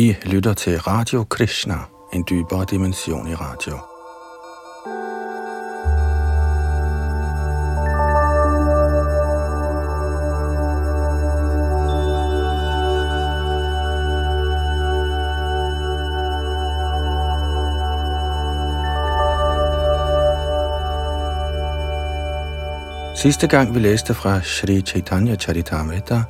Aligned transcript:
I 0.00 0.16
lytter 0.24 0.54
til 0.54 0.78
Radio 0.78 1.24
Krishna, 1.24 1.74
en 2.12 2.24
dybere 2.30 2.64
dimension 2.70 3.28
i 3.28 3.34
radio. 3.34 3.78
Sidste 23.16 23.48
gang 23.48 23.74
vi 23.74 23.80
læste 23.80 24.14
fra 24.14 24.42
Sri 24.42 24.80
Chaitanya 24.80 25.36
Charitamrita, 25.36 26.22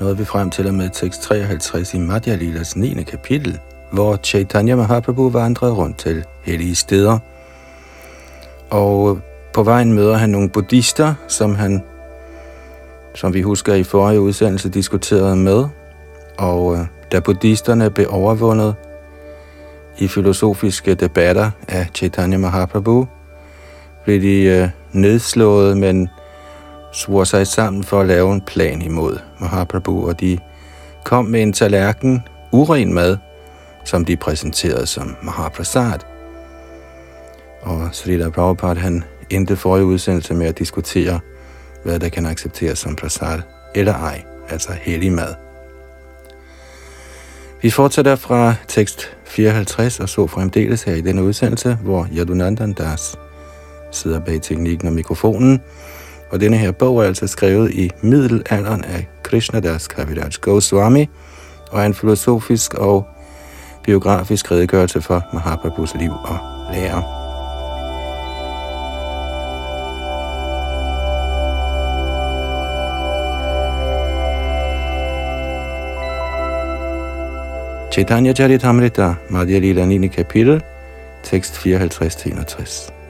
nåede 0.00 0.18
vi 0.18 0.24
frem 0.24 0.50
til 0.50 0.66
og 0.66 0.74
med 0.74 0.90
tekst 0.92 1.22
53 1.22 1.94
i 1.94 1.98
Madhya 1.98 2.34
Lilas 2.34 2.76
9. 2.76 3.02
kapitel, 3.02 3.58
hvor 3.92 4.16
Chaitanya 4.16 4.76
Mahaprabhu 4.76 5.28
vandrede 5.28 5.72
rundt 5.72 5.98
til 5.98 6.24
hellige 6.42 6.74
steder. 6.74 7.18
Og 8.70 9.18
på 9.54 9.62
vejen 9.62 9.92
møder 9.92 10.16
han 10.16 10.30
nogle 10.30 10.48
buddhister, 10.48 11.14
som 11.28 11.54
han, 11.54 11.82
som 13.14 13.34
vi 13.34 13.42
husker 13.42 13.74
i 13.74 13.82
forrige 13.82 14.20
udsendelse, 14.20 14.68
diskuterede 14.68 15.36
med. 15.36 15.64
Og 16.38 16.74
øh, 16.74 16.86
da 17.12 17.20
buddhisterne 17.20 17.90
blev 17.90 18.06
overvundet 18.10 18.74
i 19.98 20.08
filosofiske 20.08 20.94
debatter 20.94 21.50
af 21.68 21.86
Chaitanya 21.94 22.38
Mahaprabhu, 22.38 23.08
blev 24.04 24.22
de 24.22 24.42
øh, 24.42 24.68
nedslået, 24.92 25.76
men 25.76 26.08
svor 26.92 27.24
sig 27.24 27.46
sammen 27.46 27.84
for 27.84 28.00
at 28.00 28.06
lave 28.06 28.32
en 28.32 28.40
plan 28.40 28.82
imod 28.82 29.18
Mahaprabhu, 29.40 30.08
og 30.08 30.20
de 30.20 30.38
kom 31.04 31.24
med 31.24 31.42
en 31.42 31.52
tallerken 31.52 32.22
uren 32.52 32.94
mad, 32.94 33.16
som 33.84 34.04
de 34.04 34.16
præsenterede 34.16 34.86
som 34.86 35.16
Mahaprasad. 35.22 35.98
Og 37.62 37.88
Srila 37.92 38.30
Prabhupada, 38.30 38.80
han 38.80 39.04
endte 39.30 39.56
forrige 39.56 39.84
udsendelse 39.84 40.34
med 40.34 40.46
at 40.46 40.58
diskutere, 40.58 41.20
hvad 41.84 41.98
der 42.00 42.08
kan 42.08 42.26
accepteres 42.26 42.78
som 42.78 42.96
prasad 42.96 43.40
eller 43.74 43.94
ej, 43.94 44.22
altså 44.48 44.72
hellig 44.72 45.12
mad. 45.12 45.34
Vi 47.62 47.70
fortsætter 47.70 48.16
fra 48.16 48.54
tekst 48.68 49.16
54 49.24 50.00
og 50.00 50.08
så 50.08 50.26
fremdeles 50.26 50.82
her 50.82 50.94
i 50.94 51.00
denne 51.00 51.22
udsendelse, 51.22 51.78
hvor 51.82 52.08
Yadunandan 52.12 52.72
Das 52.72 53.16
sidder 53.90 54.20
bag 54.20 54.42
teknikken 54.42 54.88
og 54.88 54.94
mikrofonen, 54.94 55.60
og 56.32 56.40
denne 56.40 56.56
her 56.56 56.72
bog 56.72 56.98
er 56.98 57.06
altså 57.06 57.26
skrevet 57.26 57.70
i 57.70 57.90
middelalderen 58.02 58.84
af 58.84 59.06
Das 59.62 59.88
Kaviraj 59.88 60.30
Goswami, 60.40 61.08
og 61.70 61.80
er 61.80 61.86
en 61.86 61.94
filosofisk 61.94 62.74
og 62.74 63.06
biografisk 63.84 64.50
redegørelse 64.50 65.00
for 65.00 65.24
Mahaprabhus 65.32 65.94
liv 65.94 66.10
og 66.10 66.38
lære. 66.72 67.02
Chaitanya 77.92 78.32
Charitamrita, 78.32 79.14
Madhya 79.30 79.58
Lila 79.58 79.84
9. 79.84 80.08
kapitel, 80.08 80.62
tekst 81.22 81.54
54-61. 81.66 83.01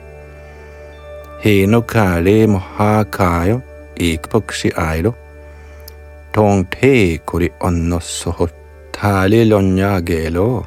Heno 1.43 1.81
kale 1.81 2.47
mohakayo 2.47 3.61
ikpokshi 3.95 4.69
ailo. 4.75 5.13
Tong 6.33 6.63
te 6.71 7.17
kuri 7.17 7.49
onno 7.59 7.99
soho 7.99 8.47
tale 8.93 9.43
lonya 9.45 9.99
gelo. 9.99 10.65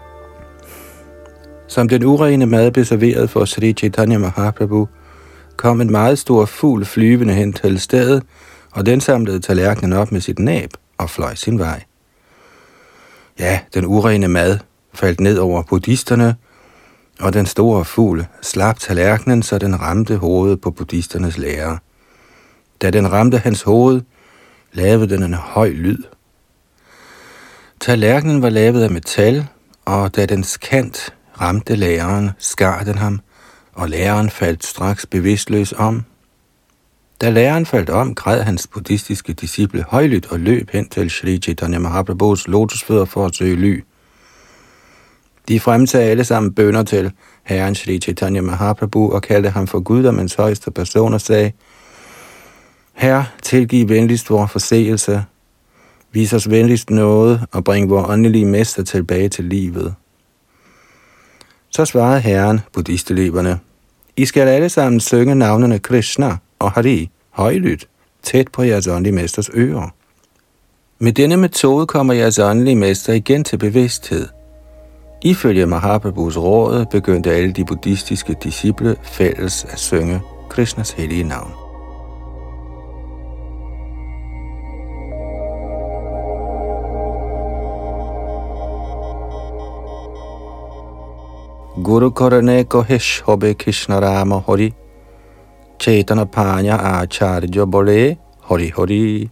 Som 1.67 1.89
den 1.89 2.05
urene 2.05 2.47
mad 2.47 2.71
blev 2.71 2.85
serveret 2.85 3.31
for 3.31 3.45
Sri 3.45 3.73
Chaitanya 3.73 4.19
Mahaprabhu, 4.19 4.89
kom 5.57 5.81
en 5.81 5.91
meget 5.91 6.19
stor 6.19 6.45
fugl 6.45 6.85
flyvende 6.85 7.35
hen 7.35 7.53
til 7.53 7.81
stedet, 7.81 8.23
og 8.73 8.87
den 8.87 9.01
samlede 9.01 9.41
tallerkenen 9.41 9.93
op 9.93 10.13
med 10.13 10.21
sit 10.21 10.39
næb 10.39 10.71
og 10.99 11.11
fløj 11.11 11.35
sin 11.35 11.59
vej. 11.59 11.83
Ja, 13.39 13.61
den 13.75 13.85
urene 13.85 14.29
mad 14.29 14.59
faldt 14.95 15.21
ned 15.21 15.39
over 15.39 15.63
buddhisterne, 15.63 16.37
og 17.21 17.33
den 17.33 17.47
store 17.47 17.85
fugl 17.85 18.27
slap 18.43 18.79
tallerkenen, 18.79 19.43
så 19.43 19.59
den 19.59 19.81
ramte 19.81 20.17
hovedet 20.17 20.61
på 20.61 20.71
buddhisternes 20.71 21.39
lærer. 21.39 21.77
Da 22.83 22.91
den 22.91 23.13
ramte 23.13 23.39
hans 23.39 23.63
hoved, 23.63 24.03
lavede 24.73 25.09
den 25.09 25.23
en 25.23 25.35
høj 25.35 25.69
lyd. 25.69 25.99
Tallerkenen 27.81 28.43
var 28.43 28.51
lavet 28.51 28.83
af 28.83 28.91
metal, 28.91 29.47
og 29.85 30.17
da 30.17 30.27
dens 30.27 30.57
kant 30.57 31.15
ramte 31.41 31.77
læreren, 31.77 32.31
skar 32.39 32.83
den 32.83 32.99
ham, 32.99 33.21
og 33.73 33.89
læreren 33.89 34.31
faldt 34.31 34.65
straks 34.65 35.07
bevidstløs 35.07 35.73
om. 35.73 36.05
Da 37.21 37.31
læreren 37.31 37.67
faldt 37.67 37.91
om, 37.91 38.15
græd 38.15 38.43
hans 38.43 38.67
buddhistiske 38.67 39.33
disciple 39.33 39.85
højlydt 39.89 40.27
og 40.27 40.41
løb 40.41 40.71
hen 40.71 40.89
til 40.89 41.11
Sri 41.11 41.39
Chaitanya 41.39 41.79
Mahaprabhus 41.79 42.49
lotusfødder 42.49 43.05
for 43.05 43.27
at 43.27 43.35
søge 43.35 43.57
ly. 43.57 43.85
De 45.49 45.61
fremsagde 45.61 46.11
alle 46.11 46.25
sammen 46.25 46.53
bønder 46.53 46.83
til 46.83 47.13
Herren 47.45 47.75
Sri 47.75 47.99
Chaitanya 47.99 48.41
Mahaprabhu 48.41 49.13
og 49.13 49.23
kaldte 49.23 49.51
ham 49.51 49.67
for 49.67 49.81
guddommens 49.81 50.35
højeste 50.35 50.71
person 50.71 51.15
og 51.15 51.21
sagde, 51.21 51.53
Herre, 52.93 53.27
tilgiv 53.43 53.89
venligst 53.89 54.31
vor 54.31 54.47
forseelse, 54.47 55.25
vis 56.13 56.33
os 56.33 56.51
venligst 56.51 56.91
noget 56.91 57.47
og 57.53 57.65
bring 57.65 57.91
vor 57.91 58.07
åndelige 58.09 58.47
mester 58.47 58.83
tilbage 58.83 59.29
til 59.29 59.45
livet. 59.45 59.95
Så 61.69 61.85
svarede 61.85 62.21
Herren 62.21 62.61
buddhisteleverne, 62.73 63.59
I 64.17 64.25
skal 64.25 64.49
alle 64.49 64.69
sammen 64.69 65.01
synge 65.01 65.35
navnene 65.35 65.79
Krishna 65.79 66.37
og 66.59 66.73
Hari 66.73 67.11
højlydt, 67.31 67.89
tæt 68.23 68.49
på 68.49 68.63
jeres 68.63 68.87
åndelige 68.87 69.15
mesters 69.15 69.51
ører. 69.55 69.95
Med 70.99 71.13
denne 71.13 71.37
metode 71.37 71.87
kommer 71.87 72.15
jeres 72.15 72.39
åndelige 72.39 72.77
mester 72.77 73.13
igen 73.13 73.45
til 73.45 73.59
bevidsthed. 73.59 74.29
Ifølge 75.23 75.67
Mahaprabhus 75.67 76.37
råd 76.37 76.87
begyndte 76.91 77.31
alle 77.31 77.53
de 77.53 77.65
buddhistiske 77.65 78.37
disciple 78.43 78.97
fælles 79.03 79.65
at 79.65 79.79
synge 79.79 80.21
Krishnas 80.49 80.91
hellige 80.91 81.25
navn. 81.25 81.51
Guru 91.85 92.11
Korane 92.11 92.65
Gohesh 92.65 93.23
Hobe 93.25 93.55
Krishna 93.55 94.01
Rama 94.01 94.37
Hori 94.37 94.75
Chaitana 95.83 96.25
Panya 96.25 96.77
Acharya 96.77 97.65
Bole 97.65 98.17
Hori 98.41 98.71
Hori 98.71 99.31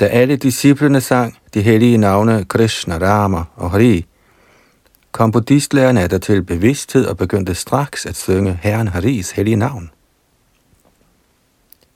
Da 0.00 0.06
alle 0.06 0.36
disciplene 0.36 1.00
sang 1.00 1.36
de 1.54 1.60
hellige 1.62 1.98
navne 1.98 2.44
Krishna, 2.44 2.98
Rama 2.98 3.44
og 3.56 3.70
Hari, 3.70 4.06
kom 5.12 5.32
buddhistlærerne 5.32 6.00
af 6.00 6.20
til 6.20 6.42
bevidsthed 6.42 7.06
og 7.06 7.16
begyndte 7.16 7.54
straks 7.54 8.06
at 8.06 8.16
synge 8.16 8.58
Herren 8.62 8.88
Haris 8.88 9.30
hellige 9.30 9.56
navn. 9.56 9.90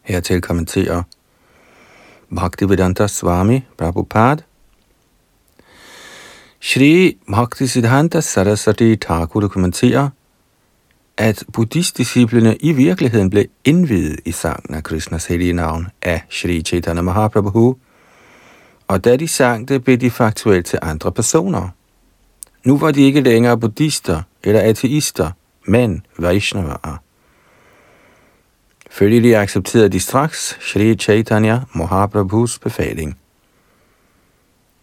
Hertil 0.02 0.40
kommenterer 0.40 1.02
Bhaktivedanta 2.34 3.06
Swami 3.06 3.64
Prabhupada. 3.78 4.42
Shri 6.60 7.18
Bhaktisiddhanta 7.28 8.20
Saraswati 8.20 8.96
Thakur 8.96 9.48
kommenterer, 9.48 10.08
at 11.16 11.44
buddhistdisciplene 11.52 12.56
i 12.56 12.72
virkeligheden 12.72 13.30
blev 13.30 13.44
indvidet 13.64 14.20
i 14.24 14.32
sangen 14.32 14.74
af 14.74 14.82
Krishnas 14.82 15.26
hellige 15.26 15.52
navn 15.52 15.88
af 16.02 16.22
Shri 16.30 16.62
Chaitanya 16.62 17.02
Mahaprabhu, 17.02 17.76
og 18.88 19.04
da 19.04 19.16
de 19.16 19.28
sang 19.28 19.68
det, 19.68 19.84
blev 19.84 19.96
de 19.96 20.10
faktuelt 20.10 20.66
til 20.66 20.78
andre 20.82 21.12
personer. 21.12 21.68
Nu 22.66 22.78
var 22.78 22.90
de 22.90 23.02
ikke 23.02 23.20
længere 23.20 23.58
buddhister 23.58 24.22
eller 24.44 24.60
ateister, 24.60 25.30
men 25.66 26.06
Vaishnavaer. 26.18 27.02
Følgelig 28.90 29.36
accepterede 29.36 29.88
de 29.88 30.00
straks 30.00 30.58
Sri 30.60 30.94
Chaitanya 30.94 31.60
Mahaprabhus 31.74 32.58
befaling. 32.58 33.18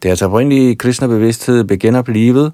Deres 0.03 0.21
oprindelige 0.21 0.75
kristne 0.75 1.07
bevidsthed 1.07 1.63
blev 1.63 2.03
livet, 2.07 2.53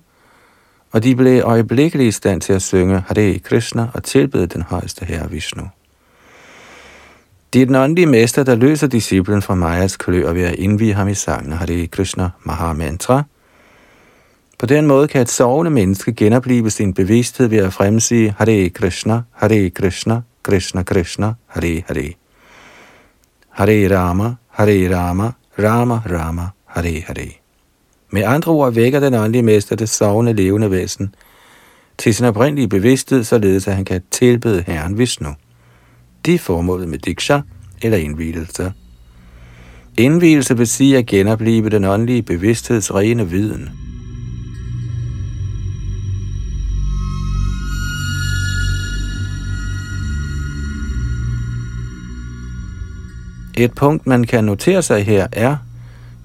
og 0.92 1.04
de 1.04 1.16
blev 1.16 1.42
øjeblikkeligt 1.44 2.08
i 2.08 2.12
stand 2.12 2.42
til 2.42 2.54
at 2.54 2.62
synge 2.62 3.04
Hare 3.08 3.40
Krishna 3.40 3.88
og 3.94 4.04
tilbede 4.04 4.48
den 4.48 4.62
højeste 4.62 5.06
herre 5.06 5.32
Vishnu. 5.32 5.70
Det 7.54 7.62
er 7.62 7.66
den 7.66 7.76
åndelige 7.76 8.06
mester, 8.06 8.44
der 8.44 8.56
løser 8.56 8.88
disciplen 8.88 9.42
fra 9.42 9.56
Majas 9.56 9.98
kløer 9.98 10.34
ved 10.34 10.44
at 10.44 10.56
indvige 10.56 10.94
ham 10.94 11.08
i 11.08 11.14
sangen 11.14 11.52
Hare 11.52 11.88
Krishna 11.88 12.30
Mahamantra– 12.44 13.24
på 14.60 14.66
den 14.66 14.88
måde 14.88 15.08
kan 15.08 15.22
et 15.22 15.30
sovende 15.30 15.72
menneske 15.72 16.14
genopleve 16.14 16.70
sin 16.70 16.94
bevidsthed 16.94 17.48
ved 17.48 17.58
at 17.58 17.74
fremsige 17.74 18.36
Hare 18.38 18.70
Krishna, 18.70 19.22
Hare 19.32 19.70
Krishna, 19.70 20.22
Krishna 20.44 20.84
Krishna, 20.84 21.34
Hare 21.48 21.84
Hare. 21.88 22.14
Hare 23.50 23.98
Rama, 23.98 24.36
Hare 24.50 24.96
Rama, 24.96 25.32
Rama 25.60 25.96
Rama, 25.96 26.48
Hare 26.66 27.04
Hare. 27.08 27.30
Med 28.12 28.24
andre 28.24 28.52
ord 28.52 28.74
vækker 28.74 29.00
den 29.00 29.14
åndelige 29.14 29.44
mester 29.44 29.76
det 29.76 29.90
sovende 29.90 30.34
levende 30.34 30.72
væsen 30.72 31.16
til 31.98 32.16
sin 32.16 32.26
oprindelige 32.26 32.68
bevidsthed, 32.68 33.24
således 33.24 33.68
at 33.68 33.76
han 33.76 33.86
kan 33.86 34.02
tilbede 34.12 34.64
Herren 34.68 34.98
Vishnu. 34.98 35.30
Det 36.26 36.34
er 36.34 36.40
formålet 36.40 36.90
med 36.90 37.00
diksha 37.00 37.40
eller 37.82 37.98
indvielse. 37.98 38.74
Indvielse 39.98 40.58
vil 40.58 40.68
sige 40.68 40.98
at 40.98 41.06
genopleve 41.06 41.70
den 41.70 41.84
åndelige 41.84 42.24
bevidstheds 42.24 42.96
rene 42.96 43.30
viden. 43.30 43.89
Et 53.60 53.74
punkt, 53.76 54.08
man 54.08 54.24
kan 54.24 54.44
notere 54.44 54.82
sig 54.82 55.06
her, 55.06 55.28
er, 55.32 55.58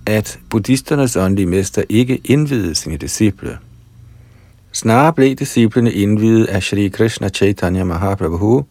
at 0.06 0.38
buddhisternes 0.50 1.16
åndelige 1.16 1.46
mester 1.46 1.82
ikke 1.88 2.20
indvidede 2.24 2.74
sine 2.74 2.96
disciple. 2.96 3.58
Snarere 4.72 5.12
blev 5.12 5.34
disciplene 5.34 5.92
indvidet 5.92 6.46
af 6.46 6.62
Shri 6.62 6.88
Krishna 6.88 7.28
Chaitanya 7.28 7.84
Mahaprabhu, 7.84 8.66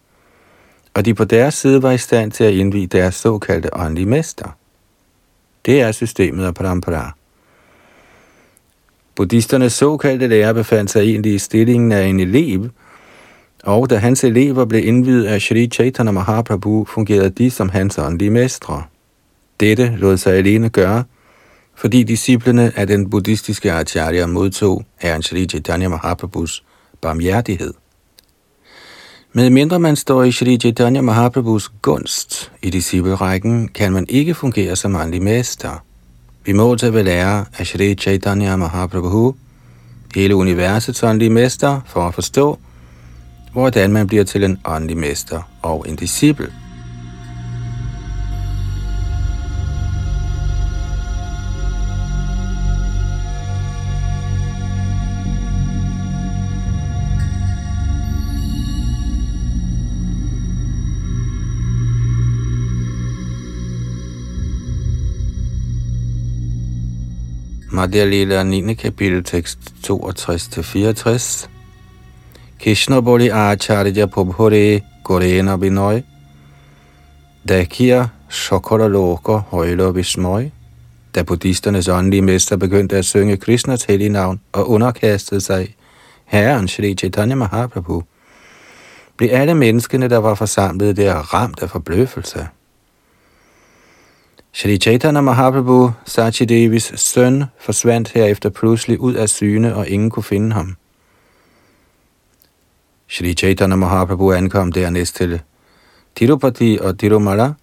og 0.94 1.06
de 1.06 1.14
på 1.14 1.24
deres 1.24 1.54
side 1.54 1.84
var 1.84 1.92
i 1.92 1.98
stand 1.98 2.32
til 2.32 2.44
at 2.44 2.54
indvide 2.54 2.88
deres 2.88 3.16
såkaldte 3.16 3.74
åndelige 3.74 4.06
mester. 4.06 4.58
Det 5.66 5.82
er 5.82 5.92
systemet 5.92 6.46
af 6.46 6.54
parampara. 6.54 7.16
Buddhisternes 9.16 9.74
såkaldte 9.74 10.28
lærer 10.28 10.54
befandt 10.54 10.92
sig 10.92 11.02
egentlig 11.02 11.34
i 11.34 11.40
stillingen 11.40 11.92
af 11.92 12.04
en 12.04 12.20
elev, 12.20 12.70
og 13.64 13.90
da 13.90 13.98
hans 13.98 14.24
elever 14.24 14.66
blev 14.66 14.88
indvidet 14.88 15.26
af 15.26 15.42
Sri 15.42 15.68
Chaitanya 15.68 16.12
Mahaprabhu, 16.12 16.86
fungerede 16.86 17.30
de 17.30 17.52
som 17.52 17.70
hans 17.70 17.98
åndelige 17.98 18.30
mestre. 18.30 18.84
Dette 19.60 19.96
lod 19.98 20.18
sig 20.18 20.34
alene 20.34 20.70
gøre, 20.70 21.04
fordi 21.76 22.04
disciplene 22.04 22.72
af 22.76 22.88
den 22.88 23.10
buddhistiske 23.10 23.72
acharya 23.72 24.26
modtog 24.26 24.86
Herren 25.00 25.24
Sri 25.24 25.46
Chaitanya 25.46 25.88
Mahaprabhus 25.88 26.64
barmhjertighed. 27.02 27.74
Med 29.34 29.50
mindre 29.50 29.80
man 29.80 29.96
står 29.96 30.24
i 30.24 30.32
Sri 30.32 30.58
Chaitanya 30.58 31.02
Mahaprabhus 31.02 31.72
gunst 31.82 32.52
i 32.62 32.70
disciplerækken, 32.70 33.68
kan 33.68 33.94
man 33.94 34.06
ikke 34.10 34.34
fungere 34.34 34.76
som 34.76 34.96
åndelig 34.96 35.22
mester. 35.22 35.84
Vi 36.46 36.54
må 36.54 36.76
tage 36.76 36.94
ved 36.94 37.04
lære 37.04 37.46
af 37.58 37.68
Sri 37.68 37.96
Chaitanya 37.96 38.56
Mahaprabhu, 38.56 39.36
hele 40.16 40.36
universets 40.36 41.04
åndelige 41.04 41.30
mester, 41.30 41.82
for 41.86 42.08
at 42.08 42.14
forstå, 42.14 42.60
hvordan 43.54 43.92
man 43.92 44.08
bliver 44.08 44.24
til 44.24 44.44
en 44.44 44.60
åndelig 44.66 44.98
mester 44.98 45.42
og 45.62 45.86
en 45.88 45.96
disciple. 45.96 46.54
Madhya 67.72 68.06
Lila 68.06 68.44
9. 68.44 68.74
kapitel, 68.74 69.24
tekst 69.24 69.60
62-64. 69.88 71.53
Krishna 72.64 73.02
Boli 73.02 73.28
Acharya 73.28 74.08
Prabhure 74.08 74.82
Gorena 75.04 75.58
Binoy. 75.58 76.02
Dakir 77.48 78.10
Shokora 78.30 78.88
Loka 78.88 79.32
Højler 79.32 79.92
Vismøj. 79.92 80.50
Da 81.16 81.24
buddhisternes 81.24 81.88
åndelige 81.88 82.22
mester 82.22 82.58
begyndte 82.58 82.98
at 82.98 83.06
synge 83.06 83.38
Krishnas 83.38 83.84
hellige 83.84 84.10
navn 84.10 84.40
og 84.52 84.70
underkastede 84.70 85.42
sig 85.42 85.76
Herren 86.26 86.68
Shri 86.68 86.94
Chaitanya 86.96 87.36
Mahaprabhu, 87.36 88.04
blev 89.18 89.30
alle 89.32 89.56
menneskene, 89.56 90.10
der 90.10 90.18
var 90.18 90.36
forsamlet 90.36 90.98
der, 90.98 91.16
ramt 91.16 91.64
af 91.64 91.70
forbløffelse. 91.70 92.48
Shri 94.54 94.78
Chaitanya 94.78 95.22
Mahaprabhu, 95.22 95.92
Sachidevis 96.06 96.94
søn, 96.96 97.44
forsvandt 97.60 98.10
herefter 98.10 98.50
pludselig 98.50 99.00
ud 99.00 99.14
af 99.14 99.30
syne, 99.30 99.76
og 99.76 99.88
ingen 99.88 100.10
kunne 100.10 100.24
finde 100.24 100.54
ham. 100.54 100.76
Shri 103.14 103.34
Chaitanya 103.34 103.76
Mahaprabhu 103.76 104.32
ankom 104.32 104.72
dernæst 104.72 105.16
til 105.16 105.42
Tirupati 106.16 106.78
og 106.82 107.00
Tirumala, 107.00 107.54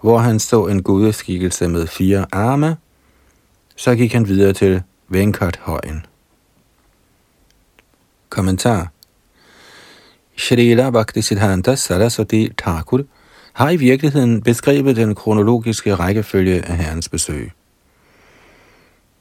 hvor 0.00 0.18
han 0.18 0.38
så 0.38 0.66
en 0.66 0.82
gudeskikkelse 0.82 1.68
med 1.68 1.86
fire 1.86 2.26
arme. 2.32 2.76
Så 3.76 3.94
gik 3.94 4.12
han 4.12 4.28
videre 4.28 4.52
til 4.52 4.82
Venkat-højen. 5.08 6.06
Kommentar 8.28 8.92
Shrila 10.36 10.90
Bhaktisiddhanta 10.90 11.74
Saraswati 11.74 12.48
Thakur 12.58 13.02
har 13.52 13.70
i 13.70 13.76
virkeligheden 13.76 14.42
beskrevet 14.42 14.96
den 14.96 15.14
kronologiske 15.14 15.94
rækkefølge 15.94 16.64
af 16.64 16.76
herrens 16.76 17.08
besøg. 17.08 17.52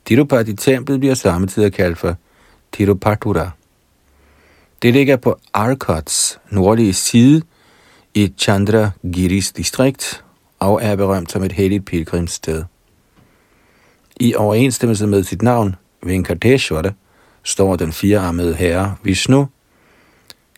Tirupati-templet 0.06 1.00
bliver 1.00 1.16
samtidig 1.16 1.74
kaldt 1.74 1.98
for 1.98 2.16
Tirupatura. 2.72 3.52
Det 4.82 4.94
ligger 4.94 5.16
på 5.16 5.40
Arkots 5.54 6.40
nordlige 6.50 6.94
side 6.94 7.42
i 8.14 8.34
Chandra 8.38 8.92
Giris 9.14 9.52
distrikt 9.52 10.24
og 10.60 10.80
er 10.84 10.96
berømt 10.96 11.32
som 11.32 11.44
et 11.44 11.52
helligt 11.52 11.86
pilgrimssted. 11.86 12.64
I 14.20 14.36
overensstemmelse 14.36 15.08
med 15.08 15.24
sit 15.24 15.42
navn, 15.42 15.76
Venkateshwara, 16.04 16.92
står 17.44 17.76
den 17.76 17.92
firearmede 17.92 18.56
herre 18.56 18.96
Vishnu 19.04 19.48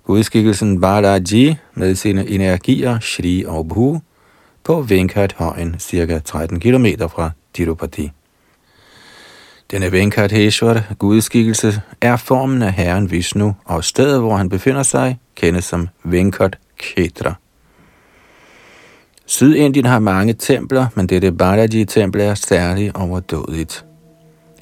Udskikkelsen 0.06 0.82
Balaji 0.82 1.56
med 1.74 1.96
sine 1.96 2.30
energier 2.30 3.00
Shri 3.00 3.44
og 3.48 3.68
Bhu 3.68 4.02
på 4.64 4.82
Venkathøjen, 4.82 5.80
cirka 5.80 6.20
13 6.20 6.60
km 6.60 6.86
fra 7.10 7.32
Tirupati. 7.54 8.12
Denne 9.72 9.92
Venkateshwar 9.92 10.84
gudskikkelse 11.00 11.82
er 12.02 12.16
formen 12.16 12.62
af 12.62 12.74
herren 12.74 13.12
Vishnu, 13.12 13.56
og 13.66 13.84
stedet, 13.84 14.20
hvor 14.20 14.36
han 14.36 14.50
befinder 14.50 14.84
sig, 14.84 15.20
kendes 15.36 15.66
som 15.66 15.90
Venkat 16.04 16.58
Ketra. 16.78 17.34
Sydindien 19.26 19.86
har 19.86 20.00
mange 20.00 20.34
templer, 20.34 20.88
men 20.96 21.08
dette 21.08 21.32
Balaji-tempel 21.32 22.22
er 22.22 22.36
særligt 22.36 22.96
overdådigt. 22.96 23.86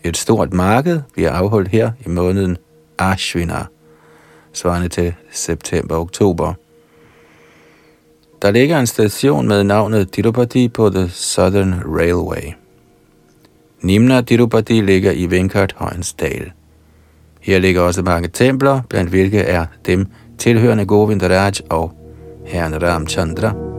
Et 0.03 0.17
stort 0.17 0.53
marked 0.53 1.01
bliver 1.13 1.31
afholdt 1.31 1.67
her 1.67 1.91
i 2.05 2.09
måneden 2.09 2.57
Ashvina– 2.97 3.65
svarende 4.53 4.88
til 4.88 5.13
september-oktober. 5.31 6.53
Der 8.41 8.51
ligger 8.51 8.79
en 8.79 8.88
station 8.88 9.47
med 9.47 9.63
navnet 9.63 10.12
Tirupati 10.12 10.69
på 10.69 10.89
The 10.89 11.09
Southern 11.09 11.74
Railway. 11.85 12.64
Nimna 13.82 14.22
Tirupati 14.22 14.82
ligger 14.82 15.12
i 15.12 15.25
Venkat 15.25 15.75
Højens 15.77 16.13
dal. 16.13 16.51
Her 17.41 17.60
ligger 17.60 17.82
også 17.82 18.01
mange 18.01 18.27
templer, 18.27 18.82
blandt 18.89 19.10
hvilke 19.10 19.39
er 19.39 19.65
dem 19.86 20.08
tilhørende 20.38 20.86
Govindaraj 20.86 21.53
og 21.70 21.91
Herren 22.46 22.84
Ramchandra. 22.84 23.75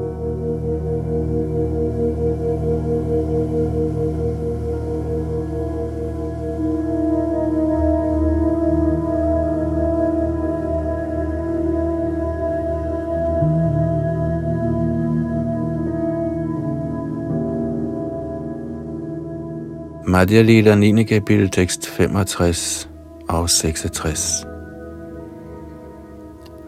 Madhya 20.16 20.42
Lila 20.42 20.74
9. 20.74 21.04
kapitel 21.04 21.50
tekst 21.50 21.86
65 21.86 22.88
og 23.28 23.50
66. 23.50 24.46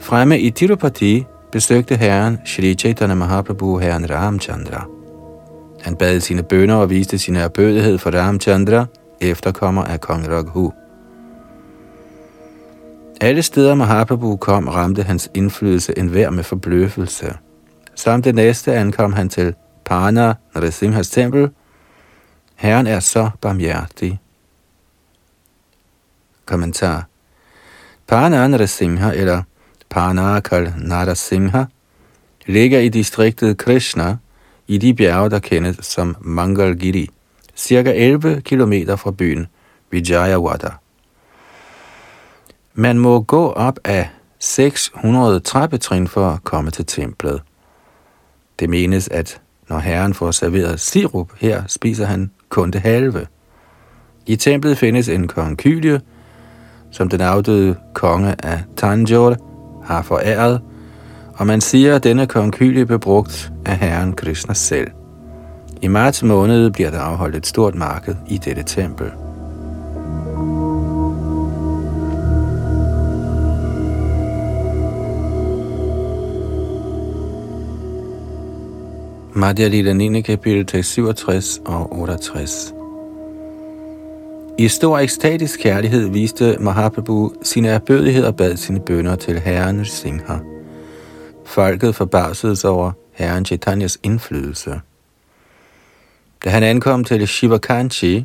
Fremme 0.01 0.41
i 0.41 0.51
Tirupati 0.51 1.25
besøgte 1.53 1.97
herren 1.97 2.39
Shri 2.45 2.75
Chaitanya 2.75 3.15
Mahaprabhu 3.15 3.79
herren 3.79 4.11
Ramchandra. 4.11 4.87
Han 5.83 5.97
bad 5.97 6.21
sine 6.21 6.43
bønder 6.43 6.75
og 6.75 6.91
viste 6.91 7.19
sin 7.19 7.37
erbødighed 7.37 7.99
for 7.99 8.11
Ramchandra, 8.11 8.87
efterkommer 9.21 9.85
af 9.85 10.01
kong 10.01 10.29
Raghu. 10.29 10.73
Alle 13.21 13.43
steder 13.43 13.75
Mahaprabhu 13.75 14.37
kom, 14.37 14.69
ramte 14.69 15.03
hans 15.03 15.31
indflydelse 15.35 15.99
enhver 15.99 16.31
med 16.31 16.45
forbløffelse. 16.45 17.35
Samt 17.95 18.25
det 18.25 18.35
næste 18.35 18.75
ankom 18.75 19.13
han 19.13 19.29
til 19.29 19.55
Parna 19.85 20.35
Narasimhas 20.55 21.11
tempel, 21.11 21.49
Herren 22.59 22.87
er 22.87 23.01
så 23.01 23.31
barmhjertig. 23.41 24.21
Kommentar. 26.45 27.05
Pana 28.07 28.49
Narasimha 28.49 29.13
eller 29.13 29.43
Paranakal 29.91 30.75
Narasimha 30.79 31.65
ligger 32.47 32.79
i 32.79 32.89
distriktet 32.89 33.59
Krishna 33.59 34.17
i 34.67 34.79
de 34.79 34.95
bjerge, 34.95 35.31
der 35.31 35.39
kendes 35.39 35.87
som 35.87 36.17
Mangalgiri, 36.21 37.11
cirka 37.57 37.93
11 37.93 38.41
km 38.41 38.73
fra 38.97 39.11
byen 39.11 39.47
Vijayawada. 39.91 40.71
Man 42.75 42.99
må 42.99 43.21
gå 43.21 43.53
op 43.53 43.79
af 43.85 44.09
600 44.39 45.41
trappetrin 45.41 46.09
for 46.09 46.31
at 46.31 46.45
komme 46.45 46.71
til 46.71 46.87
templet. 46.87 47.43
Det 48.59 48.71
menes, 48.71 49.09
at 49.09 49.41
når 49.69 49.79
herren 49.79 50.15
får 50.15 50.31
serveret 50.31 50.81
sirup 50.81 51.33
her, 51.37 51.63
spiser 51.67 52.07
han 52.07 52.31
kun 52.49 52.71
det 52.71 52.81
halve. 52.81 53.27
I 54.27 54.37
templet 54.37 54.79
findes 54.79 55.09
en 55.09 55.29
konkylie, 55.29 56.01
som 56.91 57.09
den 57.09 57.21
afdøde 57.21 57.77
konge 57.95 58.35
af 58.45 58.63
Tanjore 58.77 59.37
har 59.85 60.03
foræret, 60.03 60.61
og 61.35 61.47
man 61.47 61.61
siger, 61.61 61.97
at 61.97 62.05
denne 62.05 62.27
konkylie 62.27 62.87
blev 62.87 62.99
brugt 62.99 63.53
af 63.67 63.77
herren 63.77 64.13
Krishna 64.13 64.55
selv. 64.55 64.91
I 65.83 65.89
marts 65.89 66.23
måned 66.23 66.71
bliver 66.71 66.91
der 66.91 67.01
afholdt 67.01 67.37
et 67.37 67.47
stort 67.47 67.75
marked 67.75 68.15
i 68.29 68.39
dette 68.39 68.63
tempel. 68.63 69.11
Madhya 79.39 79.69
Lila 79.69 79.93
9. 79.93 80.21
kapitel, 80.23 80.85
67 80.85 81.61
og 81.65 81.99
68. 81.99 82.75
I 84.59 84.69
stor 84.69 84.99
ekstatisk 84.99 85.61
kærlighed 85.61 86.09
viste 86.09 86.57
Mahaprabhu 86.61 87.33
sine 87.43 87.69
erbødighed 87.69 88.25
og 88.25 88.37
bad 88.37 88.57
sine 88.57 88.81
bønder 88.81 89.17
til 89.17 89.41
herren 89.41 89.85
Singha. 89.85 90.37
Folket 91.47 91.95
forbavsedes 91.95 92.65
over 92.65 92.93
herren 93.13 93.45
Chaitanyas 93.45 93.99
indflydelse. 94.03 94.81
Da 96.45 96.51
han 96.51 96.63
ankom 96.63 97.05
til 97.05 97.29
Shivakanchi, 97.29 98.25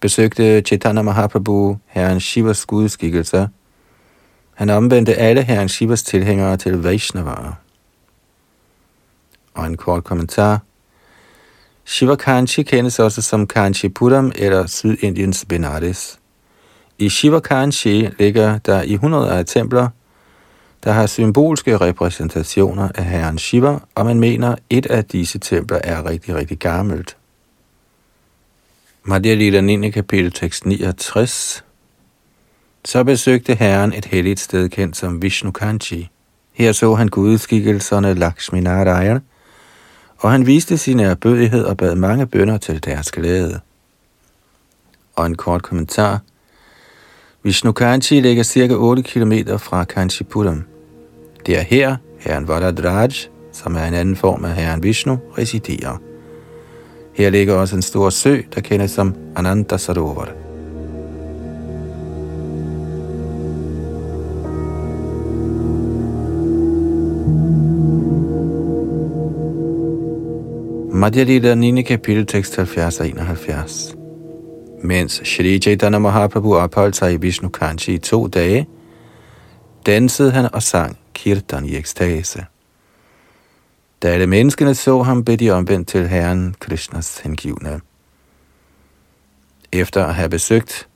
besøgte 0.00 0.60
Chaitanya 0.60 1.02
Mahaprabhu 1.02 1.76
herren 1.86 2.20
Shivas 2.20 2.66
gudskikkelser. 2.66 3.46
Han 4.54 4.70
omvendte 4.70 5.14
alle 5.14 5.42
herren 5.42 5.68
Shivas 5.68 6.02
tilhængere 6.02 6.56
til 6.56 6.82
Vaishnavara. 6.82 7.63
Og 9.54 9.66
en 9.66 9.76
kort 9.76 10.04
kommentar. 10.04 10.60
Shiva 11.84 12.14
Kanchi 12.14 12.62
kendes 12.62 12.98
også 12.98 13.22
som 13.22 13.46
Kanchipuram 13.46 14.32
eller 14.34 14.66
Sydindiens 14.66 15.44
Benares. 15.48 16.18
I 16.98 17.08
Shiva 17.08 17.40
Kanchi 17.40 18.08
ligger 18.18 18.58
der 18.58 18.82
i 18.82 18.94
hundreder 18.94 19.32
af 19.32 19.46
templer, 19.46 19.88
der 20.84 20.92
har 20.92 21.06
symbolske 21.06 21.76
repræsentationer 21.76 22.88
af 22.94 23.04
herren 23.04 23.38
Shiva, 23.38 23.78
og 23.94 24.06
man 24.06 24.20
mener, 24.20 24.56
et 24.70 24.86
af 24.86 25.04
disse 25.04 25.38
templer 25.38 25.78
er 25.84 26.08
rigtig, 26.08 26.34
rigtig 26.34 26.58
gammelt. 26.58 27.16
Madhya 29.04 29.34
Lila 29.34 29.60
9. 29.60 29.90
kapitel 29.90 30.32
tekst 30.32 30.66
69. 30.66 31.64
Så 32.84 33.04
besøgte 33.04 33.54
herren 33.54 33.92
et 33.92 34.04
helligt 34.04 34.40
sted 34.40 34.68
kendt 34.68 34.96
som 34.96 35.22
Vishnu 35.22 35.50
Kanchi. 35.50 36.10
Her 36.52 36.72
så 36.72 36.94
han 36.94 37.08
gudskikkelserne 37.08 38.14
Lakshmi 38.14 38.60
Narayana, 38.60 39.20
og 40.24 40.30
han 40.30 40.46
viste 40.46 40.78
sin 40.78 41.00
erbødighed 41.00 41.64
og 41.64 41.76
bad 41.76 41.94
mange 41.94 42.26
bønder 42.26 42.58
til 42.58 42.84
deres 42.84 43.12
glæde. 43.12 43.60
Og 45.16 45.26
en 45.26 45.34
kort 45.34 45.62
kommentar. 45.62 46.20
Vishnu 47.42 47.72
Kanchi 47.72 48.20
ligger 48.20 48.42
cirka 48.42 48.74
8 48.74 49.02
km 49.02 49.32
fra 49.58 49.84
Kanchipuram. 49.84 50.64
Det 51.46 51.58
er 51.58 51.62
her, 51.62 51.96
herren 52.18 52.48
Vadadraj, 52.48 53.08
som 53.52 53.76
er 53.76 53.84
en 53.84 53.94
anden 53.94 54.16
form 54.16 54.44
af 54.44 54.54
herren 54.54 54.82
Vishnu, 54.82 55.18
residerer. 55.38 55.96
Her 57.14 57.30
ligger 57.30 57.54
også 57.54 57.76
en 57.76 57.82
stor 57.82 58.10
sø, 58.10 58.40
der 58.54 58.60
kendes 58.60 58.90
som 58.90 59.14
Ananta 59.36 59.76
Sarovar. 59.76 60.43
Madhya 70.94 71.22
Lila 71.24 71.54
9. 71.54 71.82
kapitel, 71.82 72.26
tekst 72.26 72.56
70 72.56 73.00
og 73.00 73.08
71. 73.08 73.96
Mens 74.82 75.20
Shri 75.24 75.58
Chaitanya 75.58 75.98
Mahaprabhu 75.98 76.54
opholdt 76.54 76.96
sig 76.96 77.12
i 77.12 77.16
Vishnu 77.16 77.48
Kanchi 77.48 77.94
i 77.94 77.98
to 77.98 78.26
dage, 78.26 78.66
dansede 79.86 80.30
han 80.30 80.54
og 80.54 80.62
sang 80.62 80.98
kirtan 81.14 81.64
i 81.64 81.76
ekstase. 81.76 82.46
Da 84.02 84.08
alle 84.08 84.26
menneskene 84.26 84.74
så 84.74 85.02
ham, 85.02 85.24
blev 85.24 85.36
de 85.36 85.50
omvendt 85.50 85.88
til 85.88 86.08
Herren 86.08 86.54
Krishnas 86.60 87.18
hengivne. 87.18 87.80
Efter 89.72 90.04
at 90.04 90.14
have 90.14 90.28
besøgt 90.28 90.88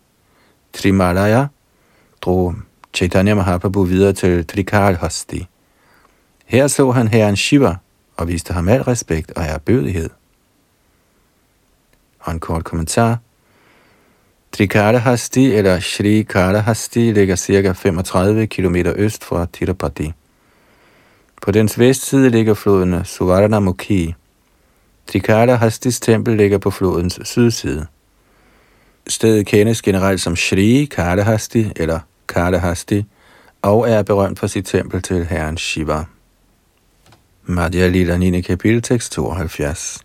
Trimalaya, 0.73 1.47
drog 2.21 2.55
Chaitanya 2.95 3.35
Mahaprabhu 3.35 3.83
videre 3.83 4.13
til 4.13 4.47
Trikalhasti. 4.47 5.47
Her 6.47 6.67
så 6.67 6.91
han 6.91 7.09
Herren 7.09 7.37
Shiva 7.37 7.77
og 8.19 8.29
viste 8.29 8.53
ham 8.53 8.69
al 8.69 8.83
respekt 8.83 9.33
og 9.37 9.45
erbødighed. 9.45 10.11
Og 12.21 12.33
en 12.33 12.41
kort 12.41 12.65
kommentar. 12.65 13.19
Trikalahasti 14.53 15.55
eller 15.55 15.81
Shri 15.81 16.23
Kalahasti 16.23 17.13
ligger 17.13 17.37
ca. 17.37 17.73
35 17.73 18.47
km 18.47 18.77
øst 18.77 19.25
for 19.25 19.49
Tirupati. 19.53 20.13
På 21.43 21.51
dens 21.51 21.79
vestside 21.79 22.31
ligger 22.31 22.55
floden 22.55 23.05
Suvarnamukhi. 23.05 24.15
Trikala 25.07 25.55
Hastis 25.55 26.01
tempel 26.01 26.37
ligger 26.37 26.59
på 26.59 26.71
flodens 26.71 27.21
sydside. 27.25 27.87
Stedet 29.07 29.47
kendes 29.47 29.83
generelt 29.83 30.21
som 30.21 30.37
Shri 30.37 30.85
Kalahasti 30.85 31.73
eller 31.77 32.01
Kalahasti 32.29 33.05
og 33.63 33.91
er 33.91 34.03
berømt 34.03 34.39
for 34.39 34.47
sit 34.47 34.67
tempel 34.67 35.03
til 35.03 35.25
herren 35.25 35.59
Shiva. 35.59 36.05
Madhya 37.51 37.87
Lila 37.89 38.17
9. 38.17 38.43
kapitel 38.43 38.83
tekst 38.83 39.13
72 39.13 40.01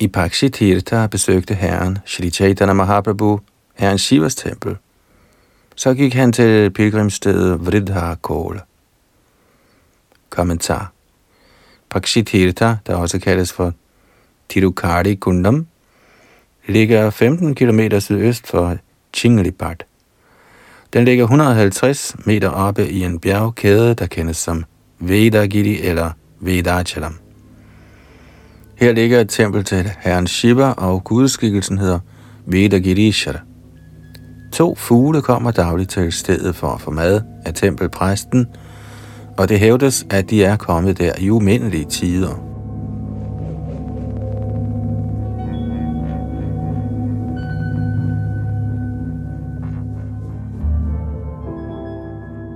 I 0.00 0.06
Pakshi 0.06 0.48
Tirtha 0.48 1.06
besøgte 1.06 1.54
herren 1.54 1.98
Shri 2.04 2.30
Chaitanya 2.30 2.72
Mahaprabhu 2.72 3.40
herren 3.74 3.98
Shivas 3.98 4.34
tempel. 4.34 4.76
Så 5.76 5.94
gik 5.94 6.14
han 6.14 6.32
til 6.32 6.70
pilgrimstedet 6.70 7.66
Vridha 7.66 8.14
Kola. 8.22 8.60
Kommentar. 10.30 10.92
Pakshitirtha, 11.90 12.74
der 12.86 12.94
også 12.94 13.18
kaldes 13.18 13.52
for 13.52 13.72
Tirukari 14.48 15.14
Kundam, 15.14 15.66
ligger 16.66 17.10
15 17.10 17.54
km 17.54 17.80
sydøst 17.98 18.46
for 18.46 18.76
Chinglipat. 19.12 19.84
Den 20.92 21.04
ligger 21.04 21.24
150 21.24 22.16
meter 22.26 22.48
oppe 22.48 22.88
i 22.90 23.04
en 23.04 23.20
bjergkæde, 23.20 23.94
der 23.94 24.06
kendes 24.06 24.36
som 24.36 24.64
Vedagiri 24.98 25.80
eller 25.80 26.10
Vedachalam. 26.40 27.14
Her 28.76 28.92
ligger 28.92 29.20
et 29.20 29.28
tempel 29.28 29.64
til 29.64 29.90
herren 29.98 30.26
Shiva, 30.26 30.70
og 30.70 31.04
gudskikkelsen 31.04 31.78
hedder 31.78 31.98
Vedagirishara. 32.46 33.38
To 34.52 34.74
fugle 34.74 35.22
kommer 35.22 35.50
dagligt 35.50 35.90
til 35.90 36.12
stedet 36.12 36.56
for 36.56 36.68
at 36.68 36.80
få 36.80 36.90
mad 36.90 37.20
af 37.44 37.54
tempelpræsten, 37.54 38.46
og 39.38 39.48
det 39.48 39.58
hævdes, 39.58 40.06
at 40.10 40.30
de 40.30 40.44
er 40.44 40.56
kommet 40.56 40.98
der 40.98 41.12
i 41.18 41.30
umindelige 41.30 41.84
tider. 41.84 42.46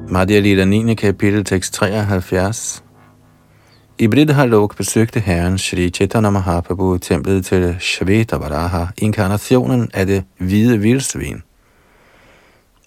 Madhya 0.09 0.39
Lila 0.39 0.65
9. 0.65 0.95
kapitel, 0.95 1.45
tekst 1.45 1.75
73. 1.75 2.85
I 4.00 4.09
Bridhalok 4.09 4.76
besøgte 4.76 5.21
herren 5.21 5.59
Sri 5.59 5.90
Chaitanya 5.90 6.30
Mahaprabhu 6.30 6.99
templet 6.99 7.47
til 7.47 7.76
Shvetavaraha, 7.80 8.85
inkarnationen 8.97 9.90
af 9.95 10.07
det 10.07 10.25
hvide 10.38 10.78
vildsvin. 10.78 11.42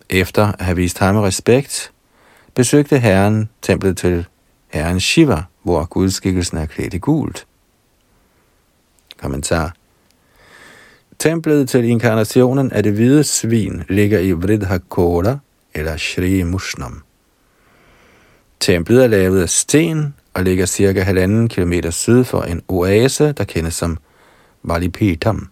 Efter 0.10 0.48
at 0.48 0.66
have 0.66 0.76
vist 0.76 1.00
ham 1.00 1.16
respekt, 1.16 1.92
besøgte 2.56 3.00
herren 3.00 3.50
templet 3.62 3.98
til 3.98 4.26
herren 4.68 5.00
Shiva, 5.00 5.44
hvor 5.64 5.86
gudskikkelsen 5.86 6.58
er 6.58 6.66
klædt 6.66 6.94
i 6.94 6.98
gult. 6.98 7.46
Kommentar. 9.22 9.74
Templet 11.20 11.70
til 11.70 11.84
inkarnationen 11.84 12.72
af 12.72 12.84
det 12.84 12.94
hvide 12.94 13.24
svin 13.24 13.84
ligger 13.90 14.20
i 14.20 14.32
Vridhakora, 14.32 15.38
eller 15.74 15.98
Shri 15.98 16.44
Mushnam. 16.44 17.04
Templet 18.60 19.04
er 19.04 19.08
lavet 19.08 19.42
af 19.42 19.50
sten 19.50 20.14
og 20.34 20.44
ligger 20.44 20.66
cirka 20.66 21.02
halvanden 21.02 21.48
kilometer 21.48 21.90
syd 21.90 22.24
for 22.24 22.42
en 22.42 22.62
oase, 22.68 23.32
der 23.32 23.44
kendes 23.44 23.74
som 23.74 23.98
Valipetam. 24.64 25.48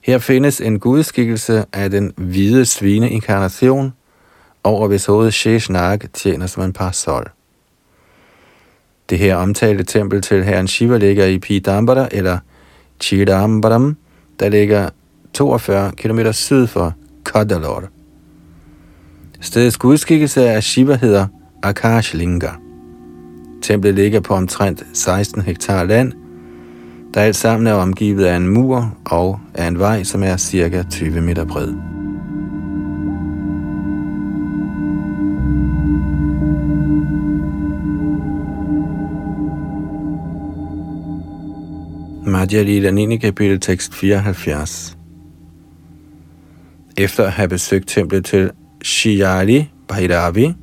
Her 0.00 0.18
findes 0.18 0.60
en 0.60 0.80
gudskikkelse 0.80 1.64
af 1.72 1.90
den 1.90 2.12
hvide 2.16 2.64
svine-inkarnation, 2.64 3.92
over 4.64 4.88
hvis 4.88 5.06
hovedet 5.06 5.34
Sheshnag 5.34 6.00
tjener 6.12 6.46
som 6.46 6.62
en 6.62 6.72
parasol. 6.72 7.30
Det 9.10 9.18
her 9.18 9.36
omtalte 9.36 9.84
tempel 9.84 10.22
til 10.22 10.44
herren 10.44 10.68
Shiva 10.68 10.96
ligger 10.96 11.26
i 11.26 11.38
Pidambara 11.38 12.08
eller 12.10 12.38
Chidambaram, 13.00 13.96
der 14.40 14.48
ligger 14.48 14.88
42 15.34 15.92
km 15.92 16.20
syd 16.32 16.66
for 16.66 16.94
Kadalor. 17.24 17.84
Stedets 19.40 19.76
gudskikkelse 19.76 20.48
af 20.48 20.62
Shiva 20.62 20.94
hedder 20.96 21.26
Akashlinga. 21.62 22.61
Templet 23.62 23.94
ligger 23.94 24.20
på 24.20 24.34
omtrent 24.34 24.86
16 24.92 25.42
hektar 25.42 25.84
land, 25.84 26.12
der 27.14 27.20
alt 27.20 27.36
sammen 27.36 27.66
er 27.66 27.72
omgivet 27.72 28.24
af 28.24 28.36
en 28.36 28.48
mur 28.48 28.96
og 29.04 29.40
af 29.54 29.66
en 29.66 29.78
vej, 29.78 30.04
som 30.04 30.22
er 30.22 30.36
cirka 30.36 30.82
20 30.90 31.20
meter 31.20 31.44
bred. 31.44 31.74
Madhya 42.26 42.62
Lila 42.62 42.90
9. 42.90 43.16
kapitel 43.16 43.60
tekst 43.60 43.94
74 43.94 44.98
Efter 46.96 47.24
at 47.24 47.32
have 47.32 47.48
besøgt 47.48 47.88
templet 47.88 48.24
til 48.24 48.50
Shiali 48.84 49.70
Bhairavi, 49.88 50.54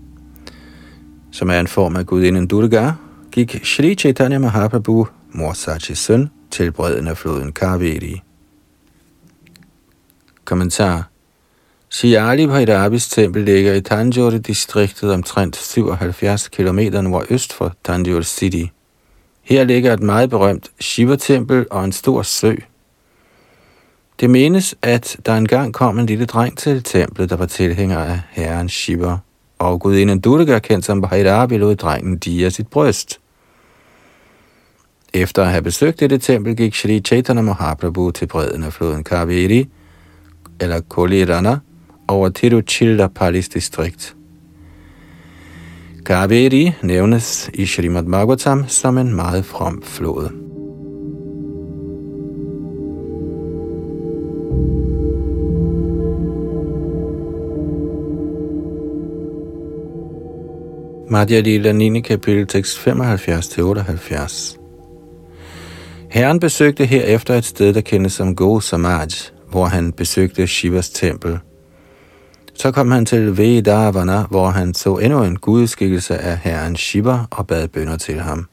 som 1.32 1.50
er 1.50 1.60
en 1.60 1.68
form 1.68 1.96
af 1.96 2.06
gudinden 2.06 2.48
Durga, 2.48 2.92
gik 3.32 3.60
Shri 3.64 3.96
Chaitanya 3.96 4.40
Mahaprabhu, 4.40 5.08
mor 5.32 5.54
Sachi 5.54 5.96
søn, 5.96 6.30
til 6.52 6.72
bredden 6.72 7.08
af 7.08 7.18
floden 7.18 7.52
Kaveri. 7.52 8.22
Kommentar 10.46 11.10
Shiali 11.90 12.48
Bhairabis 12.48 13.10
tempel 13.10 13.44
ligger 13.44 13.74
i 13.74 13.82
Tanjore-distriktet 13.82 15.14
omtrent 15.14 15.56
77 15.56 16.48
km 16.48 16.80
nordøst 17.04 17.54
for 17.54 17.76
Tanjore 17.84 18.24
City. 18.24 18.64
Her 19.42 19.64
ligger 19.64 19.94
et 19.94 20.04
meget 20.04 20.30
berømt 20.30 20.70
Shiva-tempel 20.82 21.66
og 21.72 21.86
en 21.86 21.92
stor 21.92 22.22
sø. 22.22 22.56
Det 24.20 24.30
menes, 24.30 24.76
at 24.82 25.18
der 25.26 25.34
engang 25.34 25.74
kom 25.74 26.00
en 26.00 26.06
lille 26.06 26.26
dreng 26.26 26.58
til 26.58 26.84
templet, 26.84 27.30
der 27.30 27.36
var 27.36 27.46
tilhænger 27.46 28.00
af 28.00 28.22
herren 28.30 28.70
Shiva, 28.70 29.18
og 29.60 29.80
gudinden 29.80 30.20
Durga, 30.20 30.60
kendt 30.60 30.86
som 30.86 31.02
Bhairabi, 31.02 31.58
lod 31.58 31.76
drengen 31.76 32.18
dia 32.18 32.50
sit 32.50 32.68
bryst. 32.68 33.20
Efter 35.14 35.44
at 35.44 35.50
have 35.50 35.62
besøgt 35.62 36.00
dette 36.00 36.18
tempel, 36.18 36.56
gik 36.56 36.76
Shri 36.76 37.00
Chaitanya 37.00 37.42
Mahaprabhu 37.42 38.12
til 38.12 38.28
bredden 38.28 38.64
af 38.64 38.74
floden 38.74 39.04
Kaveri, 39.04 39.68
eller 40.60 40.80
Kolirana, 40.80 41.58
over 42.08 42.30
Tiruchirapalis 42.30 43.50
distrikt. 43.50 44.16
Kaveri 46.06 46.72
nævnes 46.82 47.50
i 47.54 47.66
Srimad 47.66 48.04
Bhagavatam 48.04 48.68
som 48.68 48.98
en 48.98 49.16
meget 49.16 49.46
from 49.46 49.82
flod. 49.82 50.49
Madhya 61.12 61.40
Lila 61.40 61.72
9. 61.72 62.02
kapitel 62.02 62.48
tekst 62.48 62.88
75-78 62.88 62.88
Herren 66.10 66.40
besøgte 66.40 66.86
herefter 66.86 67.36
et 67.36 67.46
sted, 67.46 67.74
der 67.74 67.82
kendes 67.82 68.14
som 68.14 68.36
Go 68.36 68.60
Samaj, 68.60 69.08
hvor 69.48 69.66
han 69.66 69.92
besøgte 69.92 70.48
Shivas 70.48 70.90
tempel. 70.90 71.40
Så 72.54 72.72
kom 72.72 72.92
han 72.92 73.06
til 73.06 73.38
Vedavana, 73.38 74.24
hvor 74.24 74.50
han 74.50 74.74
så 74.74 74.98
endnu 74.98 75.24
en 75.24 75.40
gudskikkelse 75.40 76.18
af 76.18 76.38
herren 76.38 76.76
Shiva 76.76 77.20
og 77.32 77.48
bad 77.48 77.68
bønder 77.68 77.98
til 77.98 78.20
ham. 78.20 78.48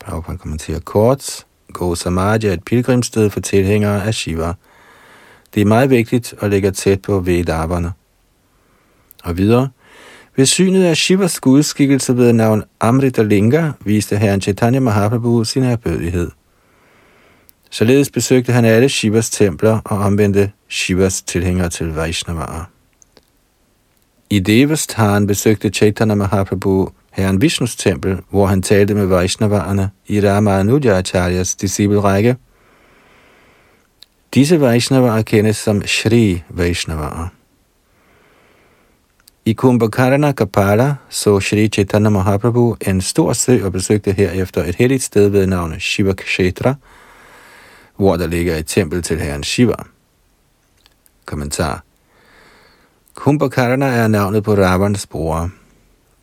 Prabhupada 0.00 0.36
kommenterer 0.36 0.80
kort. 0.80 1.46
Go 1.72 1.94
Samaj 1.94 2.36
er 2.36 2.52
et 2.52 2.64
pilgrimssted 2.64 3.30
for 3.30 3.40
tilhængere 3.40 4.04
af 4.04 4.14
Shiva. 4.14 4.52
Det 5.54 5.60
er 5.60 5.66
meget 5.66 5.90
vigtigt 5.90 6.34
og 6.38 6.50
ligger 6.50 6.70
tæt 6.70 7.02
på 7.02 7.20
Vedavana. 7.20 7.90
Og 9.24 9.36
videre. 9.36 9.68
Ved 10.36 10.46
synet 10.46 10.84
af 10.84 10.96
Shivas 10.96 11.40
gudskikkelse 11.40 12.16
ved 12.16 12.32
navn 12.32 12.64
Amrita 12.80 13.22
Linga 13.22 13.70
viste 13.80 14.16
herren 14.16 14.40
Chaitanya 14.40 14.80
Mahaprabhu 14.80 15.44
sin 15.44 15.62
erbødighed. 15.62 16.30
Således 17.70 18.10
besøgte 18.10 18.52
han 18.52 18.64
alle 18.64 18.88
Shivas 18.88 19.30
templer 19.30 19.80
og 19.84 19.98
omvendte 19.98 20.52
Shivas 20.68 21.22
tilhængere 21.22 21.68
til 21.68 21.94
Vaishnavara. 21.94 22.64
I 24.30 24.38
Devasthan 24.38 25.26
besøgte 25.26 25.68
Chaitanya 25.68 26.14
Mahaprabhu 26.14 26.88
herren 27.12 27.40
Vishnus 27.40 27.76
tempel, 27.76 28.18
hvor 28.30 28.46
han 28.46 28.62
talte 28.62 28.94
med 28.94 29.06
Vaishnavarerne 29.06 29.90
i 30.06 30.20
Ramanujacharyas 30.20 31.54
disciplerække. 31.54 32.36
Disse 34.34 34.60
Vaishnavarer 34.60 35.22
kendes 35.22 35.56
som 35.56 35.82
Shri 35.86 36.42
Vaishnavarer. 36.48 37.28
I 39.48 39.54
Kumbhakarana 39.54 40.32
Kapala 40.32 40.96
så 41.08 41.40
Shri 41.40 41.68
Chaitanya 41.68 42.10
Mahaprabhu 42.10 42.76
en 42.80 43.00
stor 43.00 43.32
sø 43.32 43.64
og 43.64 43.72
besøgte 43.72 44.12
herefter 44.12 44.64
et 44.64 44.74
helligt 44.74 45.02
sted 45.02 45.28
ved 45.28 45.46
navn 45.46 45.80
Shiva 45.80 46.12
Kshetra, 46.12 46.74
hvor 47.96 48.16
der 48.16 48.26
ligger 48.26 48.56
et 48.56 48.66
tempel 48.66 49.02
til 49.02 49.20
herren 49.20 49.44
Shiva. 49.44 49.74
Kommentar 51.24 51.82
Kumbhakarna 53.14 53.86
er 53.86 54.08
navnet 54.08 54.44
på 54.44 54.54
Ravans 54.54 55.06
bror. 55.06 55.50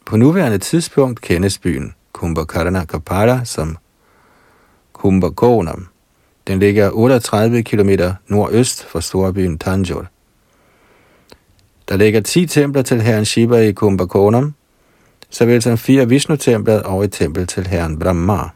På 0.06 0.18
nuværende 0.18 0.58
tidspunkt 0.58 1.22
kendes 1.22 1.58
byen 1.58 1.94
Kumbhakarana 2.12 2.86
Kapala 2.86 3.46
som 3.46 3.78
Kumbhakonam. 4.94 5.88
Den 6.48 6.60
ligger 6.60 6.90
38 6.92 7.64
km 7.64 7.90
nordøst 8.28 8.84
for 8.84 9.00
storbyen 9.00 9.58
Tanjore. 9.58 10.06
Der 11.90 11.98
ligger 11.98 12.22
10 12.22 12.46
templer 12.46 12.82
til 12.82 13.02
herren 13.02 13.26
Shiva 13.26 13.58
i 13.58 13.72
Kumbhakonam, 13.72 14.54
såvel 15.30 15.62
som 15.62 15.78
fire 15.78 16.10
Vishnu-templer 16.10 16.80
og 16.80 17.04
et 17.04 17.12
tempel 17.12 17.48
til 17.48 17.68
herren 17.68 18.00
Brahma. 18.00 18.50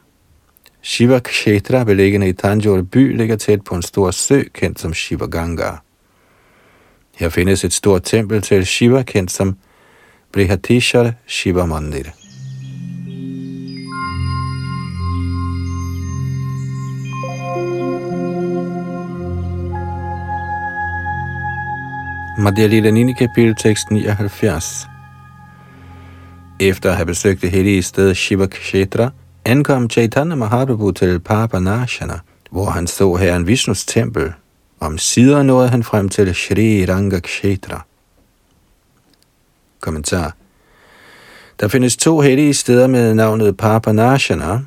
Shiva 0.81 1.19
Kshetra, 1.19 1.83
beliggende 1.83 2.29
i 2.29 2.33
Tanjore 2.33 2.83
by, 2.83 3.17
ligger 3.17 3.35
tæt 3.35 3.63
på 3.63 3.75
en 3.75 3.81
stor 3.81 4.11
sø, 4.11 4.43
kendt 4.53 4.79
som 4.79 4.93
Shiva 4.93 5.25
Ganga. 5.25 5.71
Her 7.15 7.29
findes 7.29 7.63
et 7.63 7.73
stort 7.73 8.03
tempel 8.03 8.41
til 8.41 8.65
Shiva, 8.65 9.03
kendt 9.03 9.31
som 9.31 9.57
Brihatishar 10.31 11.13
Shiva 11.27 11.65
Mandir. 11.65 12.26
Madhya 22.39 22.67
Lila 22.67 22.91
9. 22.91 23.13
kapitel, 23.13 23.55
tekst 23.55 23.91
79. 23.91 24.87
Efter 26.59 26.89
at 26.89 26.95
have 26.95 27.05
besøgt 27.05 27.41
det 27.41 27.51
hellige 27.51 27.83
sted 27.83 28.15
Shiva 28.15 28.45
Kshetra, 28.45 29.09
ankom 29.45 29.89
Chaitanya 29.89 30.35
Mahaprabhu 30.35 30.91
til 30.91 31.19
Papanashana, 31.19 32.19
hvor 32.51 32.69
han 32.69 32.87
så 32.87 33.15
herren 33.15 33.47
Vishnus 33.47 33.85
tempel. 33.85 34.33
Om 34.79 34.97
sider 34.97 35.43
nåede 35.43 35.69
han 35.69 35.83
frem 35.83 36.09
til 36.09 36.35
Shri 36.35 36.85
Ranga 36.85 37.19
Kshetra. 37.19 37.85
Kommentar. 39.79 40.35
Der 41.59 41.67
findes 41.67 41.97
to 41.97 42.19
hellige 42.19 42.53
steder 42.53 42.87
med 42.87 43.13
navnet 43.13 43.57
Papanashana. 43.57 44.59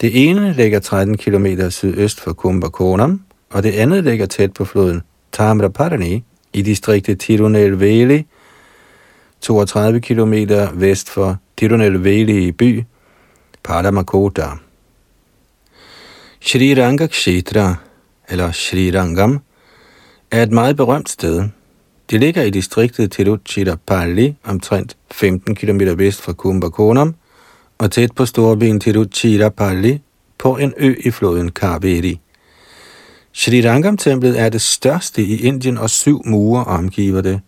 Det 0.00 0.28
ene 0.30 0.52
ligger 0.52 0.80
13 0.80 1.16
km 1.16 1.46
sydøst 1.70 2.20
for 2.20 2.32
Kumbhakonam, 2.32 3.20
og 3.50 3.62
det 3.62 3.72
andet 3.72 4.04
ligger 4.04 4.26
tæt 4.26 4.52
på 4.52 4.64
floden 4.64 5.02
Tamraparani 5.32 6.24
i 6.56 6.62
distriktet 6.62 7.20
Tirunelveli, 7.20 8.24
32 9.40 10.00
km 10.00 10.34
vest 10.80 11.10
for 11.12 11.36
Tirunelveli 11.56 12.52
by, 12.52 12.84
Paramakota. 13.62 14.56
Sri 16.40 16.74
Ranga 16.74 17.06
Kshetra, 17.06 17.74
eller 18.28 18.52
Sri 18.52 18.90
Rangam, 18.90 19.40
er 20.30 20.42
et 20.42 20.52
meget 20.52 20.76
berømt 20.76 21.08
sted. 21.08 21.48
Det 22.10 22.20
ligger 22.20 22.42
i 22.42 22.50
distriktet 22.50 23.12
Tiruchirappalli, 23.12 24.34
omtrent 24.44 24.96
15 25.10 25.54
km 25.54 25.80
vest 25.96 26.22
fra 26.22 26.32
Kumbakonam, 26.32 27.14
og 27.78 27.90
tæt 27.92 28.12
på 28.12 28.26
storbyen 28.26 28.80
Tiruchirappalli, 28.80 30.00
på 30.38 30.56
en 30.56 30.74
ø 30.78 30.94
i 31.04 31.10
floden 31.10 31.50
Kaveri. 31.50 32.20
Shri 33.36 33.60
Rangam-templet 33.60 34.38
er 34.40 34.48
det 34.48 34.62
største 34.62 35.22
i 35.22 35.42
Indien, 35.44 35.78
og 35.78 35.90
syv 35.90 36.22
mure 36.24 36.64
omgiver 36.64 37.20
det. 37.20 37.40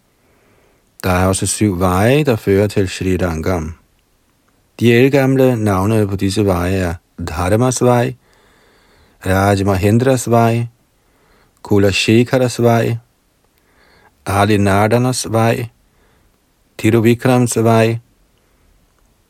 Der 1.05 1.11
er 1.11 1.27
også 1.27 1.47
syv 1.47 1.79
veje, 1.81 2.25
der 2.25 2.37
fører 2.37 2.67
til 2.67 2.89
Shri 2.89 3.17
Rangam. 3.17 3.75
De 4.81 4.95
elgamle 4.95 5.57
navne 5.57 6.07
på 6.09 6.17
disse 6.17 6.45
veje 6.47 6.77
er 6.77 6.95
Dharmas 7.29 7.83
vej, 7.83 8.15
Raj 9.27 9.57
Mahendras 9.65 10.31
vej, 10.31 10.67
Kula 11.63 11.91
Shekaras 11.91 12.63
vej, 12.63 12.97
Ali 14.27 14.57
Nardanas 14.57 15.27
vej, 15.31 15.69
Tiruvikrams 16.79 17.57
vej, 17.57 17.99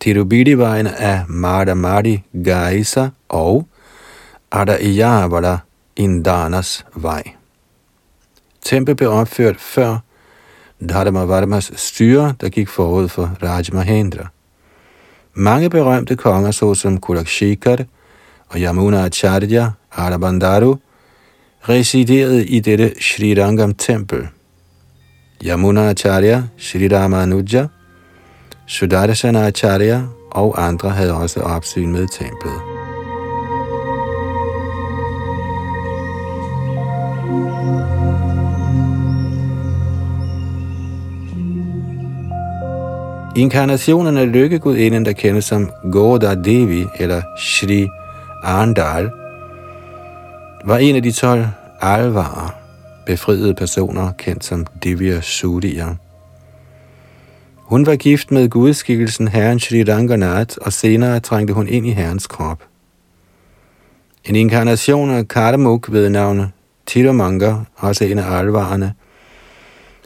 Tirubidi-vejen 0.00 0.86
af 0.86 1.24
Mardamadi 1.28 2.22
Gaisa 2.44 3.08
og 3.28 3.68
Ada 4.52 4.76
Iyavada 4.80 5.58
Indanas 5.98 6.84
vej. 6.94 7.22
Tempel 8.62 8.94
blev 8.94 9.10
opført 9.10 9.60
før 9.60 9.98
Dharma 10.88 11.24
Varmas 11.24 11.72
styre, 11.76 12.34
der 12.40 12.48
gik 12.48 12.68
forud 12.68 13.08
for 13.08 13.36
Raj 13.42 13.64
Mahendra. 13.72 14.26
Mange 15.34 15.70
berømte 15.70 16.16
konger, 16.16 16.50
såsom 16.50 17.00
Kulakshikar 17.00 17.84
og 18.48 18.60
Yamuna 18.60 19.04
Acharya, 19.04 19.70
Arabandaru, 19.92 20.76
residerede 21.68 22.46
i 22.46 22.60
dette 22.60 22.92
Srirangam 23.00 23.74
tempel. 23.74 24.28
Yamuna 25.44 25.88
Acharya, 25.90 26.42
Sri 26.58 26.88
Ramanuja, 26.88 27.66
Sudarshana 28.66 29.46
Acharya 29.46 30.02
og 30.30 30.66
andre 30.66 30.90
havde 30.90 31.14
også 31.14 31.40
opsyn 31.40 31.92
med 31.92 32.06
templet. 32.18 32.77
Inkarnationen 43.38 44.16
af 44.16 44.32
lykkegudinden, 44.32 45.04
der 45.04 45.12
kendes 45.12 45.44
som 45.44 45.70
Goda 45.92 46.34
Devi 46.34 46.86
eller 46.98 47.22
Shri 47.38 47.88
Arndal, 48.42 49.10
var 50.64 50.78
en 50.78 50.96
af 50.96 51.02
de 51.02 51.12
12 51.12 51.46
alvarer, 51.80 52.54
befriede 53.06 53.54
personer, 53.54 54.12
kendt 54.12 54.44
som 54.44 54.66
Divya 54.84 55.20
Suriya. 55.20 55.86
Hun 57.56 57.86
var 57.86 57.96
gift 57.96 58.30
med 58.30 58.48
gudskikkelsen 58.48 59.28
herren 59.28 59.60
Shri 59.60 59.84
Ranganath, 59.84 60.56
og 60.60 60.72
senere 60.72 61.20
trængte 61.20 61.54
hun 61.54 61.68
ind 61.68 61.86
i 61.86 61.90
herrens 61.90 62.26
krop. 62.26 62.62
En 64.24 64.36
inkarnation 64.36 65.10
af 65.10 65.28
Kardamuk 65.28 65.92
ved 65.92 66.08
navn 66.08 66.52
Tirumanga, 66.86 67.54
også 67.76 68.04
en 68.04 68.18
af 68.18 68.38
alvarerne, 68.38 68.94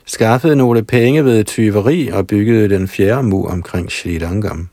skaffede 0.04 0.56
nogle 0.56 0.82
penge 0.82 1.24
ved 1.24 1.44
tyveri 1.44 2.08
og 2.08 2.26
byggede 2.26 2.68
den 2.68 2.88
fjerde 2.88 3.22
mur 3.22 3.48
omkring 3.48 3.92
Sri 3.92 4.18
Rangam. 4.18 4.68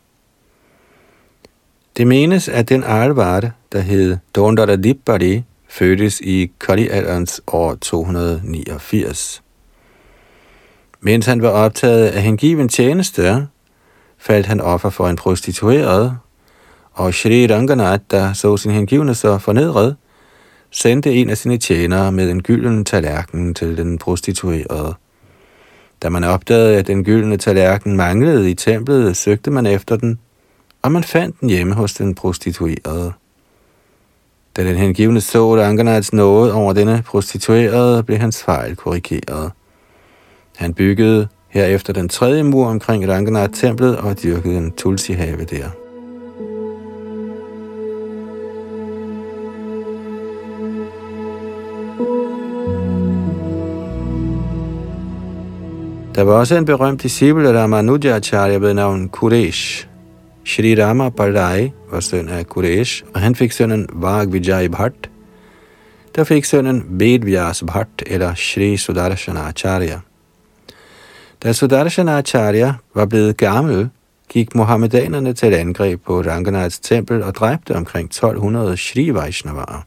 Det 1.98 2.08
menes, 2.08 2.50
at 2.50 2.70
den 2.70 2.84
alvare, 2.84 3.52
der 3.72 3.80
hed 3.80 4.18
Dondaradippari, 4.36 5.44
fødtes 5.70 6.22
i 6.22 6.52
Kali-alderens 6.60 7.42
år 7.48 7.76
289. 7.76 9.44
Mens 11.02 11.26
han 11.26 11.42
var 11.42 11.50
optaget 11.50 12.08
af 12.08 12.22
hengiven 12.22 12.70
tjeneste, 12.70 13.48
faldt 14.18 14.46
han 14.46 14.62
offer 14.62 14.90
for 14.90 15.08
en 15.08 15.16
prostitueret, 15.16 16.18
og 16.94 17.14
Shri 17.14 17.48
Ranganath, 17.48 18.04
der 18.12 18.34
så 18.34 18.58
sin 18.58 18.72
hengivne 18.72 19.16
så 19.16 19.38
fornedret, 19.38 19.96
sendte 20.72 21.14
en 21.14 21.30
af 21.30 21.38
sine 21.38 21.58
tjenere 21.58 22.12
med 22.12 22.32
en 22.32 22.44
gylden 22.44 22.86
tallerken 22.86 23.54
til 23.54 23.78
den 23.78 23.98
prostituerede. 23.98 24.96
Da 26.02 26.10
man 26.10 26.24
opdagede, 26.24 26.78
at 26.78 26.88
den 26.88 27.04
gyldne 27.04 27.38
tallerken 27.38 27.98
manglede 27.98 28.52
i 28.52 28.54
templet, 28.54 29.18
søgte 29.18 29.52
man 29.52 29.66
efter 29.66 29.96
den, 29.96 30.20
og 30.82 30.92
man 30.92 31.04
fandt 31.04 31.40
den 31.40 31.50
hjemme 31.50 31.74
hos 31.74 31.94
den 31.94 32.16
prostituerede. 32.16 33.14
Da 34.58 34.64
den 34.64 34.76
hengivne 34.76 35.22
så 35.22 35.56
Ranganaths 35.56 36.14
nåde 36.14 36.54
over 36.54 36.74
denne 36.74 37.04
prostituerede, 37.06 38.04
blev 38.04 38.18
hans 38.18 38.44
fejl 38.44 38.76
korrigeret. 38.76 39.52
Han 40.56 40.74
byggede 40.74 41.28
herefter 41.50 41.94
den 41.94 42.10
tredje 42.10 42.44
mur 42.44 42.68
omkring 42.68 43.08
Ranganath-templet 43.08 43.98
og 43.98 44.24
dyrkede 44.24 44.58
en 44.58 44.72
tulsihave 44.72 45.44
der. 45.44 45.70
Der 56.20 56.26
var 56.26 56.34
også 56.34 56.56
en 56.56 56.66
berømt 56.66 57.04
disciple 57.04 57.50
af 57.50 57.54
Ramanujacharya 57.54 58.58
ved 58.58 58.74
navn 58.74 59.10
Kuresh. 59.10 59.88
Shri 60.46 60.84
Rama 60.84 61.10
Pardai 61.10 61.72
var 61.92 62.00
søn 62.00 62.30
af 62.30 62.48
Kuresh, 62.48 63.04
og 63.14 63.22
han 63.22 63.36
fik 63.36 63.52
sønnen 63.52 63.88
Vag 63.94 64.34
Vijay 64.34 64.66
Bhatt, 64.66 65.10
der 66.16 66.24
fik 66.24 66.46
sønnen 66.46 66.86
Vedvyas 66.90 67.64
Bhatt 67.68 68.04
eller 68.08 68.36
Shri 68.36 68.78
Sudarshana 68.78 69.48
Acharya. 69.48 70.00
Da 71.44 71.54
Sudarshana 71.54 72.18
Acharya 72.18 72.74
var 72.94 73.06
blevet 73.06 73.38
gammel, 73.38 73.90
gik 74.30 74.56
Mohammedanerne 74.56 75.34
til 75.34 75.54
angreb 75.54 76.02
på 76.06 76.22
Ranganaths 76.22 76.80
tempel 76.80 77.24
og 77.24 77.36
dræbte 77.36 77.76
omkring 77.76 78.06
1200 78.06 78.78
Shri 78.78 79.14
Vaishnavarer. 79.14 79.82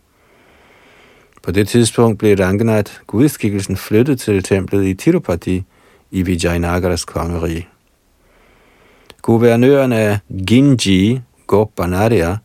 På 1.42 1.50
det 1.50 1.68
tidspunkt 1.68 2.18
blev 2.18 2.36
Ranganath 2.38 2.92
gudskikkelsen 3.06 3.76
flyttet 3.76 4.20
til 4.20 4.42
templet 4.42 4.84
i 4.84 4.94
Tirupati 4.94 5.64
i 6.12 6.22
Vijayanagaras 6.22 7.04
kongerige. 7.04 7.68
Guvernøren 9.22 9.92
af 9.92 10.18
Ginji, 10.46 11.20
Gopanaria, 11.46 12.36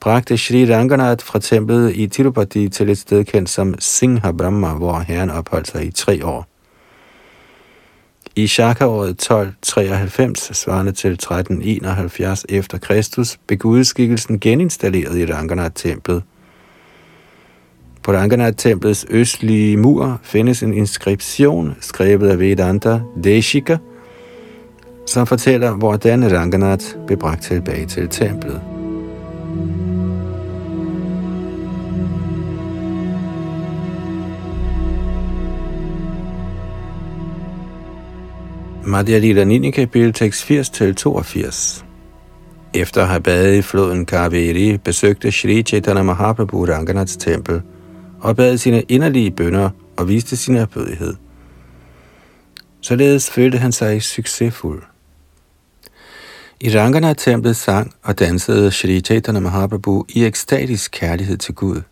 bragte 0.00 0.38
Sri 0.38 0.74
Ranganath 0.74 1.24
fra 1.24 1.38
templet 1.38 1.96
i 1.96 2.06
Tirupati 2.06 2.68
til 2.68 2.90
et 2.90 2.98
sted 2.98 3.24
kendt 3.24 3.50
som 3.50 3.74
Singha 3.78 4.32
Brahma, 4.32 4.74
hvor 4.74 4.98
herren 4.98 5.30
opholdt 5.30 5.68
sig 5.68 5.86
i 5.86 5.90
tre 5.90 6.26
år. 6.26 6.46
I 8.36 8.46
Shaka-året 8.46 9.10
1293, 9.10 10.56
svarende 10.56 10.92
til 10.92 11.12
1371 11.12 12.46
efter 12.48 12.78
Kristus, 12.78 13.38
blev 13.46 13.58
gudskikkelsen 13.58 14.40
geninstalleret 14.40 15.18
i 15.18 15.32
Ranganath-templet. 15.32 16.22
På 18.02 18.12
Ranganath-templets 18.12 19.06
østlige 19.10 19.76
mur 19.76 20.20
findes 20.22 20.62
en 20.62 20.74
inskription 20.74 21.76
skrevet 21.80 22.28
af 22.28 22.38
Vedanta 22.38 23.00
Deshika, 23.24 23.76
som 25.06 25.26
fortæller, 25.26 25.70
hvordan 25.70 26.38
Ranganath 26.38 26.84
blev 27.06 27.18
bragt 27.18 27.42
tilbage 27.42 27.86
til 27.86 28.08
templet. 28.08 28.60
Madhya 38.86 39.18
Lila 39.18 39.44
9. 39.44 39.70
kapitel, 39.70 40.12
tekst 40.12 40.50
80-82. 40.50 41.84
Efter 42.74 43.02
at 43.02 43.08
have 43.08 43.20
badet 43.20 43.58
i 43.58 43.62
floden 43.62 44.06
Kaveri, 44.06 44.78
besøgte 44.84 45.32
Shri 45.32 45.62
Chaitanya 45.62 46.02
Mahaprabhu 46.02 46.64
Ranganaths 46.64 47.16
tempel 47.16 47.62
og 48.20 48.36
bad 48.36 48.58
sine 48.58 48.82
inderlige 48.82 49.30
bønder 49.30 49.70
og 49.96 50.08
viste 50.08 50.36
sin 50.36 50.56
erbødighed. 50.56 51.14
Således 52.80 53.30
følte 53.30 53.58
han 53.58 53.72
sig 53.72 54.02
succesfuld. 54.02 54.82
I 56.60 56.78
Ranganath-templet 56.78 57.56
sang 57.56 57.94
og 58.02 58.18
dansede 58.18 58.70
Shri 58.70 59.00
Chaitanya 59.00 59.40
Mahaprabhu 59.40 60.04
i 60.08 60.24
ekstatisk 60.24 60.90
kærlighed 60.90 61.36
til 61.36 61.54
Gud. 61.54 61.82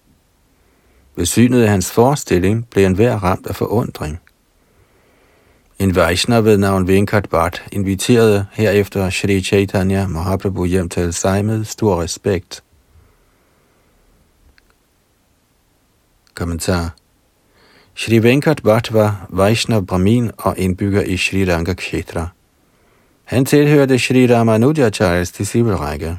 Ved 1.16 1.26
synet 1.26 1.62
af 1.62 1.68
hans 1.68 1.90
forestilling 1.90 2.66
blev 2.70 2.84
han 2.84 2.94
hver 2.94 3.16
ramt 3.16 3.46
af 3.46 3.56
forundring. 3.56 4.20
En 5.78 5.96
Vaishnav 5.96 6.44
ved 6.44 6.58
navn 6.58 6.88
Venkat 6.88 7.28
Bhatt 7.30 7.62
inviterede 7.72 8.46
herefter 8.52 9.10
Shri 9.10 9.40
Chaitanya 9.40 10.06
Mahaprabhu 10.06 10.64
hjem 10.64 10.88
til 10.88 11.12
sig 11.12 11.44
med 11.44 11.64
stor 11.64 12.02
respekt. 12.02 12.62
Kommentar 16.38 16.94
Shri 17.94 18.22
Venkat 18.22 18.62
Bhatt 18.62 18.92
var 18.92 19.26
Vaishnav 19.28 19.82
Brahmin 19.82 20.30
og 20.38 20.58
indbygger 20.58 21.02
i 21.02 21.16
Shri 21.16 21.52
Ranga 21.52 21.72
Kshetra. 21.72 22.28
Han 23.24 23.44
tilhørte 23.44 23.98
Shri 23.98 24.34
Ramanujacharyas 24.34 25.32
disciplerække. 25.32 26.18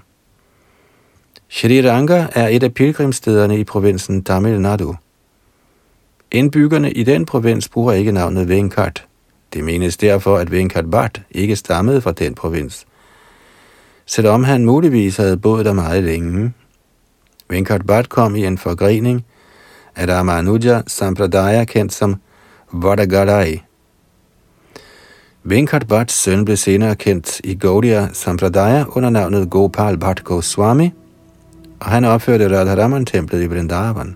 Shri 1.49 1.89
Ranga 1.89 2.27
er 2.36 2.47
et 2.47 2.63
af 2.63 2.73
pilgrimstederne 2.73 3.60
i 3.60 3.63
provinsen 3.63 4.23
Tamil 4.23 4.62
Nadu. 4.62 4.95
Indbyggerne 6.32 6.91
i 6.91 7.03
den 7.03 7.25
provins 7.25 7.69
bruger 7.69 7.93
ikke 7.93 8.12
navnet 8.12 8.49
Venkat. 8.49 9.05
Det 9.53 9.63
menes 9.63 9.97
derfor, 9.97 10.38
at 10.38 10.51
Venkat 10.51 10.91
Bhatt 10.91 11.21
ikke 11.32 11.55
stammede 11.55 12.01
fra 12.01 12.12
den 12.12 12.36
provins, 12.36 12.86
selvom 14.05 14.43
han 14.43 14.65
muligvis 14.65 15.17
havde 15.17 15.38
boet 15.38 15.65
der 15.65 15.73
meget 15.73 16.03
længe. 16.03 16.53
Venkat 17.49 17.86
Bhatt 17.86 18.10
kom 18.10 18.36
i 18.36 18.45
en 18.45 18.58
forgrening 18.58 19.25
Ramanuja 19.97 20.82
Sampradaya, 20.88 21.65
kendt 21.65 21.93
som 21.93 22.15
Vadagalai. 22.71 23.62
Venkat 25.43 25.88
Bhatts 25.88 26.13
søn 26.13 26.45
blev 26.45 26.58
senere 26.58 26.95
kendt 26.95 27.41
i 27.43 27.56
Gaudiya 27.56 28.08
Sampradaya 28.13 28.86
under 28.95 29.10
navnet 29.10 29.49
Gopal 29.49 29.97
Bhatt 29.97 30.23
Goswami, 30.23 30.91
og 31.80 31.86
han 31.86 32.06
opførte 32.06 32.49
Radharaman-templet 32.49 33.41
i 33.43 33.47
Vrindavan. 33.47 34.15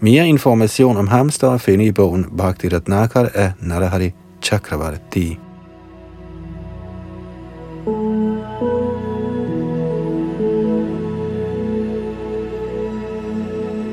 Mere 0.00 0.28
information 0.28 0.96
om 0.96 1.08
ham 1.08 1.30
står 1.30 1.54
at 1.54 1.60
finde 1.60 1.84
i 1.84 1.92
bogen 1.92 2.24
Bhakti 2.36 2.68
Ratnakar 2.68 3.28
af 3.34 3.52
Narahari 3.60 4.12
Chakravarti. 4.42 5.38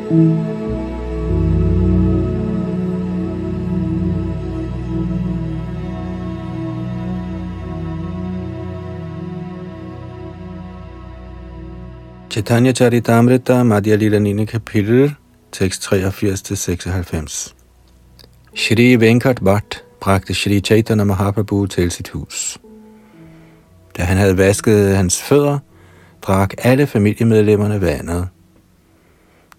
Chaitanya 0.10 0.24
Charitamrita, 12.72 13.64
Madhya 13.64 13.96
Lila 13.96 14.20
9. 14.20 14.46
kapitel, 14.46 15.16
tekst 15.52 15.94
83-96. 15.94 17.54
Shri 18.56 19.00
Venkat 19.00 19.44
Bhatt 19.44 19.84
bragte 20.00 20.34
Shri 20.34 20.60
Chaitanya 20.62 21.04
Mahaprabhu 21.04 21.68
til 21.68 21.92
sit 21.92 22.10
hus. 22.10 22.58
Da 23.98 24.04
han 24.04 24.18
havde 24.18 24.38
vasket 24.38 24.96
hans 24.98 25.22
fødder, 25.22 25.60
drak 26.22 26.54
alle 26.58 26.88
familiemedlemmerne 26.88 27.82
vandet. 27.82 28.28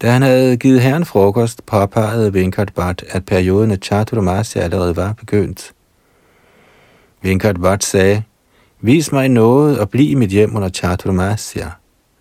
Da 0.01 0.11
han 0.11 0.21
havde 0.21 0.57
givet 0.57 0.81
herren 0.81 1.05
frokost, 1.05 1.65
påpegede 1.65 2.33
Vinkert 2.33 2.73
Bhatt, 2.73 3.03
at 3.09 3.25
perioden 3.25 3.71
af 3.71 3.77
Chaturmasya 3.77 4.61
allerede 4.61 4.95
var 4.95 5.13
begyndt. 5.13 5.73
Vinkert 7.21 7.55
Bhatt 7.61 7.83
sagde, 7.83 8.23
Vis 8.83 9.11
mig 9.11 9.29
noget 9.29 9.79
og 9.79 9.89
bliv 9.89 10.09
i 10.09 10.15
mit 10.15 10.29
hjem 10.29 10.55
under 10.55 10.69
Chaturmasya. 10.69 11.69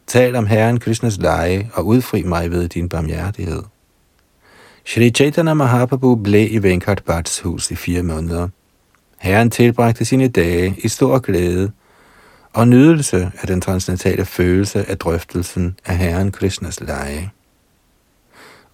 Tal 0.07 0.37
om 0.37 0.47
Herren 0.47 0.81
Krishnas 0.81 1.19
leje 1.19 1.71
og 1.75 1.87
udfri 1.87 2.23
mig 2.23 2.51
ved 2.51 2.69
din 2.69 2.89
barmhjertighed. 2.89 3.63
Shri 4.85 5.11
Chaitanya 5.11 5.55
Mahaprabhu 5.55 6.15
blev 6.15 6.49
i 6.51 6.59
Venkat 6.59 7.03
Bhats 7.07 7.41
hus 7.41 7.71
i 7.71 7.75
fire 7.75 8.03
måneder. 8.03 8.49
Herren 9.19 9.51
tilbragte 9.51 10.05
sine 10.05 10.29
dage 10.29 10.75
i 10.85 10.89
stor 10.89 11.19
glæde 11.19 11.71
og 12.53 12.69
nydelse 12.69 13.33
af 13.41 13.47
den 13.47 13.61
transcendentale 13.61 14.25
følelse 14.25 14.91
af 14.91 14.99
drøftelsen 14.99 15.77
af 15.87 15.99
Herren 15.99 16.33
Krishnas 16.33 16.81
leje. 16.81 17.31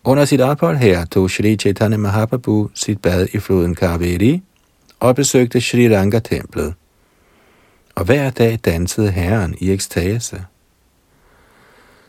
Under 0.08 0.24
sit 0.24 0.40
ophold 0.40 0.76
her 0.76 1.04
tog 1.04 1.30
Shri 1.30 1.56
Chaitanya 1.56 1.96
Mahaprabhu 1.96 2.70
sit 2.74 3.02
bad 3.02 3.26
i 3.32 3.38
floden 3.38 3.74
Kaveri 3.74 4.42
og 5.00 5.14
besøgte 5.14 5.60
Shri 5.60 5.96
Ranga-templet. 5.96 6.74
Og 7.94 8.04
hver 8.04 8.30
dag 8.30 8.58
dansede 8.64 9.10
Herren 9.10 9.54
i 9.60 9.72
ekstase. 9.72 10.44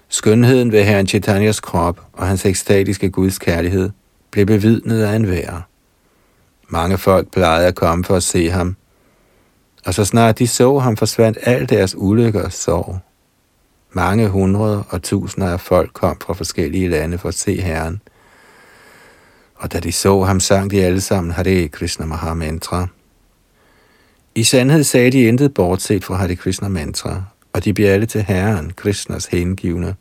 Skønheden 0.09 0.71
ved 0.71 0.83
Herren 0.83 1.07
Chaitanyas 1.07 1.59
krop 1.59 2.01
og 2.13 2.27
hans 2.27 2.45
ekstatiske 2.45 3.09
Guds 3.09 3.39
kærlighed 3.39 3.89
blev 4.31 4.45
bevidnet 4.45 5.03
af 5.03 5.15
enhver. 5.15 5.61
Mange 6.67 6.97
folk 6.97 7.31
plejede 7.31 7.67
at 7.67 7.75
komme 7.75 8.03
for 8.03 8.15
at 8.15 8.23
se 8.23 8.49
ham, 8.49 8.75
og 9.85 9.93
så 9.93 10.05
snart 10.05 10.39
de 10.39 10.47
så 10.47 10.79
ham, 10.79 10.97
forsvandt 10.97 11.37
al 11.41 11.69
deres 11.69 11.95
ulykker 11.97 12.43
og 12.43 12.53
sorg. 12.53 12.99
Mange 13.91 14.27
hundrede 14.27 14.83
og 14.89 15.03
tusinder 15.03 15.49
af 15.51 15.59
folk 15.59 15.93
kom 15.93 16.17
fra 16.21 16.33
forskellige 16.33 16.89
lande 16.89 17.17
for 17.17 17.29
at 17.29 17.35
se 17.35 17.61
Herren. 17.61 18.01
Og 19.55 19.73
da 19.73 19.79
de 19.79 19.91
så 19.91 20.23
ham, 20.23 20.39
sang 20.39 20.71
de 20.71 20.83
alle 20.83 21.01
sammen 21.01 21.31
Hare 21.31 21.67
Krishna 21.67 22.05
Maha 22.05 22.33
Mantra. 22.33 22.87
I 24.35 24.43
sandhed 24.43 24.83
sagde 24.83 25.11
de 25.11 25.23
intet 25.23 25.53
bortset 25.53 26.03
fra 26.03 26.15
Hare 26.15 26.35
Krishna 26.35 26.67
Mantra, 26.67 27.23
og 27.53 27.65
de 27.65 27.73
blev 27.73 27.87
alle 27.87 28.05
til 28.05 28.23
Herren, 28.23 28.73
Krishnas 28.75 29.25
hengivne. 29.25 29.95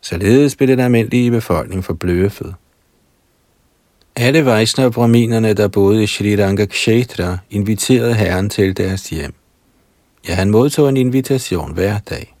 Således 0.00 0.56
blev 0.56 0.68
den 0.68 0.80
almindelige 0.80 1.30
befolkning 1.30 1.84
forbløffet. 1.84 2.54
Alle 4.16 4.44
Vaishnava-brahminerne, 4.44 5.52
der 5.52 5.68
boede 5.68 6.02
i 6.02 6.06
Sri 6.06 6.44
Ranga 6.44 6.64
Kshetra, 6.64 7.38
inviterede 7.50 8.14
herren 8.14 8.50
til 8.50 8.76
deres 8.76 9.10
hjem. 9.10 9.34
Ja, 10.28 10.34
han 10.34 10.50
modtog 10.50 10.88
en 10.88 10.96
invitation 10.96 11.74
hver 11.74 11.98
dag. 11.98 12.36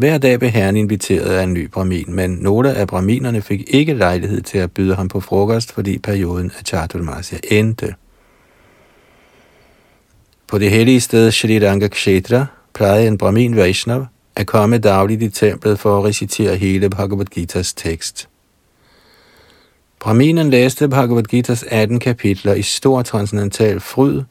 Hver 0.00 0.18
dag 0.18 0.38
blev 0.38 0.50
herren 0.50 0.76
inviteret 0.76 1.30
af 1.30 1.42
en 1.42 1.52
ny 1.52 1.68
brahmin, 1.68 2.14
men 2.14 2.30
nogle 2.30 2.74
af 2.74 2.88
brahminerne 2.88 3.42
fik 3.42 3.64
ikke 3.68 3.94
lejlighed 3.94 4.40
til 4.40 4.58
at 4.58 4.72
byde 4.72 4.94
ham 4.94 5.08
på 5.08 5.20
frokost, 5.20 5.72
fordi 5.72 5.98
perioden 5.98 6.52
af 6.58 6.64
Chaturmasya 6.66 7.38
endte. 7.50 7.94
På 10.46 10.58
det 10.58 10.70
hellige 10.70 11.00
sted 11.00 11.30
Shri 11.30 11.68
Ranga 11.68 11.88
Kshetra 11.88 12.46
plejede 12.74 13.08
en 13.08 13.18
brahmin 13.18 13.56
Vaishnav 13.56 14.06
at 14.36 14.46
komme 14.46 14.78
dagligt 14.78 15.22
i 15.22 15.28
templet 15.28 15.78
for 15.78 15.98
at 15.98 16.04
recitere 16.04 16.56
hele 16.56 16.90
Bhagavad 16.90 17.26
Gita's 17.38 17.72
tekst. 17.76 18.28
Brahminen 19.98 20.50
læste 20.50 20.88
Bhagavad 20.88 21.34
Gita's 21.34 21.74
18 21.74 22.00
kapitler 22.00 22.54
i 22.54 22.62
stor 22.62 23.02
transcendental 23.02 23.80
fryd, 23.80 24.22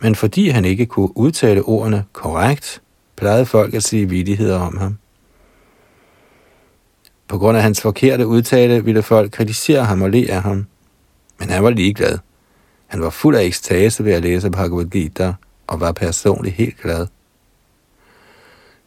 men 0.00 0.14
fordi 0.14 0.48
han 0.48 0.64
ikke 0.64 0.86
kunne 0.86 1.16
udtale 1.16 1.62
ordene 1.62 2.04
korrekt, 2.12 2.80
plejede 3.16 3.46
folk 3.46 3.74
at 3.74 3.82
sige 3.82 4.08
vidigheder 4.08 4.58
om 4.58 4.76
ham. 4.76 4.98
På 7.28 7.38
grund 7.38 7.56
af 7.56 7.62
hans 7.62 7.80
forkerte 7.80 8.26
udtale 8.26 8.84
ville 8.84 9.02
folk 9.02 9.32
kritisere 9.32 9.84
ham 9.84 10.02
og 10.02 10.10
le 10.10 10.26
af 10.30 10.42
ham. 10.42 10.66
Men 11.38 11.50
han 11.50 11.64
var 11.64 11.70
ligeglad. 11.70 12.18
Han 12.86 13.02
var 13.02 13.10
fuld 13.10 13.36
af 13.36 13.42
ekstase 13.44 14.04
ved 14.04 14.12
at 14.12 14.22
læse 14.22 14.50
Bhagavad 14.50 14.84
Gita 14.84 15.34
og 15.66 15.80
var 15.80 15.92
personligt 15.92 16.56
helt 16.56 16.80
glad. 16.82 17.06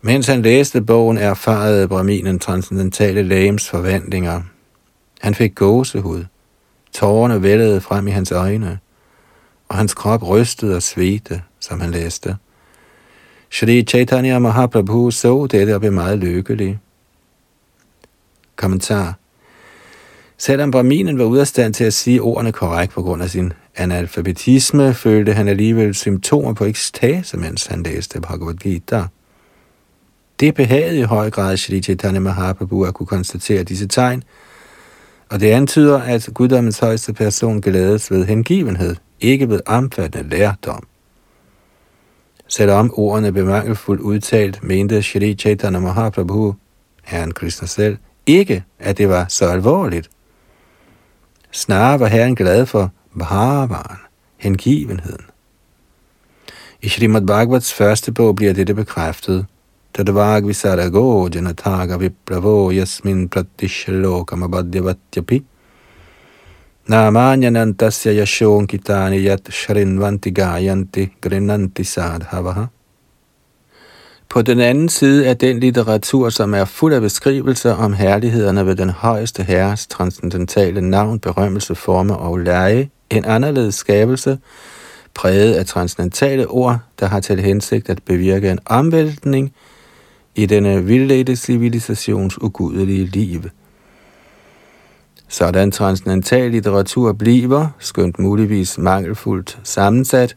Mens 0.02 0.28
han 0.28 0.42
læste 0.42 0.82
bogen, 0.82 1.18
erfarede 1.18 1.88
Brahminen 1.88 2.40
transcendentale 2.40 3.24
lægems 3.24 3.70
forvandlinger. 3.70 4.42
Han 5.22 5.36
fik 5.36 5.56
gåsehud. 5.56 6.26
Tårerne 6.94 7.42
vældede 7.44 7.82
frem 7.82 8.08
i 8.08 8.12
hans 8.12 8.32
øjne, 8.32 8.80
og 9.70 9.76
hans 9.76 9.94
krop 9.94 10.24
rystede 10.24 10.76
og 10.76 10.84
svedte, 10.84 11.42
som 11.60 11.80
han 11.80 11.92
læste. 11.92 12.38
Shri 13.50 13.84
Chaitanya 13.84 14.40
Mahaprabhu 14.40 15.12
så 15.12 15.48
dette 15.48 15.76
og 15.76 15.80
blev 15.80 15.94
meget 15.94 16.20
lykkelig. 16.20 16.80
Kommentar. 18.56 19.14
Selvom 20.38 20.72
Brahminen 20.72 21.20
var 21.20 21.26
ude 21.26 21.42
af 21.42 21.48
stand 21.48 21.74
til 21.74 21.84
at 21.84 21.94
sige 21.94 22.22
ordene 22.22 22.52
korrekt 22.52 22.94
på 22.94 23.02
grund 23.02 23.24
af 23.24 23.30
sin 23.30 23.54
analfabetisme, 23.76 24.94
følte 24.94 25.34
han 25.34 25.48
alligevel 25.48 25.96
symptomer 25.96 26.54
på 26.54 26.66
ekstase, 26.66 27.38
mens 27.38 27.66
han 27.66 27.84
læste 27.84 28.22
Bhagavad 28.22 28.54
Gita. 28.54 29.04
Det 30.40 30.56
behagede 30.56 31.00
i 31.00 31.04
høj 31.04 31.30
grad 31.30 31.58
Shri 31.58 31.82
Chaitanya 31.82 32.20
Mahaprabhu 32.20 32.84
at 32.84 32.94
kunne 32.94 33.08
konstatere 33.08 33.64
disse 33.64 33.88
tegn, 33.88 34.24
og 35.30 35.40
det 35.40 35.52
antyder, 35.52 36.00
at 36.00 36.30
guddommens 36.34 36.80
højeste 36.80 37.14
person 37.14 37.62
glædes 37.62 38.12
ved 38.12 38.26
hengivenhed, 38.26 38.96
ikke 39.20 39.50
ved 39.50 39.60
omfattende 39.66 40.30
lærdom. 40.30 40.88
Selvom 42.48 42.92
ordene 42.94 43.32
blev 43.32 43.76
udtalt, 44.00 44.64
mente 44.64 45.02
Shri 45.04 45.34
Chaitanya 45.34 45.80
Mahaprabhu, 45.80 46.56
Herren 47.04 47.32
Krishna 47.32 47.68
selv, 47.68 47.98
ikke, 48.26 48.64
at 48.80 48.98
det 48.98 49.10
var 49.10 49.26
så 49.30 49.46
alvorligt. 49.46 50.10
Snarere 51.52 52.00
var 52.00 52.08
Herren 52.08 52.36
glad 52.36 52.66
for 52.66 52.92
bhavaen, 53.20 53.98
hengivenheden. 54.38 55.26
I 56.82 56.90
Srimad 56.90 57.22
Bhagavats 57.22 57.74
første 57.74 58.12
bog 58.12 58.36
bliver 58.36 58.54
dette 58.54 58.74
bekræftet. 58.74 59.46
Tadvag 59.94 60.48
visarago 60.48 61.28
janataga 61.36 61.98
vipravo 61.98 62.72
yasmin 62.72 63.30
pratishlokam 63.30 64.44
abadyavatyapi 64.44 65.44
Namanyanantasya 66.88 68.14
yashonkitani 68.14 69.18
yat 69.26 69.44
shrinvanti 69.52 70.32
gayanti 70.32 71.10
grinanti 71.22 71.84
sadhavaha 71.84 72.66
på 74.30 74.42
den 74.42 74.60
anden 74.60 74.90
side 74.90 75.28
af 75.28 75.38
den 75.38 75.60
litteratur, 75.60 76.30
som 76.30 76.54
er 76.54 76.66
fuld 76.66 76.94
af 76.94 77.02
beskrivelser 77.02 77.74
om 77.74 77.94
herlighederne 77.94 78.66
ved 78.66 78.76
den 78.76 78.90
højeste 78.90 79.44
herres 79.44 79.88
transcendentale 79.88 80.82
navn, 80.82 81.20
berømmelse, 81.20 81.76
forme 81.76 82.18
og 82.18 82.38
lege, 82.38 82.90
en 83.10 83.26
anderledes 83.26 83.76
skabelse, 83.76 84.38
præget 85.14 85.54
af 85.54 85.66
transcendentale 85.66 86.48
ord, 86.48 86.80
der 87.00 87.06
har 87.06 87.20
til 87.20 87.40
hensigt 87.40 87.90
at 87.90 88.04
bevirke 88.06 88.52
en 88.52 88.60
omvæltning 88.66 89.54
i 90.36 90.46
denne 90.46 90.86
vildledte 90.86 91.36
civilisations 91.36 92.42
ugudelige 92.42 93.06
liv. 93.06 93.42
Sådan 95.28 95.72
transcendental 95.72 96.52
litteratur 96.52 97.14
bliver, 97.14 97.68
skønt 97.80 98.20
muligvis 98.20 98.78
mangelfuldt 98.78 99.60
sammensat, 99.64 100.36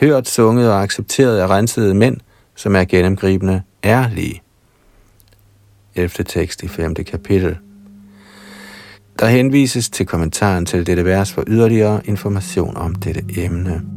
hørt, 0.00 0.28
sunget 0.28 0.70
og 0.70 0.82
accepteret 0.82 1.38
af 1.38 1.46
rensede 1.46 1.94
mænd, 1.94 2.16
som 2.54 2.76
er 2.76 2.84
gennemgribende 2.84 3.62
ærlige. 3.84 4.42
11. 5.94 6.08
tekst 6.24 6.62
i 6.62 6.68
5. 6.68 6.94
kapitel. 6.94 7.58
Der 9.18 9.26
henvises 9.26 9.90
til 9.90 10.06
kommentaren 10.06 10.66
til 10.66 10.86
dette 10.86 11.04
vers 11.04 11.32
for 11.32 11.44
yderligere 11.46 12.00
information 12.04 12.76
om 12.76 12.94
dette 12.94 13.24
emne. 13.36 13.95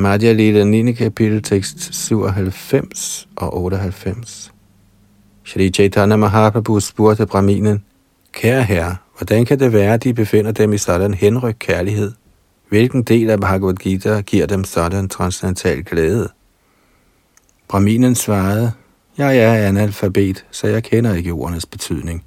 Madhya 0.00 0.32
Lila 0.32 0.64
9. 0.64 0.92
kapitel, 0.92 1.42
tekst 1.42 1.94
97 1.94 3.28
og 3.36 3.62
98. 3.62 4.52
Shri 5.44 5.70
Chaitanya 5.70 6.16
Mahaprabhu 6.16 6.80
spurgte 6.80 7.26
Brahminen, 7.26 7.84
Kære 8.32 8.62
herre, 8.62 8.96
hvordan 9.16 9.44
kan 9.44 9.60
det 9.60 9.72
være, 9.72 9.94
at 9.94 10.04
de 10.04 10.14
befinder 10.14 10.52
dem 10.52 10.72
i 10.72 10.78
sådan 10.78 11.14
henryk 11.14 11.56
kærlighed? 11.58 12.12
Hvilken 12.68 13.02
del 13.02 13.30
af 13.30 13.40
Bhagavad 13.40 13.74
Gita 13.74 14.20
giver 14.20 14.46
dem 14.46 14.64
sådan 14.64 15.08
transcendental 15.08 15.84
glæde? 15.84 16.28
Brahminen 17.68 18.14
svarede, 18.14 18.72
jeg 19.16 19.38
er 19.38 19.68
analfabet, 19.68 20.44
så 20.50 20.66
jeg 20.66 20.82
kender 20.82 21.14
ikke 21.14 21.32
ordenes 21.32 21.66
betydning. 21.66 22.24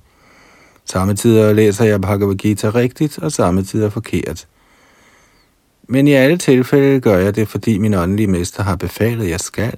Samtidig 0.86 1.56
læser 1.56 1.86
jeg 1.86 2.02
Bhagavad 2.02 2.36
Gita 2.36 2.70
rigtigt, 2.70 3.20
og 3.20 3.32
samtidig 3.32 3.92
forkert. 3.92 4.48
Men 5.92 6.08
i 6.08 6.14
alle 6.14 6.38
tilfælde 6.38 7.00
gør 7.00 7.18
jeg 7.18 7.36
det, 7.36 7.48
fordi 7.48 7.78
min 7.78 7.94
åndelige 7.94 8.28
mester 8.28 8.64
har 8.64 8.76
befalet, 8.76 9.24
at 9.24 9.30
jeg 9.30 9.40
skal. 9.40 9.74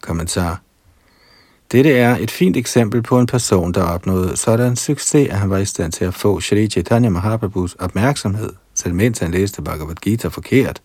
Kommentar. 0.00 0.60
Dette 1.72 1.92
er 1.92 2.16
et 2.16 2.30
fint 2.30 2.56
eksempel 2.56 3.02
på 3.02 3.18
en 3.18 3.26
person, 3.26 3.72
der 3.72 3.82
opnåede 3.82 4.36
sådan 4.36 4.76
succes, 4.76 5.28
at 5.28 5.38
han 5.38 5.50
var 5.50 5.58
i 5.58 5.64
stand 5.64 5.92
til 5.92 6.04
at 6.04 6.14
få 6.14 6.40
Shri 6.40 6.68
Chaitanya 6.68 7.10
Mahaprabhus 7.10 7.74
opmærksomhed, 7.74 8.52
selv 8.74 8.94
mens 8.94 9.18
han 9.18 9.30
læste 9.30 9.62
Bhagavad 9.62 9.94
Gita 9.94 10.28
forkert. 10.28 10.82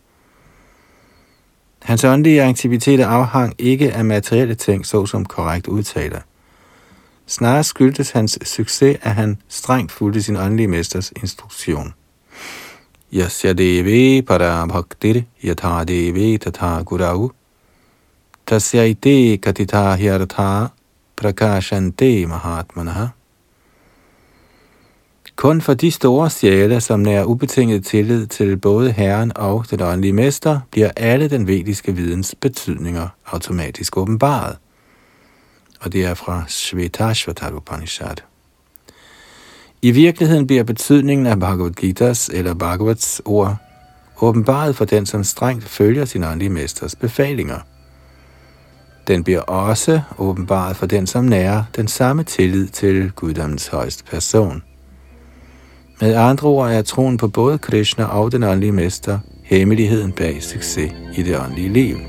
Hans 1.81 2.03
åndelige 2.03 2.43
aktiviteter 2.43 3.07
afhang 3.07 3.53
ikke 3.57 3.93
af 3.93 4.05
materielle 4.05 4.55
ting, 4.55 4.85
såsom 4.85 5.25
korrekt 5.25 5.67
udtale. 5.67 6.21
Snarere 7.27 7.63
skyldtes 7.63 8.11
hans 8.11 8.39
succes, 8.43 8.97
at 9.01 9.15
han 9.15 9.37
strengt 9.47 9.91
fulgte 9.91 10.21
sin 10.21 10.37
åndelige 10.37 10.67
mesters 10.67 11.13
instruktion. 11.21 11.93
Yasya 13.13 13.53
devi 13.53 14.21
para 14.21 14.65
bhaktir 14.67 15.25
yatha 15.41 15.83
devi 15.85 16.37
tatha 16.37 16.83
gurau 16.83 17.31
tasya 18.45 18.85
ite 18.85 19.41
katita 19.41 19.97
hyartha 19.97 20.71
prakashante 21.17 22.27
mahatmanaha 22.27 23.13
kun 25.39 25.61
for 25.61 25.73
de 25.73 25.91
store 25.91 26.29
sjæle, 26.29 26.81
som 26.81 26.99
nærer 26.99 27.23
ubetinget 27.25 27.85
tillid 27.85 28.27
til 28.27 28.57
både 28.57 28.91
Herren 28.91 29.31
og 29.35 29.65
den 29.71 29.81
åndelige 29.81 30.13
mester, 30.13 30.59
bliver 30.71 30.91
alle 30.97 31.29
den 31.29 31.47
vediske 31.47 31.95
videns 31.95 32.35
betydninger 32.41 33.07
automatisk 33.25 33.97
åbenbaret. 33.97 34.57
Og 35.79 35.93
det 35.93 36.05
er 36.05 36.13
fra 36.13 36.43
Svetashvatar 36.47 37.51
Upanishad. 37.51 38.15
I 39.81 39.91
virkeligheden 39.91 40.47
bliver 40.47 40.63
betydningen 40.63 41.27
af 41.27 41.39
Bhagavad 41.39 41.71
Gita's 41.83 42.37
eller 42.37 42.53
Bhagavats 42.53 43.21
ord 43.25 43.55
åbenbaret 44.21 44.75
for 44.75 44.85
den, 44.85 45.05
som 45.05 45.23
strengt 45.23 45.63
følger 45.63 46.05
sin 46.05 46.23
åndelige 46.23 46.49
mesters 46.49 46.95
befalinger. 46.95 47.59
Den 49.07 49.23
bliver 49.23 49.41
også 49.41 50.01
åbenbaret 50.17 50.75
for 50.75 50.85
den, 50.85 51.07
som 51.07 51.25
nærer 51.25 51.63
den 51.75 51.87
samme 51.87 52.23
tillid 52.23 52.67
til 52.67 53.11
guddommens 53.11 53.67
højeste 53.67 54.03
person. 54.03 54.63
Med 56.01 56.15
andre 56.15 56.49
ord 56.49 56.71
er 56.71 56.81
troen 56.81 57.17
på 57.17 57.27
både 57.27 57.57
Krishna 57.57 58.05
og 58.05 58.31
den 58.31 58.43
åndelige 58.43 58.71
mester 58.71 59.19
hemmeligheden 59.43 60.11
bag 60.11 60.43
succes 60.43 60.91
i 61.15 61.23
det 61.23 61.39
åndelige 61.39 61.69
liv. 61.69 62.08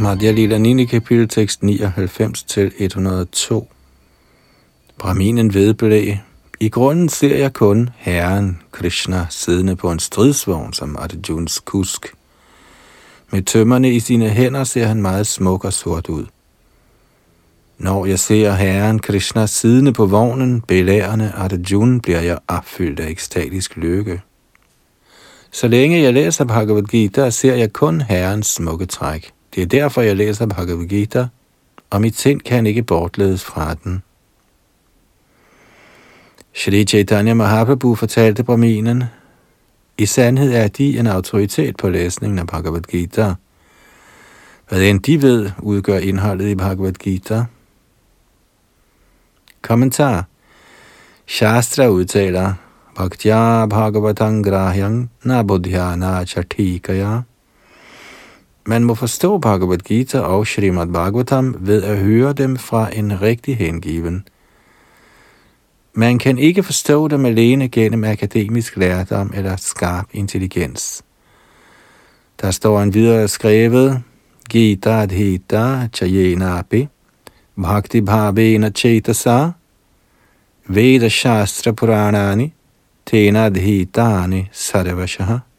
Madhya 0.00 0.30
Lila 0.30 0.58
9. 0.58 0.84
kapitel 0.84 1.28
tekst 1.28 1.62
99 1.62 2.42
til 2.42 2.72
102. 2.78 3.68
Brahminen 4.98 5.54
vedblæg. 5.54 6.20
I 6.60 6.68
grunden 6.68 7.08
ser 7.08 7.36
jeg 7.36 7.52
kun 7.52 7.90
Herren 7.96 8.58
Krishna 8.72 9.26
siddende 9.30 9.76
på 9.76 9.90
en 9.90 9.98
stridsvogn 9.98 10.72
som 10.72 10.96
Arjuns 10.96 11.60
kusk. 11.60 12.14
Med 13.30 13.42
tømmerne 13.42 13.92
i 13.92 14.00
sine 14.00 14.28
hænder 14.28 14.64
ser 14.64 14.86
han 14.86 15.02
meget 15.02 15.26
smuk 15.26 15.64
og 15.64 15.72
sort 15.72 16.08
ud. 16.08 16.26
Når 17.78 18.06
jeg 18.06 18.18
ser 18.18 18.52
Herren 18.52 18.98
Krishna 18.98 19.46
siddende 19.46 19.92
på 19.92 20.06
vognen, 20.06 20.60
belærende 20.60 21.32
Arjun, 21.36 22.00
bliver 22.00 22.20
jeg 22.20 22.38
opfyldt 22.48 23.00
af 23.00 23.08
ekstatisk 23.08 23.76
lykke. 23.76 24.20
Så 25.50 25.68
længe 25.68 26.02
jeg 26.02 26.14
læser 26.14 26.44
Bhagavad 26.44 26.82
Gita, 26.82 27.30
ser 27.30 27.54
jeg 27.54 27.72
kun 27.72 28.00
Herrens 28.00 28.46
smukke 28.46 28.86
træk. 28.86 29.32
Det 29.54 29.62
er 29.62 29.66
derfor, 29.66 30.02
jeg 30.02 30.16
læser 30.16 30.46
Bhagavad 30.46 30.86
Gita, 30.86 31.26
og 31.90 32.00
mit 32.00 32.18
sind 32.18 32.40
kan 32.40 32.66
ikke 32.66 32.82
bortledes 32.82 33.44
fra 33.44 33.74
den. 33.74 34.02
Shri 36.54 36.84
Chaitanya 36.84 37.34
Mahaprabhu 37.34 37.94
fortalte 37.94 38.44
Brahminen, 38.44 39.04
i 39.98 40.06
sandhed 40.06 40.52
er 40.52 40.68
de 40.68 40.98
en 40.98 41.06
autoritet 41.06 41.76
på 41.76 41.88
læsningen 41.88 42.38
af 42.38 42.46
Bhagavad 42.46 42.80
Gita. 42.80 43.34
Hvad 44.68 44.82
end 44.82 45.00
de 45.00 45.22
ved, 45.22 45.50
udgør 45.58 45.98
indholdet 45.98 46.48
i 46.48 46.54
Bhagavad 46.54 46.92
Gita. 46.92 47.44
Kommentar 49.62 50.24
Shastra 51.26 51.88
udtaler, 51.88 52.54
Bhaktya 52.96 53.66
Bhagavatam 53.66 54.42
Grahyam 54.42 55.08
Na 55.24 55.42
Buddhyana 55.42 56.24
Chatikaya 56.24 57.22
man 58.70 58.84
må 58.84 58.94
forstå 58.94 59.38
Bhagavad 59.38 59.78
Gita 59.78 60.20
og 60.20 60.46
Srimad 60.46 60.86
Bhagavatam 60.86 61.56
ved 61.58 61.82
at 61.82 61.98
høre 61.98 62.32
dem 62.32 62.56
fra 62.56 62.96
en 62.96 63.22
rigtig 63.22 63.56
hengiven. 63.56 64.24
Man 65.94 66.18
kan 66.18 66.38
ikke 66.38 66.62
forstå 66.62 67.08
dem 67.08 67.24
alene 67.24 67.68
gennem 67.68 68.04
akademisk 68.04 68.76
lærdom 68.76 69.32
eller 69.34 69.56
skarp 69.56 70.06
intelligens. 70.12 71.02
Der 72.40 72.50
står 72.50 72.82
en 72.82 72.94
videre 72.94 73.28
skrevet, 73.28 74.02
Gita 74.50 74.90
adhita 74.90 75.88
chayenapi, 75.92 76.88
bhakti 77.56 78.00
bhavena 78.00 78.70
chetasa, 78.70 79.50
Veda 80.68 81.08
Shastra 81.08 81.72
Puranani, 81.72 82.52
Tena 83.06 83.44
adhitani 83.44 84.48
sarvashaha. 84.52 85.49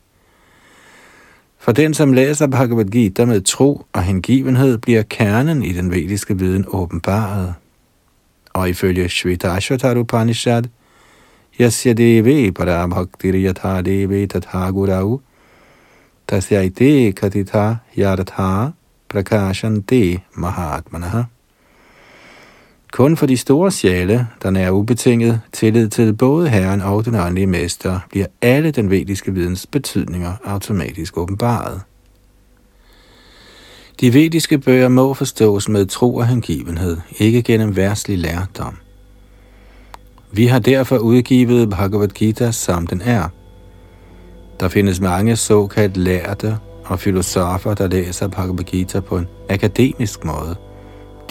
For 1.61 1.71
den, 1.71 1.93
som 1.93 2.13
læser 2.13 2.47
Bhagavad 2.47 2.85
Gita 2.85 3.25
med 3.25 3.41
tro 3.41 3.85
og 3.93 4.03
hengivenhed, 4.03 4.77
bliver 4.77 5.03
kernen 5.03 5.63
i 5.63 5.73
den 5.73 5.91
vediske 5.91 6.39
viden 6.39 6.65
åbenbaret. 6.67 7.53
Og 8.53 8.69
ifølge 8.69 9.09
Shvetashvatar 9.09 9.95
Upanishad, 9.95 10.63
Yasya 11.59 11.93
devi 11.93 12.51
parabhaktir 12.51 13.33
yatha 13.33 13.81
devi 13.81 14.27
tatha 14.27 14.69
gurau, 14.69 15.21
tasya 16.27 16.61
ite 16.61 17.11
katita 17.11 17.75
yadatha 17.97 18.71
prakashanti 19.09 20.19
mahatmanaha. 20.33 21.23
Kun 22.91 23.17
for 23.17 23.25
de 23.25 23.37
store 23.37 23.71
sjæle, 23.71 24.27
der 24.43 24.51
er 24.59 24.71
ubetinget 24.71 25.41
tillid 25.51 25.89
til 25.89 26.13
både 26.13 26.49
Herren 26.49 26.81
og 26.81 27.05
den 27.05 27.15
åndelige 27.15 27.47
mester, 27.47 27.99
bliver 28.09 28.25
alle 28.41 28.71
den 28.71 28.89
vediske 28.89 29.33
videns 29.33 29.67
betydninger 29.67 30.33
automatisk 30.43 31.17
åbenbaret. 31.17 31.81
De 34.01 34.13
vediske 34.13 34.57
bøger 34.57 34.87
må 34.87 35.13
forstås 35.13 35.69
med 35.69 35.85
tro 35.85 36.15
og 36.15 36.27
hengivenhed, 36.27 36.97
ikke 37.17 37.41
gennem 37.41 37.75
værtslig 37.75 38.17
lærdom. 38.17 38.77
Vi 40.31 40.45
har 40.45 40.59
derfor 40.59 40.97
udgivet 40.97 41.69
Bhagavad 41.69 42.07
Gita, 42.07 42.51
som 42.51 42.87
den 42.87 43.01
er. 43.01 43.29
Der 44.59 44.67
findes 44.67 44.99
mange 44.99 45.35
såkaldt 45.35 45.97
lærte 45.97 46.57
og 46.85 46.99
filosofer, 46.99 47.73
der 47.73 47.87
læser 47.87 48.27
Bhagavad 48.27 48.63
Gita 48.63 48.99
på 48.99 49.17
en 49.17 49.27
akademisk 49.49 50.25
måde– 50.25 50.55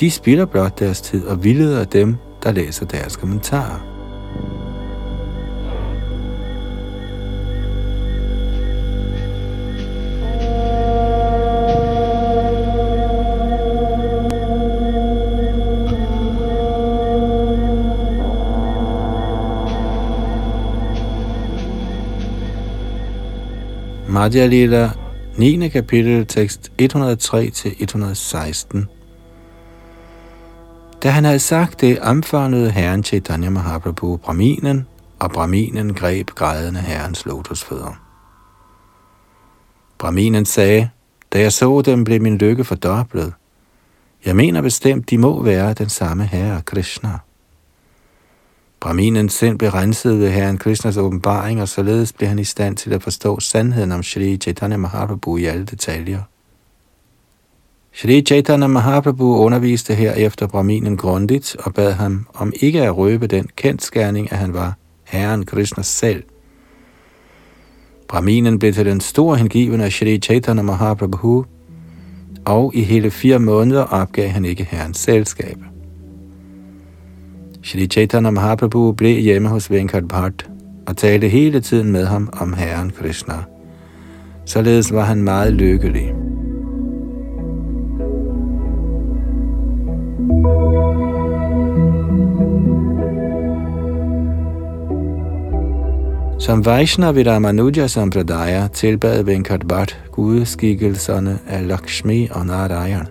de 0.00 0.10
spilder 0.10 0.44
blot 0.44 0.78
deres 0.78 1.00
tid 1.00 1.26
og 1.26 1.44
vildleder 1.44 1.84
dem, 1.84 2.16
der 2.42 2.52
læser 2.52 2.86
deres 2.86 3.16
kommentarer. 3.16 3.86
Madhya 24.08 24.46
Lila 24.46 24.90
9. 25.36 25.68
kapitel, 25.68 26.26
tekst 26.26 26.72
103-116 26.82 28.99
da 31.02 31.10
han 31.10 31.24
havde 31.24 31.38
sagt 31.38 31.80
det, 31.80 31.98
omfavnede 32.00 32.70
herren 32.70 33.04
Chaitanya 33.04 33.50
Mahaprabhu 33.50 34.16
Brahminen, 34.16 34.86
og 35.18 35.30
Brahminen 35.30 35.94
greb 35.94 36.30
grædende 36.30 36.80
herrens 36.80 37.26
lotusfødder. 37.26 38.00
Brahminen 39.98 40.44
sagde, 40.44 40.90
da 41.32 41.40
jeg 41.40 41.52
så 41.52 41.82
dem, 41.82 42.04
blev 42.04 42.22
min 42.22 42.38
lykke 42.38 42.64
fordoblet. 42.64 43.32
Jeg 44.24 44.36
mener 44.36 44.62
bestemt, 44.62 45.10
de 45.10 45.18
må 45.18 45.42
være 45.42 45.74
den 45.74 45.88
samme 45.88 46.24
herre 46.24 46.62
Krishna. 46.62 47.18
Brahminens 48.80 49.32
sind 49.32 49.58
blev 49.58 49.70
renset 49.70 50.20
ved 50.20 50.30
Herren 50.30 50.58
Krishnas 50.58 50.96
åbenbaring, 50.96 51.62
og 51.62 51.68
således 51.68 52.12
blev 52.12 52.28
han 52.28 52.38
i 52.38 52.44
stand 52.44 52.76
til 52.76 52.92
at 52.92 53.02
forstå 53.02 53.40
sandheden 53.40 53.92
om 53.92 54.02
Shri 54.02 54.36
Chaitanya 54.36 54.76
Mahaprabhu 54.76 55.36
i 55.36 55.44
alle 55.44 55.64
detaljer. 55.64 56.22
Shri 57.92 58.22
Chaitanya 58.22 58.66
Mahaprabhu 58.66 59.44
underviste 59.44 59.94
herefter 59.94 60.46
Brahminen 60.46 60.96
grundigt 60.96 61.56
og 61.58 61.74
bad 61.74 61.92
ham 61.92 62.26
om 62.34 62.52
ikke 62.60 62.82
at 62.82 62.96
røbe 62.96 63.26
den 63.26 63.48
kendskærning, 63.56 64.32
at 64.32 64.38
han 64.38 64.54
var 64.54 64.76
Herren 65.04 65.46
Krishna 65.46 65.82
selv. 65.82 66.22
Brahminen 68.08 68.58
blev 68.58 68.72
til 68.72 68.86
den 68.86 69.00
store 69.00 69.36
hengiven 69.36 69.80
af 69.80 69.92
Shri 69.92 70.18
Chaitanya 70.18 70.62
Mahaprabhu, 70.62 71.44
og 72.44 72.72
i 72.74 72.82
hele 72.82 73.10
fire 73.10 73.38
måneder 73.38 73.82
opgav 73.82 74.28
han 74.28 74.44
ikke 74.44 74.68
herrens 74.70 74.98
selskab. 74.98 75.56
Shri 77.62 77.86
Chaitanya 77.86 78.30
Mahaprabhu 78.30 78.92
blev 78.92 79.20
hjemme 79.20 79.48
hos 79.48 79.70
Venkat 79.70 80.08
Bhatt 80.08 80.50
og 80.86 80.96
talte 80.96 81.28
hele 81.28 81.60
tiden 81.60 81.92
med 81.92 82.06
ham 82.06 82.28
om 82.32 82.52
Herren 82.52 82.90
Krishna. 82.90 83.34
Således 84.46 84.92
var 84.92 85.04
han 85.04 85.22
meget 85.22 85.52
lykkelig. 85.52 86.12
Som 96.40 96.64
Vaishnavi 96.64 97.22
Ramanuja 97.22 97.86
Sampradaya 97.86 98.68
tilbad 98.68 99.22
Venkat 99.22 99.68
Bhatt 99.68 99.98
gudeskikkelserne 100.12 101.38
af 101.48 101.68
Lakshmi 101.68 102.28
og 102.30 102.46
Narayan. 102.46 103.06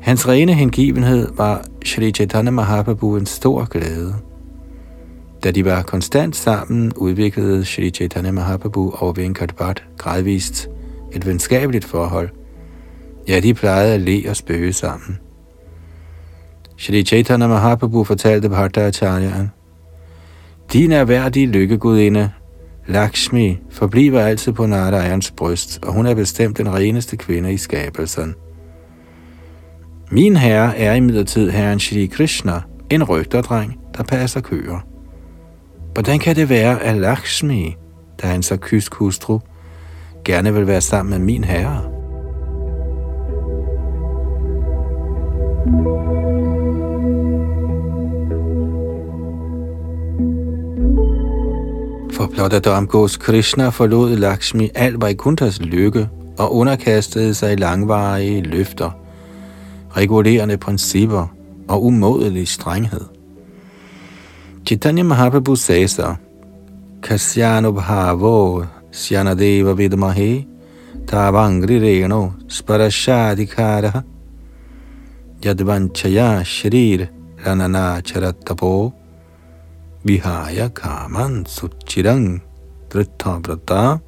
Hans 0.00 0.28
rene 0.28 0.54
hengivenhed 0.54 1.28
var 1.36 1.64
Shri 1.84 2.12
Chaitanya 2.12 2.50
Mahaprabhu 2.50 3.16
en 3.16 3.26
stor 3.26 3.64
glæde. 3.64 4.14
Da 5.44 5.50
de 5.50 5.64
var 5.64 5.82
konstant 5.82 6.36
sammen, 6.36 6.92
udviklede 6.96 7.64
Shri 7.64 7.90
Chaitanya 7.90 8.32
Mahaprabhu 8.32 8.92
og 8.94 9.16
Venkat 9.16 9.54
Bhatt 9.56 9.84
gradvist 9.98 10.68
et 11.12 11.26
venskabeligt 11.26 11.84
forhold. 11.84 12.28
Ja, 13.28 13.40
de 13.40 13.54
plejede 13.54 13.94
at 13.94 14.00
le 14.00 14.30
og 14.30 14.36
spøge 14.36 14.72
sammen. 14.72 15.18
Shri 16.76 17.02
Chaitanya 17.02 17.46
Mahaprabhu 17.46 18.04
fortalte 18.04 18.48
Bhattacharyaen, 18.48 19.50
din 20.72 20.92
erhverdige 20.92 21.46
lykkegudinde, 21.46 22.30
Lakshmi, 22.86 23.58
forbliver 23.70 24.20
altid 24.20 24.52
på 24.52 24.66
Narayans 24.66 25.30
bryst, 25.30 25.78
og 25.82 25.92
hun 25.92 26.06
er 26.06 26.14
bestemt 26.14 26.58
den 26.58 26.74
reneste 26.74 27.16
kvinde 27.16 27.52
i 27.52 27.56
skabelsen. 27.56 28.34
Min 30.10 30.36
herre 30.36 30.76
er 30.76 30.94
imidlertid 30.94 31.50
herren 31.50 31.80
Shri 31.80 32.06
Krishna, 32.06 32.60
en 32.90 33.04
rygterdreng, 33.04 33.78
der 33.96 34.02
passer 34.02 34.40
køer. 34.40 34.80
Hvordan 35.92 36.18
kan 36.18 36.36
det 36.36 36.48
være, 36.48 36.82
at 36.82 36.96
Lakshmi, 36.96 37.76
der 38.22 38.28
er 38.28 38.34
en 38.34 38.42
så 38.42 38.56
kysk 38.56 38.94
hustru, 38.94 39.38
gerne 40.24 40.54
vil 40.54 40.66
være 40.66 40.80
sammen 40.80 41.10
med 41.10 41.18
min 41.18 41.44
herre? 41.44 41.95
For 52.26 52.32
blot 52.32 52.52
at 52.52 52.66
omgås 52.66 53.16
Krishna 53.16 53.68
forlod 53.68 54.16
Lakshmi 54.16 54.70
alt 54.74 55.00
Vaikunthas 55.00 55.60
lykke 55.60 56.08
og 56.38 56.54
underkastede 56.54 57.34
sig 57.34 57.58
langvarige 57.58 58.40
løfter, 58.42 58.90
regulerende 59.96 60.56
principper 60.56 61.26
og 61.68 61.84
umådelig 61.84 62.48
strenghed. 62.48 63.00
Chaitanya 64.66 65.02
Mahaprabhu 65.02 65.56
sagde 65.56 65.88
så, 65.88 66.14
Kasyano 67.02 67.72
bhavo 67.72 68.64
syanadeva 68.92 69.72
vidmahe 69.72 70.46
tavangri 71.08 71.78
reno 71.80 72.30
sparashadikara 72.48 74.02
yadvanchaya 75.44 76.44
shrir 76.44 77.06
ranana 77.46 78.00
charattapo 78.00 78.92
Vihaya 80.06 80.68
Kaman 80.68 81.46
Suchirang 81.46 82.40
Dritta 82.92 83.98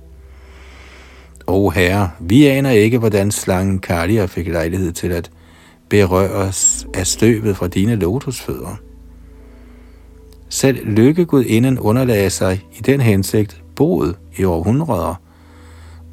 O 1.47 1.71
herre, 1.71 2.11
vi 2.21 2.47
aner 2.47 2.71
ikke, 2.71 2.99
hvordan 2.99 3.31
slangen 3.31 3.79
Kalia 3.79 4.27
fik 4.27 4.49
lejlighed 4.49 4.93
til 4.93 5.13
at 5.13 5.31
berøre 5.89 6.31
os 6.31 6.87
af 6.95 7.07
støvet 7.07 7.57
fra 7.57 7.69
dine 7.69 7.97
lotusfødder. 7.97 8.77
Selv 10.49 10.99
inden 11.47 11.79
underlagde 11.79 12.31
sig 12.31 12.65
i 12.79 12.83
den 12.83 13.01
hensigt 13.01 13.63
boet 13.77 14.17
i 14.37 14.45
århundreder, 14.45 15.15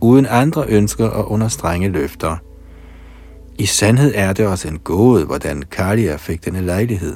uden 0.01 0.25
andre 0.29 0.65
ønsker 0.67 1.07
og 1.07 1.31
under 1.31 1.47
strenge 1.47 1.89
løfter. 1.89 2.37
I 3.57 3.65
sandhed 3.65 4.11
er 4.15 4.33
det 4.33 4.47
også 4.47 4.67
en 4.67 4.79
gåde, 4.79 5.25
hvordan 5.25 5.63
Kalia 5.71 6.15
fik 6.15 6.45
denne 6.45 6.61
lejlighed 6.61 7.15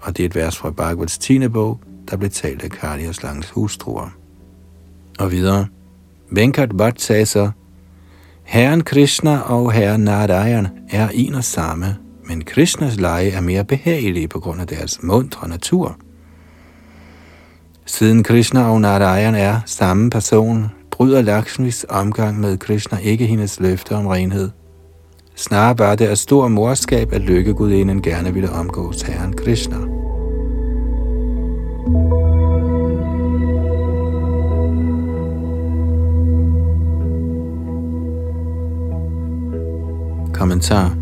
og 0.00 0.16
det 0.16 0.22
er 0.22 0.26
et 0.26 0.34
vers 0.34 0.56
fra 0.56 0.70
Bhagavats 0.70 1.18
10. 1.18 1.48
bog, 1.48 1.80
der 2.10 2.16
blev 2.16 2.30
talt 2.30 2.62
af 2.62 2.70
Kalias 2.70 3.22
langs 3.22 3.50
hustruer. 3.50 4.08
Og 5.18 5.32
videre. 5.32 5.66
Venkat 6.30 6.76
Bhatt 6.76 7.00
sagde 7.00 7.26
så, 7.26 7.50
Herren 8.42 8.80
Krishna 8.84 9.38
og 9.38 9.72
Herren 9.72 10.00
Narayan 10.00 10.68
er 10.90 11.08
en 11.14 11.34
og 11.34 11.44
samme, 11.44 11.96
men 12.24 12.44
Krishnas 12.44 13.00
lege 13.00 13.30
er 13.30 13.40
mere 13.40 13.64
behagelige 13.64 14.28
på 14.28 14.40
grund 14.40 14.60
af 14.60 14.66
deres 14.66 15.02
mundre 15.02 15.48
natur. 15.48 15.96
Siden 17.86 18.22
Krishna 18.22 18.70
og 18.70 18.80
Narayan 18.80 19.34
er 19.34 19.60
samme 19.66 20.10
person, 20.10 20.66
bryder 20.90 21.22
Lakshmis 21.22 21.86
omgang 21.88 22.40
med 22.40 22.58
Krishna 22.58 22.98
ikke 22.98 23.26
hendes 23.26 23.60
løfte 23.60 23.94
om 23.94 24.06
renhed. 24.06 24.50
Snarere 25.36 25.76
bare 25.76 25.96
det 25.96 26.10
er 26.10 26.14
stor 26.14 26.48
morskab, 26.48 27.12
at 27.12 27.20
lykkegudinden 27.20 28.02
gerne 28.02 28.34
ville 28.34 28.50
omgås 28.50 29.02
Herren 29.02 29.32
Krishna. 29.32 29.89
Kommentar 40.60 40.96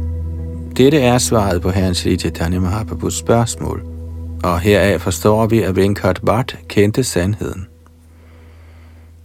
Dette 0.76 1.00
er 1.00 1.18
svaret 1.18 1.62
på 1.62 1.70
Herren 1.70 1.94
Sri 1.94 2.16
Chaitanya 2.16 2.60
Mahaprabhus 2.60 3.14
spørgsmål, 3.14 3.82
og 4.44 4.60
heraf 4.60 5.00
forstår 5.00 5.46
vi, 5.46 5.62
at 5.62 5.76
Venkat 5.76 6.20
Bhatt 6.26 6.58
kendte 6.68 7.04
sandheden. 7.04 7.66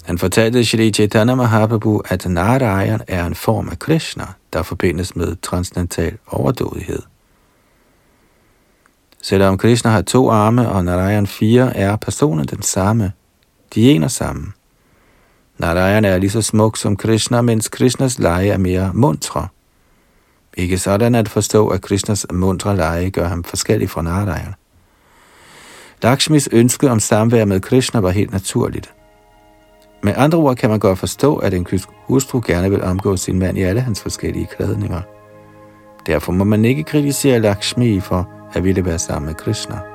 Han 0.03 0.17
fortalte 0.17 0.65
Shri 0.65 0.91
Chaitanya 0.91 1.35
Mahaprabhu, 1.35 2.01
at 2.05 2.25
Narayan 2.29 3.01
er 3.07 3.25
en 3.25 3.35
form 3.35 3.69
af 3.69 3.79
Krishna, 3.79 4.25
der 4.53 4.63
forbindes 4.63 5.15
med 5.15 5.35
transcendental 5.41 6.17
overdådighed. 6.27 7.01
Selvom 9.21 9.57
Krishna 9.57 9.91
har 9.91 10.01
to 10.01 10.29
arme 10.29 10.69
og 10.69 10.85
Narayan 10.85 11.27
fire, 11.27 11.77
er 11.77 11.95
personen 11.95 12.45
den 12.45 12.61
samme. 12.61 13.11
De 13.75 13.91
er 13.91 13.95
en 13.95 14.03
og 14.03 14.11
samme. 14.11 14.51
Narayan 15.57 16.05
er 16.05 16.17
lige 16.17 16.29
så 16.29 16.41
smuk 16.41 16.77
som 16.77 16.95
Krishna, 16.95 17.41
mens 17.41 17.69
Krishnas 17.69 18.19
leje 18.19 18.49
er 18.49 18.57
mere 18.57 18.91
muntre. 18.93 19.47
Ikke 20.57 20.77
sådan 20.77 21.15
at 21.15 21.29
forstå, 21.29 21.67
at 21.67 21.81
Krishnas 21.81 22.25
mundre 22.33 22.75
lege 22.75 23.09
gør 23.09 23.27
ham 23.27 23.43
forskellig 23.43 23.89
fra 23.89 24.01
Narayan. 24.01 24.53
Lakshmis 26.03 26.49
ønske 26.51 26.91
om 26.91 26.99
samvær 26.99 27.45
med 27.45 27.59
Krishna 27.59 27.99
var 27.99 28.09
helt 28.09 28.31
naturligt. 28.31 28.93
Med 30.03 30.13
andre 30.17 30.37
ord 30.37 30.55
kan 30.55 30.69
man 30.69 30.79
godt 30.79 30.99
forstå, 30.99 31.35
at 31.35 31.53
en 31.53 31.65
kysk 31.65 31.89
hustru 32.07 32.41
gerne 32.45 32.69
vil 32.69 32.83
omgå 32.83 33.17
sin 33.17 33.39
mand 33.39 33.57
i 33.57 33.61
alle 33.61 33.81
hans 33.81 34.01
forskellige 34.01 34.47
klædninger. 34.57 35.01
Derfor 36.05 36.31
må 36.31 36.43
man 36.43 36.65
ikke 36.65 36.83
kritisere 36.83 37.39
Lakshmi 37.39 37.99
for 37.99 38.29
at 38.53 38.63
ville 38.63 38.85
være 38.85 38.99
sammen 38.99 39.25
med 39.27 39.35
Krishna. 39.35 39.92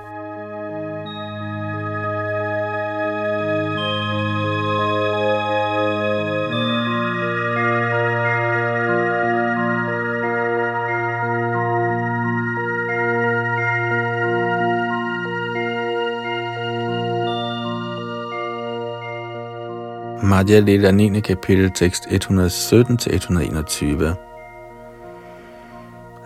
Madhya 20.39 20.61
Lila 20.61 20.93
9. 20.93 21.22
kapitel, 21.22 21.70
tekst 21.70 22.07
117-121. 22.07 24.14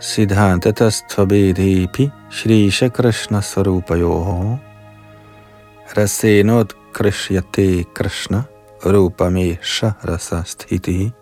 Siddhantatastvabedepi 0.01 2.11
Shri 2.31 2.71
Shakrishna 2.71 3.41
Sarupayoho 3.41 4.59
Rasenot 5.97 6.73
Krishyate 6.93 7.85
Krishna 7.95 8.43
Rupame 8.83 9.59
Shahrasasthiti 9.63 11.13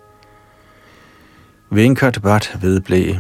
Venkat 1.71 2.23
Bhat 2.23 2.59
vedblev. 2.63 3.17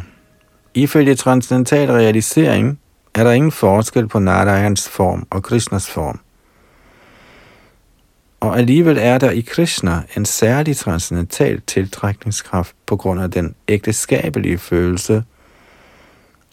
Ifølge 0.74 1.14
transcendental 1.14 1.90
realisering 1.90 2.78
er 3.14 3.24
der 3.24 3.32
ingen 3.32 3.52
forskel 3.52 4.08
på 4.08 4.18
Narayans 4.18 4.88
form 4.88 5.26
og 5.30 5.42
Krishnas 5.42 5.90
form. 5.90 6.20
Og 8.40 8.58
alligevel 8.58 8.98
er 9.00 9.18
der 9.18 9.30
i 9.30 9.40
Krishna 9.40 10.02
en 10.16 10.24
særlig 10.24 10.76
transcendental 10.76 11.60
tiltrækningskraft 11.66 12.76
på 12.86 12.96
grund 12.96 13.20
af 13.20 13.30
den 13.30 13.54
ægteskabelige 13.68 14.58
følelse, 14.58 15.24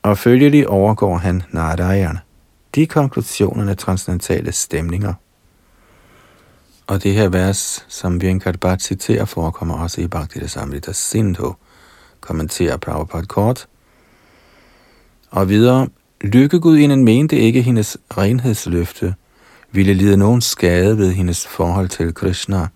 og 0.01 0.17
følgelig 0.17 0.67
overgår 0.67 1.17
han 1.17 1.43
Narayana. 1.51 2.19
De 2.75 2.87
konklusionerne 2.87 3.71
af 3.71 3.77
transcendentale 3.77 4.51
stemninger. 4.51 5.13
Og 6.87 7.03
det 7.03 7.13
her 7.13 7.29
vers, 7.29 7.85
som 7.87 8.21
Venkat 8.21 8.59
Bhatt 8.59 8.83
citerer, 8.83 9.25
forekommer 9.25 9.75
også 9.75 10.01
i 10.01 10.07
Bhakti 10.07 10.47
Samrita 10.47 10.91
Sindhu, 10.91 11.55
kommenterer 12.21 12.77
Prabhupada 12.77 13.25
kort. 13.25 13.67
Og 15.29 15.49
videre, 15.49 15.87
Lykkegudinden 16.21 17.05
mente 17.05 17.37
ikke 17.37 17.61
hendes 17.61 17.97
renhedsløfte 18.17 19.15
ville 19.77 19.93
lide 19.93 20.17
nogen 20.17 20.41
skade 20.41 20.97
ved 20.97 21.11
hendes 21.11 21.47
forhold 21.47 21.89
til 21.89 22.13
Krishna. 22.13 22.67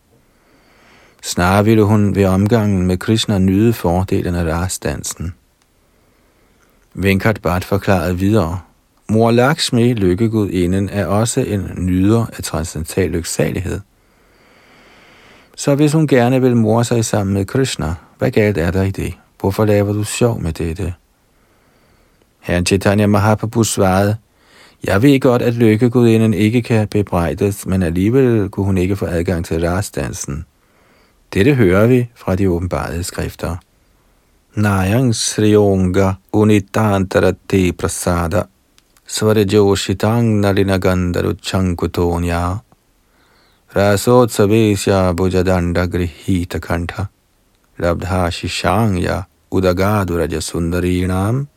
Snarere 1.24 1.66
ville 1.66 1.84
hun 1.84 2.16
ved 2.16 2.26
omgangen 2.26 2.88
med 2.88 2.98
Krishna 2.98 3.40
nyde 3.40 3.74
fordelen 3.74 4.36
af 4.36 4.44
rastdansen. 4.54 5.34
Venkat 6.94 7.42
Bhatt 7.42 7.66
forklarede 7.66 8.18
videre, 8.18 8.60
Mor 9.10 9.32
Lakshmi, 9.32 9.94
lykkegudinden, 9.94 10.90
er 10.90 11.06
også 11.06 11.42
en 11.42 11.72
nyder 11.78 12.26
af 12.38 12.44
transcendental 12.44 13.10
lyksalighed. 13.10 13.80
Så 15.56 15.76
hvis 15.76 15.94
hun 15.94 16.08
gerne 16.08 16.42
vil 16.42 16.58
mor 16.58 16.84
sig 16.84 17.06
sammen 17.06 17.34
med 17.34 17.46
Krishna, 17.46 17.96
hvad 18.18 18.32
galt 18.32 18.58
er 18.58 18.72
der 18.72 18.84
i 18.84 18.92
det? 18.92 19.14
Hvorfor 19.40 19.66
laver 19.66 19.94
du 19.94 20.04
sjov 20.04 20.42
med 20.42 20.54
dette? 20.54 20.94
Herren 22.40 22.66
Chaitanya 22.66 23.08
Mahaprabhu 23.08 23.64
svarede, 23.64 24.18
jeg 24.84 25.02
ved 25.02 25.20
godt, 25.20 25.42
at 25.42 25.54
lykkegudinden 25.54 26.34
ikke 26.34 26.62
kan 26.62 26.88
bebrejdes, 26.88 27.66
men 27.66 27.84
alligevel 27.84 28.50
kunne 28.50 28.66
hun 28.66 28.78
ikke 28.78 28.96
få 28.96 29.06
adgang 29.06 29.46
til 29.46 29.70
rastdansen. 29.70 30.46
Dette 31.34 31.54
hører 31.54 31.88
vi 31.88 32.10
fra 32.16 32.36
de 32.36 32.50
åbenbarede 32.50 33.04
skrifter. 33.04 33.56
Nayang 34.56 35.16
Sriyonga 35.16 36.14
Unitantarate 36.34 37.72
Prasada 37.72 38.44
Svarajoshitang 39.08 40.40
Nalinagandaru 40.40 41.34
Chankutonya 41.40 42.60
Rasotsavesya 43.76 45.14
Bujadanda 45.14 45.86
Grihita 45.86 46.60
Kanta 46.60 47.06
Labdha 47.80 48.30
Shishangya 48.30 49.24
Udagadu 49.52 50.18
Rajasundarinam 50.20 51.48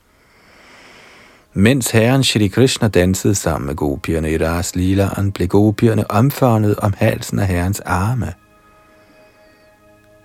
mens 1.54 1.90
herren 1.90 2.24
Shri 2.24 2.46
Krishna 2.46 2.88
dansede 2.88 3.34
sammen 3.34 3.66
med 3.66 3.74
gopierne 3.74 4.32
i 4.32 4.38
Ras 4.38 4.76
Lilaen, 4.76 5.32
blev 5.32 5.48
gopierne 5.48 6.10
omfavnet 6.10 6.76
om 6.76 6.94
halsen 6.96 7.38
af 7.38 7.46
herrens 7.46 7.80
arme. 7.80 8.32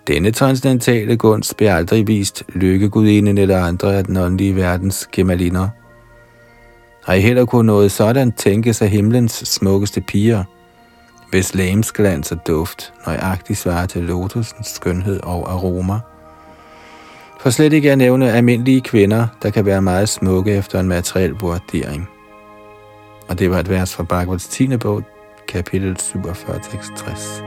Denne 0.06 0.30
transcendentale 0.30 1.16
gunst 1.16 1.56
blev 1.56 1.68
aldrig 1.68 2.06
vist 2.06 2.42
lykkegudinden 2.54 3.38
eller 3.38 3.64
andre 3.64 3.96
af 3.96 4.04
den 4.04 4.16
åndelige 4.16 4.56
verdens 4.56 5.08
gemaliner. 5.12 5.68
Har 7.04 7.14
I 7.14 7.20
heller 7.20 7.44
kunne 7.44 7.66
noget 7.66 7.92
sådan 7.92 8.32
tænkes 8.32 8.82
af 8.82 8.88
himlens 8.88 9.32
smukkeste 9.32 10.00
piger, 10.00 10.44
hvis 11.30 11.54
lægemsglans 11.54 12.32
og 12.32 12.46
duft 12.46 12.92
nøjagtigt 13.06 13.58
svarer 13.58 13.86
til 13.86 14.02
lotusens 14.02 14.66
skønhed 14.66 15.20
og 15.22 15.52
aroma– 15.52 15.98
for 17.40 17.50
slet 17.50 17.72
ikke 17.72 17.92
at 17.92 17.98
nævne 17.98 18.32
almindelige 18.32 18.80
kvinder, 18.80 19.26
der 19.42 19.50
kan 19.50 19.66
være 19.66 19.82
meget 19.82 20.08
smukke 20.08 20.52
efter 20.52 20.80
en 20.80 20.88
materiel 20.88 21.30
vurdering. 21.30 22.08
Og 23.28 23.38
det 23.38 23.50
var 23.50 23.60
et 23.60 23.70
vers 23.70 23.94
fra 23.94 24.02
Bhagavats 24.02 24.48
10. 24.48 24.76
bog, 24.76 25.02
kapitel 25.48 25.96
47, 26.00 26.60
tekst 26.70 26.92
60. 26.96 27.42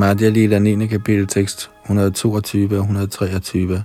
Madhya 0.00 0.28
Lila 0.28 0.58
9. 0.58 0.86
kapitel 0.86 1.26
tekst 1.26 1.70
122 1.84 2.76
og 2.76 2.82
123. 2.82 3.84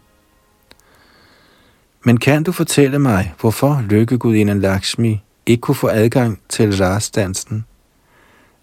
Men 2.05 2.17
kan 2.17 2.43
du 2.43 2.51
fortælle 2.51 2.99
mig, 2.99 3.33
hvorfor 3.41 3.83
lykkegudinden 3.89 4.61
Lakshmi 4.61 5.21
ikke 5.45 5.61
kunne 5.61 5.75
få 5.75 5.87
adgang 5.87 6.39
til 6.49 6.77
rasdansen? 6.77 7.65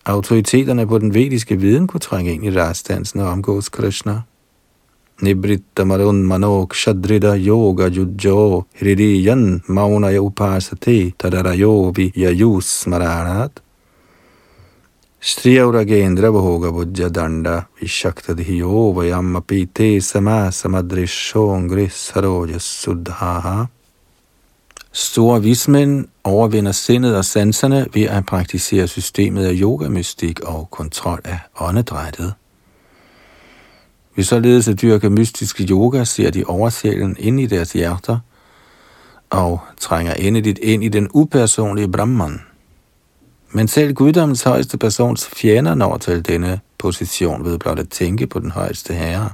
Autoriteterne 0.05 0.87
på 0.87 0.99
den 0.99 1.15
vediske 1.15 1.61
viden 1.61 1.87
kunne 1.87 2.01
trænge 2.01 2.33
ind 2.35 2.45
i 2.45 2.51
rasdansen 2.51 3.21
og 3.21 3.29
omgås 3.29 3.69
Krishna. 3.69 4.21
Nibritta 5.23 5.85
marun 5.85 6.23
manok 6.23 6.75
shadrida 6.75 7.37
yoga 7.37 7.89
yujjo 7.89 8.65
hridiyan 8.81 9.63
maunaya 9.67 10.19
upasate 10.19 11.13
tadarayo 11.19 11.93
vi 11.97 12.13
yayus 12.17 12.65
smaranat. 12.65 13.51
Striyauragendra 15.25 16.33
bhoga 16.35 16.73
bhujya 16.75 17.09
danda 17.09 17.67
vishaktadhiyo 17.81 18.93
vayam 18.97 19.37
apite 19.37 20.01
sama 20.01 20.51
samadrishongri 20.51 21.89
saroja 21.89 22.59
suddhaha. 22.59 23.67
Store 24.93 25.43
vismænd 25.43 26.09
overvinder 26.25 26.73
sindet 26.73 27.17
og 27.17 27.25
sanserne 27.25 27.87
ved 27.95 28.03
at 28.03 28.27
praktisere 28.27 28.89
systemet 28.89 29.47
af 29.47 29.53
yogamystik 29.55 30.41
og 30.41 30.71
kontrol 30.71 31.21
af 31.25 31.39
åndedrættet. 31.61 32.35
Ved 34.17 34.25
således 34.25 34.69
at 34.69 34.83
dyrke 34.83 35.11
mystiske 35.11 35.67
yoga, 35.71 36.05
ser 36.05 36.31
de 36.31 36.45
oversjælen 36.45 37.17
ind 37.19 37.41
i 37.41 37.47
deres 37.47 37.73
hjerter 37.73 38.19
og 39.31 39.61
trænger 39.81 40.15
endeligt 40.15 40.59
ind 40.59 40.85
i 40.85 40.89
den 40.89 41.09
upersonlige 41.13 41.89
Brahman– 41.93 42.41
men 43.53 43.69
selv 43.69 43.95
guddommens 43.95 44.43
højeste 44.43 44.79
persons 44.79 45.27
fjender 45.27 45.75
når 45.75 45.97
til 45.97 46.27
denne 46.27 46.61
position 46.79 47.45
ved 47.45 47.59
blot 47.59 47.79
at 47.79 47.89
tænke 47.89 48.27
på 48.27 48.39
den 48.39 48.51
højeste 48.51 48.95
herre. 48.95 49.31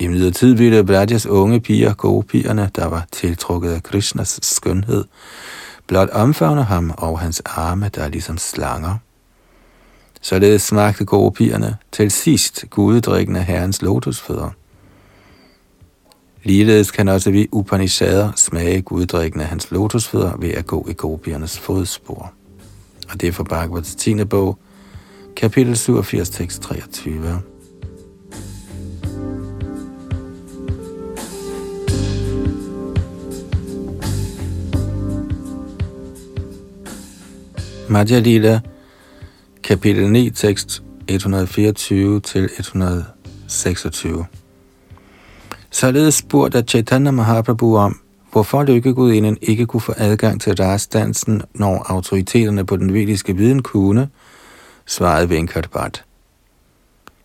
I 0.00 0.06
midlertid 0.06 0.54
ville 0.54 0.84
Brajas 0.84 1.26
unge 1.26 1.60
piger, 1.60 1.94
gopierne, 1.94 2.70
der 2.76 2.86
var 2.86 3.06
tiltrukket 3.12 3.70
af 3.70 3.82
Krishnas 3.82 4.38
skønhed, 4.42 5.04
blot 5.86 6.08
omfavne 6.10 6.62
ham 6.62 6.94
og 6.98 7.20
hans 7.20 7.42
arme, 7.44 7.90
der 7.94 8.02
er 8.02 8.08
ligesom 8.08 8.38
slanger. 8.38 8.96
Således 10.20 10.62
smagte 10.62 11.04
gopierne 11.04 11.76
til 11.92 12.10
sidst 12.10 12.64
guddrikken 12.70 13.36
af 13.36 13.44
herrens 13.44 13.82
lotusfødder. 13.82 14.50
Ligeledes 16.42 16.90
kan 16.90 17.08
også 17.08 17.30
vi 17.30 17.48
Upanishader 17.52 18.32
smage 18.36 18.82
guddrikken 18.82 19.40
af 19.40 19.46
hans 19.46 19.70
lotusfødder 19.70 20.36
ved 20.36 20.50
at 20.50 20.66
gå 20.66 20.86
i 20.90 20.94
gopiernes 20.96 21.58
fodspor 21.58 22.35
og 23.08 23.20
det 23.20 23.28
er 23.28 23.32
fra 23.32 23.44
Bhagavats 23.44 23.94
10. 23.94 24.24
bog, 24.24 24.58
kapitel 25.36 25.76
87, 25.76 26.30
tekst 26.30 26.62
23. 26.62 27.42
Madhya 37.88 38.18
Lila, 38.18 38.60
kapitel 39.62 40.10
9, 40.10 40.30
tekst 40.30 40.82
124 41.08 42.20
til 42.20 42.50
126. 42.58 44.26
Således 45.70 46.14
spurgte 46.14 46.62
Chaitanya 46.62 47.10
Mahaprabhu 47.10 47.76
om, 47.76 48.00
hvorfor 48.36 48.62
lykkegudinden 48.62 49.38
ikke 49.42 49.66
kunne 49.66 49.80
få 49.80 49.94
adgang 49.96 50.40
til 50.40 50.54
rastdansen, 50.54 51.42
når 51.54 51.86
autoriteterne 51.88 52.66
på 52.66 52.76
den 52.76 52.94
vediske 52.94 53.36
viden 53.36 53.62
kunne, 53.62 54.08
svarede 54.86 55.30
Venkat 55.30 55.70
Bhatt. 55.70 56.04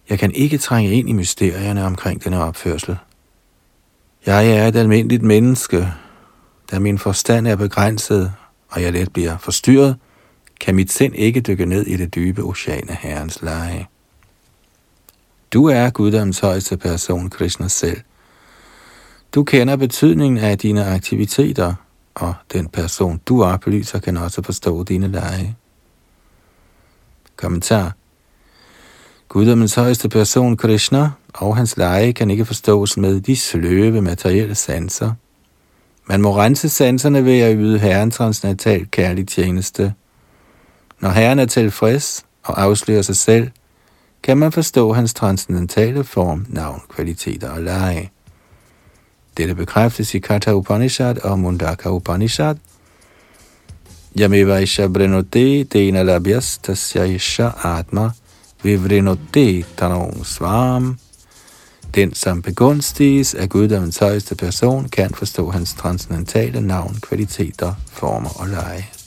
Jeg 0.09 0.19
kan 0.19 0.31
ikke 0.31 0.57
trænge 0.57 0.91
ind 0.91 1.09
i 1.09 1.13
mysterierne 1.13 1.85
omkring 1.85 2.23
denne 2.23 2.43
opførsel. 2.43 2.97
Jeg 4.25 4.49
er 4.49 4.67
et 4.67 4.75
almindeligt 4.75 5.23
menneske. 5.23 5.87
Da 6.71 6.79
min 6.79 6.97
forstand 6.97 7.47
er 7.47 7.55
begrænset, 7.55 8.33
og 8.69 8.81
jeg 8.81 8.91
let 8.91 9.13
bliver 9.13 9.37
forstyrret, 9.37 9.95
kan 10.59 10.75
mit 10.75 10.91
sind 10.91 11.15
ikke 11.15 11.41
dykke 11.41 11.65
ned 11.65 11.85
i 11.87 11.97
det 11.97 12.15
dybe 12.15 12.43
ocean 12.43 12.89
af 12.89 12.95
Herrens 12.95 13.41
leje. 13.41 13.87
Du 15.53 15.65
er 15.65 15.89
Guddoms 15.89 16.39
højeste 16.39 16.77
person, 16.77 17.29
Krishna 17.29 17.67
selv. 17.67 18.01
Du 19.35 19.43
kender 19.43 19.75
betydningen 19.75 20.37
af 20.37 20.57
dine 20.57 20.85
aktiviteter, 20.85 21.73
og 22.15 22.33
den 22.53 22.67
person, 22.67 23.21
du 23.25 23.43
oplyser, 23.43 23.99
kan 23.99 24.17
også 24.17 24.41
forstå 24.43 24.83
dine 24.83 25.07
lege. 25.07 25.55
Kommentar. 27.35 27.95
Guddommens 29.27 29.75
højeste 29.75 30.09
person, 30.09 30.57
Krishna, 30.57 31.11
og 31.33 31.57
hans 31.57 31.77
lege 31.77 32.13
kan 32.13 32.31
ikke 32.31 32.45
forstås 32.45 32.97
med 32.97 33.21
de 33.21 33.35
sløve 33.35 34.01
materielle 34.01 34.55
sanser. 34.55 35.13
Man 36.05 36.21
må 36.21 36.37
rense 36.37 36.69
sanserne 36.69 37.25
ved 37.25 37.39
at 37.39 37.55
yde 37.59 37.79
Herren 37.79 38.11
transnatal 38.11 38.87
kærlig 38.91 39.27
tjeneste. 39.27 39.93
Når 40.99 41.09
Herren 41.09 41.39
er 41.39 41.45
tilfreds 41.45 42.25
og 42.43 42.61
afslører 42.61 43.01
sig 43.01 43.15
selv, 43.15 43.49
kan 44.23 44.37
man 44.37 44.51
forstå 44.51 44.93
hans 44.93 45.13
transcendentale 45.13 46.03
form, 46.03 46.45
navn, 46.49 46.81
kvaliteter 46.89 47.49
og 47.49 47.61
lege. 47.61 48.11
Dette 49.37 49.55
bekræftes 49.55 50.15
i 50.15 50.19
Katha 50.19 50.51
Upanishad 50.53 51.17
og 51.17 51.39
Mundaka 51.39 51.89
Upanishad. 51.89 52.55
Yameva 54.19 54.57
isha 54.57 54.87
brenote 54.87 55.63
dena 55.63 56.03
labhyas 56.03 56.57
tasya 56.63 57.03
isha 57.03 57.49
atma 57.63 58.11
vivrenote 58.63 59.63
tanong 59.77 60.25
svam. 60.25 60.97
Den, 61.95 62.13
som 62.13 62.41
begunstiges 62.41 63.33
af 63.33 63.49
guddommens 63.49 63.97
højeste 63.97 64.35
person, 64.35 64.89
kan 64.89 65.13
forstå 65.13 65.49
hans 65.49 65.73
transcendentale 65.73 66.61
navn, 66.61 66.95
kvaliteter, 67.01 67.73
former 67.91 68.29
og 68.39 68.47
lege. 68.47 69.00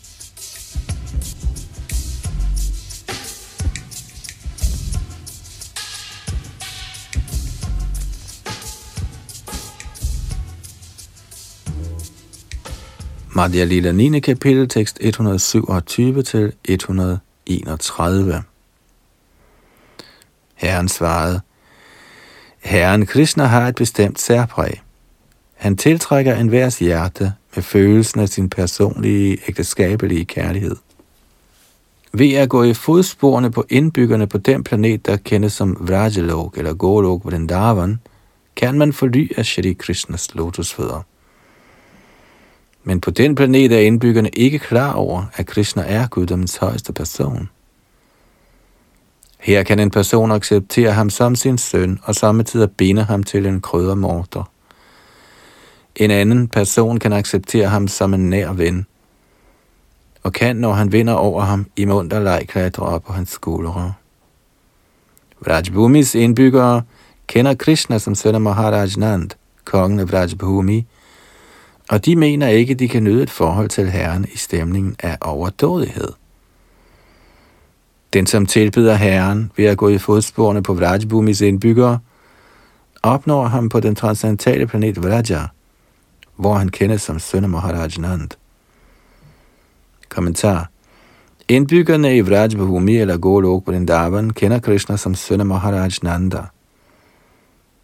Madhya 13.36 13.64
Lila 13.64 13.92
9. 13.92 14.20
kapitel, 14.20 14.68
tekst 14.68 14.98
127 15.00 16.22
til 16.22 16.52
131. 16.64 18.42
Herren 20.54 20.88
svarede, 20.88 21.40
Herren 22.60 23.06
Krishna 23.06 23.44
har 23.44 23.68
et 23.68 23.74
bestemt 23.74 24.20
særpræg. 24.20 24.82
Han 25.54 25.76
tiltrækker 25.76 26.34
enhvers 26.34 26.78
hjerte 26.78 27.32
med 27.54 27.62
følelsen 27.62 28.20
af 28.20 28.28
sin 28.28 28.50
personlige, 28.50 29.38
ægteskabelige 29.48 30.24
kærlighed. 30.24 30.76
Ved 32.12 32.32
at 32.32 32.48
gå 32.48 32.62
i 32.62 32.74
fodsporene 32.74 33.50
på 33.50 33.64
indbyggerne 33.70 34.26
på 34.26 34.38
den 34.38 34.64
planet, 34.64 35.06
der 35.06 35.16
kendes 35.16 35.52
som 35.52 35.76
Vrajalok 35.80 36.58
eller 36.58 36.74
Golok 36.74 37.24
Vrindavan, 37.24 38.00
kan 38.56 38.78
man 38.78 38.92
forly 38.92 39.28
af 39.36 39.46
Shri 39.46 39.72
Krishnas 39.72 40.34
lotusfødder. 40.34 41.02
Men 42.84 43.00
på 43.00 43.10
den 43.10 43.34
planet 43.34 43.72
er 43.72 43.78
indbyggerne 43.78 44.28
ikke 44.28 44.58
klar 44.58 44.92
over, 44.92 45.24
at 45.34 45.46
Krishna 45.46 45.82
er 45.86 46.06
guddommens 46.06 46.56
højeste 46.56 46.92
person. 46.92 47.48
Her 49.38 49.62
kan 49.62 49.78
en 49.78 49.90
person 49.90 50.32
acceptere 50.32 50.92
ham 50.92 51.10
som 51.10 51.36
sin 51.36 51.58
søn, 51.58 51.98
og 52.02 52.14
samtidig 52.14 52.70
binde 52.70 53.02
ham 53.02 53.22
til 53.22 53.46
en 53.46 53.60
kryddermorter. 53.60 54.50
En 55.96 56.10
anden 56.10 56.48
person 56.48 56.98
kan 56.98 57.12
acceptere 57.12 57.68
ham 57.68 57.88
som 57.88 58.14
en 58.14 58.30
nær 58.30 58.52
ven, 58.52 58.86
og 60.22 60.32
kan, 60.32 60.56
når 60.56 60.72
han 60.72 60.92
vinder 60.92 61.12
over 61.12 61.42
ham, 61.42 61.66
i 61.76 61.84
munterleg 61.84 62.44
klatre 62.48 62.82
op 62.82 63.04
på 63.04 63.12
hans 63.12 63.30
skuldre. 63.30 63.94
Vrajbhumis 65.40 66.14
indbyggere 66.14 66.82
kender 67.26 67.54
Krishna 67.54 67.98
som 67.98 68.14
søn 68.14 68.34
af 68.34 68.40
Maharaj 68.40 68.88
Nand, 68.96 69.30
kongen 69.64 70.00
af 70.00 70.08
Vrajbhumi, 70.08 70.86
og 71.90 72.04
de 72.04 72.16
mener 72.16 72.48
ikke, 72.48 72.74
de 72.74 72.88
kan 72.88 73.04
nyde 73.04 73.22
et 73.22 73.30
forhold 73.30 73.68
til 73.68 73.90
Herren 73.90 74.26
i 74.34 74.36
stemningen 74.36 74.96
af 74.98 75.18
overdådighed. 75.20 76.12
Den, 78.12 78.26
som 78.26 78.46
tilbyder 78.46 78.94
Herren 78.94 79.52
ved 79.56 79.64
at 79.64 79.76
gå 79.76 79.88
i 79.88 79.98
fodsporene 79.98 80.62
på 80.62 80.74
Vrajbhumis 80.74 81.40
indbyggere, 81.40 81.98
opnår 83.02 83.46
ham 83.46 83.68
på 83.68 83.80
den 83.80 83.94
transcendentale 83.94 84.66
planet 84.66 85.02
Vraja, 85.02 85.46
hvor 86.36 86.54
han 86.54 86.68
kendes 86.68 87.02
som 87.02 87.18
søn 87.18 87.44
af 87.44 87.50
Maharaj 87.50 87.90
Nand. 87.98 88.30
Kommentar. 90.08 90.70
Indbyggerne 91.48 92.16
i 92.16 92.20
Vrajbhumi 92.20 92.96
eller 92.96 93.16
Golok 93.16 93.66
Vrindavan 93.66 94.30
kender 94.30 94.58
Krishna 94.58 94.96
som 94.96 95.14
søn 95.14 95.40
af 95.40 95.46
Maharaj 95.46 95.90
Nanda. 96.02 96.42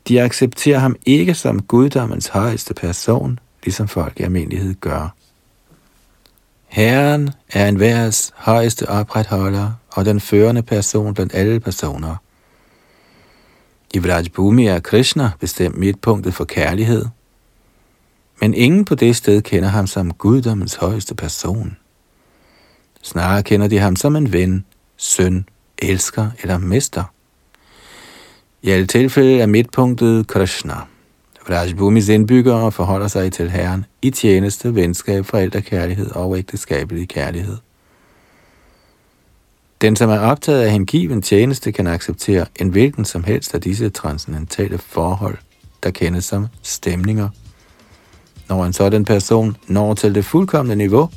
De 0.09 0.22
accepterer 0.22 0.78
ham 0.78 0.96
ikke 1.07 1.34
som 1.34 1.62
guddommens 1.62 2.28
højeste 2.28 2.74
person, 2.74 3.38
ligesom 3.62 3.88
folk 3.88 4.20
i 4.20 4.22
almindelighed 4.22 4.74
gør. 4.74 5.14
Herren 6.68 7.30
er 7.52 7.68
en 7.68 7.80
værs 7.80 8.32
højeste 8.36 8.88
opretholder 8.88 9.72
og 9.92 10.04
den 10.04 10.20
førende 10.20 10.62
person 10.62 11.14
blandt 11.14 11.34
alle 11.34 11.61
personer. 11.61 12.16
I 13.94 13.98
Vrajbhumi 13.98 14.66
er 14.66 14.80
Krishna 14.80 15.30
bestemt 15.40 15.76
midtpunktet 15.76 16.34
for 16.34 16.44
kærlighed, 16.44 17.06
men 18.40 18.54
ingen 18.54 18.84
på 18.84 18.94
det 18.94 19.16
sted 19.16 19.42
kender 19.42 19.68
ham 19.68 19.86
som 19.86 20.14
guddommens 20.14 20.74
højeste 20.74 21.14
person. 21.14 21.76
Snarere 23.02 23.42
kender 23.42 23.68
de 23.68 23.78
ham 23.78 23.96
som 23.96 24.16
en 24.16 24.32
ven, 24.32 24.64
søn, 24.96 25.48
elsker 25.78 26.30
eller 26.42 26.58
mester. 26.58 27.04
I 28.62 28.70
alle 28.70 28.86
tilfælde 28.86 29.40
er 29.40 29.46
midtpunktet 29.46 30.26
Krishna. 30.26 30.74
Rajbhumis 31.51 32.09
indbyggere 32.09 32.72
forholder 32.72 33.09
sig 33.09 33.32
til 33.32 33.51
Herren 33.51 33.84
i 34.03 34.11
tjeneste, 34.11 34.74
venskab, 34.74 35.26
forældrekærlighed 35.26 36.11
og 36.11 36.38
ægteskabelig 36.38 37.09
kærlighed. 37.09 37.57
Den, 39.80 39.96
som 39.96 40.11
er 40.11 40.18
optaget 40.18 40.62
af 40.62 40.70
hengiven 40.70 41.22
tjeneste, 41.22 41.72
kan 41.72 41.86
acceptere 41.86 42.46
en 42.61 42.68
hvilken 42.68 43.05
som 43.05 43.24
helst 43.24 43.55
af 43.55 43.61
disse 43.61 43.88
transcendentale 43.88 44.78
forhold, 44.78 45.38
der 45.82 45.90
kendes 45.90 46.24
som 46.24 46.46
stemninger. 46.62 47.28
Når 48.48 48.64
en 48.64 48.72
sådan 48.72 49.05
person 49.05 49.57
når 49.66 49.94
til 49.94 50.14
det 50.14 50.24
fuldkommende 50.24 50.76
niveau, 50.76 51.09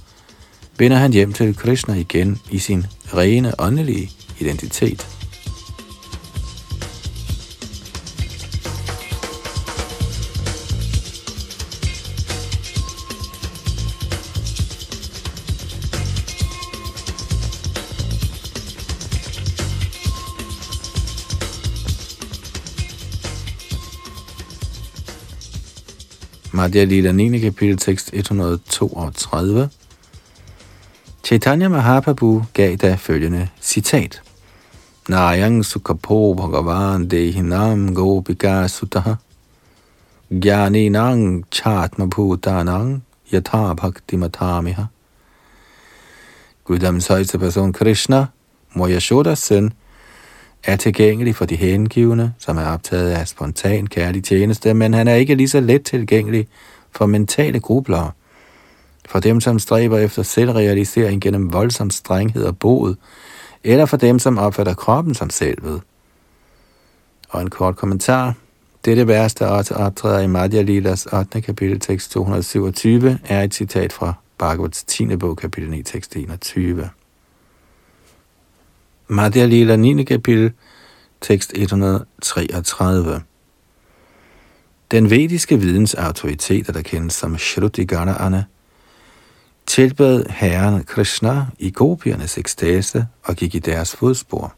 vender 0.77 0.97
han 0.97 1.13
hjem 1.13 1.33
til 1.33 1.57
Krishna 1.57 1.93
igen 1.93 2.39
i 2.51 2.57
sin 2.59 2.85
rene 3.13 3.53
åndelige 3.59 4.11
identitet. 4.39 5.22
Madhya 26.53 26.85
Lila 26.85 27.11
9. 27.11 27.39
kapitel 27.41 27.77
tekst 27.77 28.13
132. 28.13 29.69
Chaitanya 31.23 31.69
Mahaprabhu 31.69 32.45
gav 32.53 32.77
da 32.77 32.95
følgende 32.95 33.49
citat. 33.59 34.21
Nayang 35.09 35.63
sukapo 35.63 36.35
bhagavan 36.35 37.07
dehinam 37.09 37.93
gopika 37.95 38.69
sutaha 38.69 39.17
Gyaninang 40.31 41.43
chatma 41.49 42.05
bhutanang 42.07 43.01
yatha 43.31 43.73
bhakti 43.75 44.17
matamiha. 44.17 44.89
Guddoms 46.65 47.07
højeste 47.07 47.39
person 47.39 47.73
Krishna, 47.73 48.27
Moya 48.75 48.95
Yashodas 48.95 49.41
søn, 49.41 49.73
er 50.63 50.75
tilgængelig 50.75 51.35
for 51.35 51.45
de 51.45 51.55
hengivne, 51.55 52.33
som 52.39 52.57
er 52.57 52.65
optaget 52.65 53.11
af 53.11 53.27
spontan 53.27 53.87
kærlig 53.87 54.23
tjeneste, 54.23 54.73
men 54.73 54.93
han 54.93 55.07
er 55.07 55.15
ikke 55.15 55.35
lige 55.35 55.49
så 55.49 55.59
let 55.59 55.83
tilgængelig 55.83 56.47
for 56.91 57.05
mentale 57.05 57.59
grublere. 57.59 58.11
For 59.09 59.19
dem, 59.19 59.41
som 59.41 59.59
stræber 59.59 59.97
efter 59.97 60.23
selvrealisering 60.23 61.21
gennem 61.21 61.53
voldsom 61.53 61.89
strenghed 61.89 62.43
og 62.43 62.57
bod, 62.57 62.95
eller 63.63 63.85
for 63.85 63.97
dem, 63.97 64.19
som 64.19 64.37
opfatter 64.37 64.73
kroppen 64.73 65.13
som 65.13 65.29
selvet. 65.29 65.81
Og 67.29 67.41
en 67.41 67.49
kort 67.49 67.75
kommentar. 67.75 68.33
Dette 68.85 69.07
vers, 69.07 69.33
der 69.33 69.47
også 69.47 69.73
optræder 69.73 70.19
i 70.19 70.27
Madhya 70.27 70.61
Lilas 70.61 71.05
8. 71.05 71.41
kapitel 71.41 71.79
tekst 71.79 72.11
227, 72.11 73.19
er 73.25 73.43
et 73.43 73.53
citat 73.53 73.93
fra 73.93 74.13
Bhagavats 74.37 74.83
10. 74.83 75.15
bog, 75.15 75.37
kapitel 75.37 75.69
9, 75.69 75.83
tekst 75.83 76.15
21. 76.15 76.89
Madhya 79.07 79.45
Lila 79.45 79.75
9. 79.75 80.03
kapitel, 80.03 80.51
tekst 81.21 81.51
133. 81.55 83.21
Den 84.91 85.09
vediske 85.09 85.59
videns 85.59 85.93
autoriteter, 85.93 86.73
der 86.73 86.81
kendes 86.81 87.13
som 87.13 87.37
Shruti 87.37 87.85
Ganaane, 87.85 88.45
tilbad 89.65 90.25
herren 90.29 90.83
Krishna 90.83 91.45
i 91.59 91.71
gopiernes 91.71 92.37
ekstase 92.37 93.07
og 93.23 93.35
gik 93.35 93.55
i 93.55 93.59
deres 93.59 93.95
fodspor. 93.95 94.53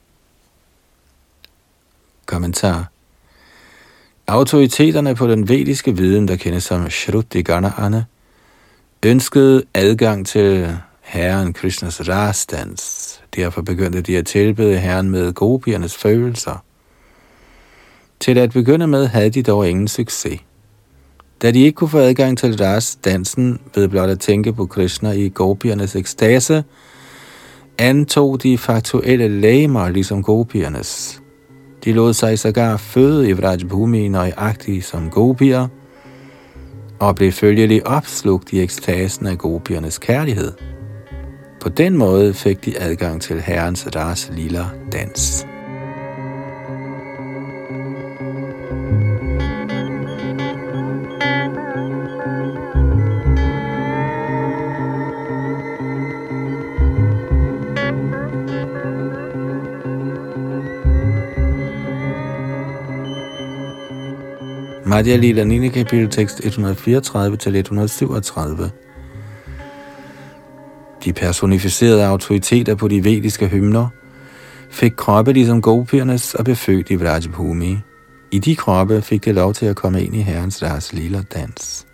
Kommentar 2.26 2.92
Autoriteterne 4.28 5.16
på 5.16 5.28
den 5.28 5.50
vediske 5.50 5.98
viden, 5.98 6.28
der 6.28 6.36
kendes 6.36 6.64
som 6.64 6.90
Shruti 6.90 7.42
Ganaane, 7.42 8.06
ønskede 9.06 9.64
adgang 9.74 10.28
til 10.28 10.78
herren 11.02 11.54
Krishnas 11.54 12.10
rastans. 12.10 13.15
Derfor 13.36 13.62
begyndte 13.62 14.02
de 14.02 14.18
at 14.18 14.26
tilbede 14.26 14.78
herren 14.78 15.10
med 15.10 15.34
gopiernes 15.34 15.96
følelser. 15.96 16.64
Til 18.20 18.38
at 18.38 18.52
begynde 18.52 18.88
med 18.88 19.08
havde 19.08 19.30
de 19.30 19.44
dog 19.44 19.70
ingen 19.70 19.88
succes. 19.88 20.40
Da 21.42 21.52
de 21.52 21.60
ikke 21.60 21.76
kunne 21.76 21.90
få 21.90 21.98
adgang 21.98 22.38
til 22.38 22.58
deres 22.58 22.96
dansen 22.96 23.60
ved 23.76 23.88
blot 23.88 24.10
at 24.10 24.20
tænke 24.20 24.54
på 24.54 24.66
Krishna 24.66 25.12
i 25.12 25.30
gopiernes 25.30 25.96
ekstase, 25.96 26.64
antog 27.78 28.44
de 28.44 28.58
faktuelle 28.58 29.28
lægemer 29.28 29.90
ligesom 29.90 30.24
gopiernes. 30.24 31.22
De 31.84 31.94
lod 31.94 32.14
sig 32.14 32.40
sågar 32.40 32.78
føde 32.78 33.30
i 33.30 33.34
Vrajbhumi 33.34 34.08
nøjagtigt 34.08 34.86
som 34.86 35.10
gopier, 35.10 35.68
og 37.00 37.16
blev 37.16 37.32
følgelig 37.32 37.88
opslugt 37.88 38.54
i 38.54 38.62
ekstasen 38.62 39.28
af 39.28 39.38
gopiernes 39.38 39.98
kærlighed. 39.98 40.52
På 41.66 41.70
den 41.70 41.98
måde 41.98 42.34
fik 42.34 42.66
de 42.66 42.80
adgang 42.80 43.22
til 43.22 43.42
herrens 43.42 43.88
Ras 43.96 44.32
lilla 44.34 44.66
dans. 44.92 45.48
Madhya 64.86 65.16
Lila 65.16 65.44
9. 65.44 65.68
kapitel 65.70 66.10
tekst 66.10 66.46
134 66.46 67.38
til 67.38 67.56
137. 67.56 68.85
De 71.06 71.14
personificerede 71.14 72.06
autoriteter 72.06 72.76
på 72.76 72.88
de 72.88 73.04
vediske 73.04 73.48
hymner 73.48 73.88
fik 74.70 74.92
kroppe 74.98 75.34
ligesom 75.34 75.62
gopiernes 75.62 76.34
og 76.34 76.44
blev 76.44 76.56
født 76.56 76.90
i 76.90 76.96
Vrajabhumi. 76.96 77.78
I 78.32 78.40
de 78.40 78.56
kroppe 78.56 79.02
fik 79.02 79.26
de 79.26 79.32
lov 79.32 79.54
til 79.54 79.66
at 79.66 79.76
komme 79.76 80.04
ind 80.04 80.16
i 80.16 80.22
Herrens 80.22 80.58
deres 80.58 80.94
lille 80.94 81.26
dans. 81.34 81.88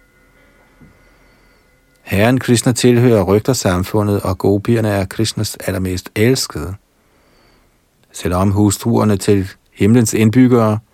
Herren 2.01 2.39
Krishna 2.39 2.71
tilhører 2.71 3.23
rygtersamfundet, 3.23 4.21
og 4.21 4.37
gopierne 4.37 4.89
er 4.89 5.05
Krishnas 5.05 5.55
allermest 5.55 6.09
elskede. 6.15 6.73
Selvom 8.11 8.51
hustruerne 8.51 9.17
til 9.17 9.47
himlens 9.73 10.13
indbyggere– 10.13 10.79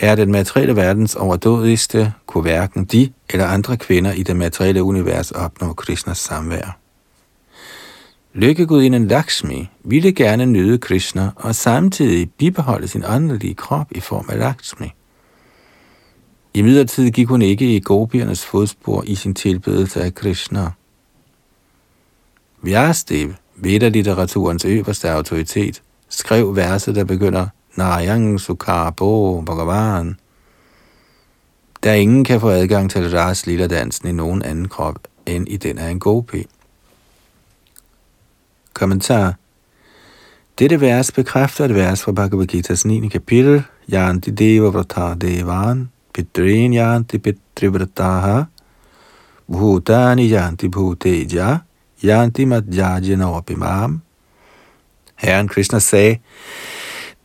er 0.00 0.14
den 0.14 0.32
materielle 0.32 0.76
verdens 0.76 1.14
overdådigste, 1.14 2.12
kunne 2.26 2.42
hverken 2.42 2.84
de 2.84 3.12
eller 3.30 3.46
andre 3.46 3.76
kvinder 3.76 4.12
i 4.12 4.22
det 4.22 4.36
materielle 4.36 4.82
univers 4.82 5.30
opnå 5.30 5.72
Krishnas 5.72 6.18
samvær. 6.18 6.79
Lykkegudinden 8.32 9.08
Lakshmi 9.08 9.68
ville 9.84 10.12
gerne 10.12 10.46
nyde 10.46 10.78
Krishna 10.78 11.30
og 11.36 11.54
samtidig 11.54 12.30
bibeholde 12.30 12.88
sin 12.88 13.04
åndelige 13.04 13.54
krop 13.54 13.86
i 13.90 14.00
form 14.00 14.26
af 14.28 14.38
Lakshmi. 14.38 14.92
I 16.54 16.62
midlertid 16.62 17.10
gik 17.10 17.28
hun 17.28 17.42
ikke 17.42 17.76
i 17.76 17.80
gopiernes 17.80 18.46
fodspor 18.46 19.04
i 19.06 19.14
sin 19.14 19.34
tilbedelse 19.34 20.02
af 20.02 20.14
Krishna. 20.14 20.70
Vyasdev, 22.62 23.32
Veda-litteraturens 23.56 24.64
øverste 24.64 25.10
autoritet, 25.10 25.82
skrev 26.08 26.56
verset, 26.56 26.94
der 26.94 27.04
begynder– 27.04 27.46
Narayang 27.76 28.40
Sukarbo 28.40 29.40
Bhagavan. 29.40 30.16
Der 31.82 31.92
ingen 31.92 32.24
kan 32.24 32.40
få 32.40 32.48
adgang 32.48 32.90
til 32.90 33.10
Ras 33.10 33.46
Lilla 33.46 33.66
dansen 33.66 34.08
i 34.08 34.12
nogen 34.12 34.42
anden 34.42 34.68
krop 34.68 34.98
end 35.26 35.48
i 35.48 35.56
den 35.56 35.78
af 35.78 35.90
en 35.90 36.00
gopi. 36.00 36.46
Kommentar 38.74 39.34
Dette 40.58 40.80
vers 40.80 41.12
bekræfter 41.12 41.64
et 41.64 41.74
vers 41.74 42.02
fra 42.02 42.12
Bhagavad 42.12 42.46
Gita's 42.46 42.86
9. 42.86 43.08
kapitel, 43.08 43.62
Yanti 43.92 44.30
Deva 44.30 44.68
Vrata 44.68 45.14
Devan, 45.14 45.90
Pitrin 46.14 46.72
Yanti 46.72 47.18
Pitrivrataha, 47.18 48.42
Bhutani 49.48 50.28
Yanti 50.32 50.68
Bhuteja, 50.68 51.58
Yanti 52.04 52.44
Madhyajana 52.44 53.36
Opimam. 53.36 54.00
Herren 55.16 55.48
Krishna 55.48 55.78
sagde, 55.78 56.18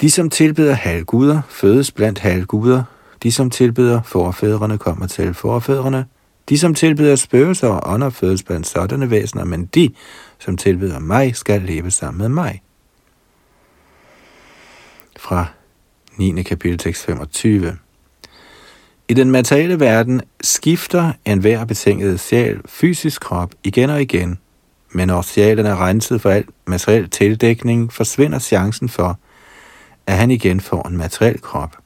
de, 0.02 0.10
som 0.10 0.30
tilbeder 0.30 0.74
halvguder, 0.74 1.41
fødes 1.50 1.91
blandt 1.91 2.20
halvguder. 2.20 2.84
De, 3.24 3.32
som 3.32 3.50
tilbeder 3.50 4.02
forfædrene, 4.02 4.78
kommer 4.78 5.08
til 5.08 5.34
forfædrene. 5.34 6.06
De, 6.50 6.58
som 6.58 6.74
tilbeder 6.74 7.16
spøgelser 7.16 7.68
og 7.68 7.93
ånder, 7.93 8.10
fødes 8.10 8.43
blandt 8.43 8.68
sådanne 8.68 9.10
væsener, 9.10 9.43
men 9.43 9.66
de, 9.66 9.89
som 10.39 10.57
tilbeder 10.57 10.99
mig, 10.99 11.36
skal 11.36 11.61
leve 11.61 11.91
sammen 11.91 12.17
med 12.17 12.29
mig. 12.29 12.61
Fra 15.17 15.45
9. 16.17 16.43
kapitel 16.43 16.77
tekst 16.77 17.05
25. 17.05 17.77
I 19.07 19.13
den 19.13 19.31
materielle 19.31 19.79
verden 19.79 20.21
skifter 20.41 21.11
enhver 21.25 21.65
betinget 21.65 22.19
sjæl 22.19 22.61
fysisk 22.65 23.21
krop 23.21 23.51
igen 23.63 23.89
og 23.89 24.01
igen, 24.01 24.39
men 24.91 25.07
når 25.07 25.21
sjælen 25.21 25.65
er 25.65 25.86
renset 25.86 26.21
for 26.21 26.29
alt 26.29 26.49
materiel 26.67 27.09
tildækning, 27.09 27.93
forsvinder 27.93 28.39
chancen 28.39 28.89
for, 28.89 29.19
at 30.07 30.17
han 30.17 30.31
igen 30.31 30.59
får 30.59 30.88
en 30.88 30.97
materiel 30.97 31.41
krop. 31.41 31.77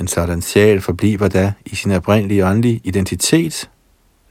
En 0.00 0.08
sådan 0.08 0.42
sjæl 0.42 0.80
forbliver 0.80 1.28
da 1.28 1.52
i 1.66 1.76
sin 1.76 1.90
oprindelige 1.90 2.46
åndelige 2.46 2.80
identitet, 2.84 3.70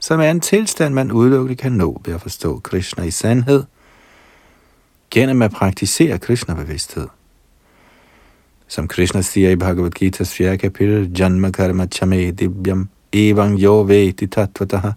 som 0.00 0.20
er 0.20 0.30
en 0.30 0.40
tilstand, 0.40 0.94
man 0.94 1.12
udelukkende 1.12 1.56
kan 1.56 1.72
nå 1.72 2.00
ved 2.04 2.14
at 2.14 2.20
forstå 2.20 2.60
Krishna 2.60 3.04
i 3.04 3.10
sandhed, 3.10 3.64
gennem 5.10 5.42
at 5.42 5.50
praktisere 5.50 6.18
Krishna-bevidsthed. 6.18 7.06
Som 8.68 8.88
Krishna 8.88 9.22
siger 9.22 9.50
i 9.50 9.56
Bhagavad 9.56 9.90
Gita's 10.02 10.34
4. 10.34 10.56
kapitel, 10.56 11.10
Janma 11.18 11.50
karma 11.50 11.86
chame 11.86 12.30
divyam 12.30 12.88
evang 13.12 13.58
yo 13.58 13.82
veti 13.82 14.26
tatvataha 14.26 14.92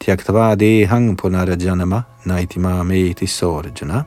tyaktava 0.00 0.54
dehang 0.54 1.18
punarajanama 1.18 2.02
naitima 2.24 2.82
meti 2.82 3.26
Sorajana 3.26 4.02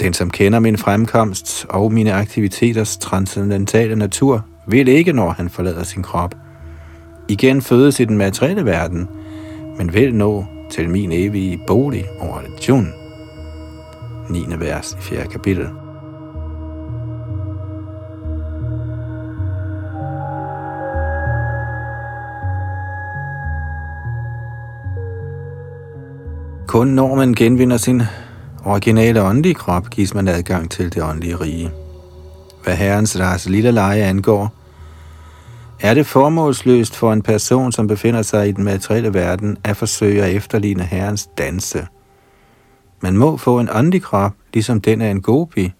Den, 0.00 0.14
som 0.14 0.30
kender 0.30 0.58
min 0.58 0.78
fremkomst 0.78 1.66
og 1.68 1.92
mine 1.92 2.12
aktiviteters 2.12 2.96
transcendentale 2.96 3.96
natur, 3.96 4.44
vil 4.66 4.88
ikke, 4.88 5.12
når 5.12 5.30
han 5.30 5.50
forlader 5.50 5.82
sin 5.82 6.02
krop, 6.02 6.34
igen 7.28 7.62
fødes 7.62 8.00
i 8.00 8.04
den 8.04 8.18
materielle 8.18 8.64
verden, 8.64 9.08
men 9.78 9.94
vil 9.94 10.14
nå 10.14 10.44
til 10.70 10.90
min 10.90 11.12
evige 11.12 11.60
bolig 11.66 12.04
over 12.20 12.38
religion. 12.38 12.92
9. 14.30 14.44
vers 14.58 14.92
i 14.92 15.02
4. 15.02 15.26
kapitel. 15.26 15.68
Kun 26.66 26.88
når 26.88 27.14
man 27.14 27.34
genvinder 27.34 27.76
sin 27.76 28.02
originale 28.64 29.22
åndelige 29.22 29.54
krop 29.54 29.90
gives 29.90 30.14
man 30.14 30.28
adgang 30.28 30.70
til 30.70 30.94
det 30.94 31.02
åndelige 31.02 31.36
rige. 31.36 31.70
Hvad 32.64 32.74
herrens 32.74 33.20
ras 33.20 33.48
lille 33.48 33.70
leje 33.70 34.02
angår, 34.02 34.55
er 35.80 35.94
det 35.94 36.06
formålsløst 36.06 36.96
for 36.96 37.12
en 37.12 37.22
person, 37.22 37.72
som 37.72 37.86
befinder 37.86 38.22
sig 38.22 38.48
i 38.48 38.52
den 38.52 38.64
materielle 38.64 39.14
verden, 39.14 39.56
at 39.64 39.76
forsøge 39.76 40.22
at 40.22 40.34
efterligne 40.34 40.84
herrens 40.84 41.28
danse. 41.38 41.86
Man 43.00 43.16
må 43.16 43.36
få 43.36 43.60
en 43.60 43.68
åndelig 43.72 44.02
krop, 44.02 44.32
ligesom 44.54 44.80
den 44.80 45.00
af 45.00 45.10
en 45.10 45.22
gopi, 45.22 45.72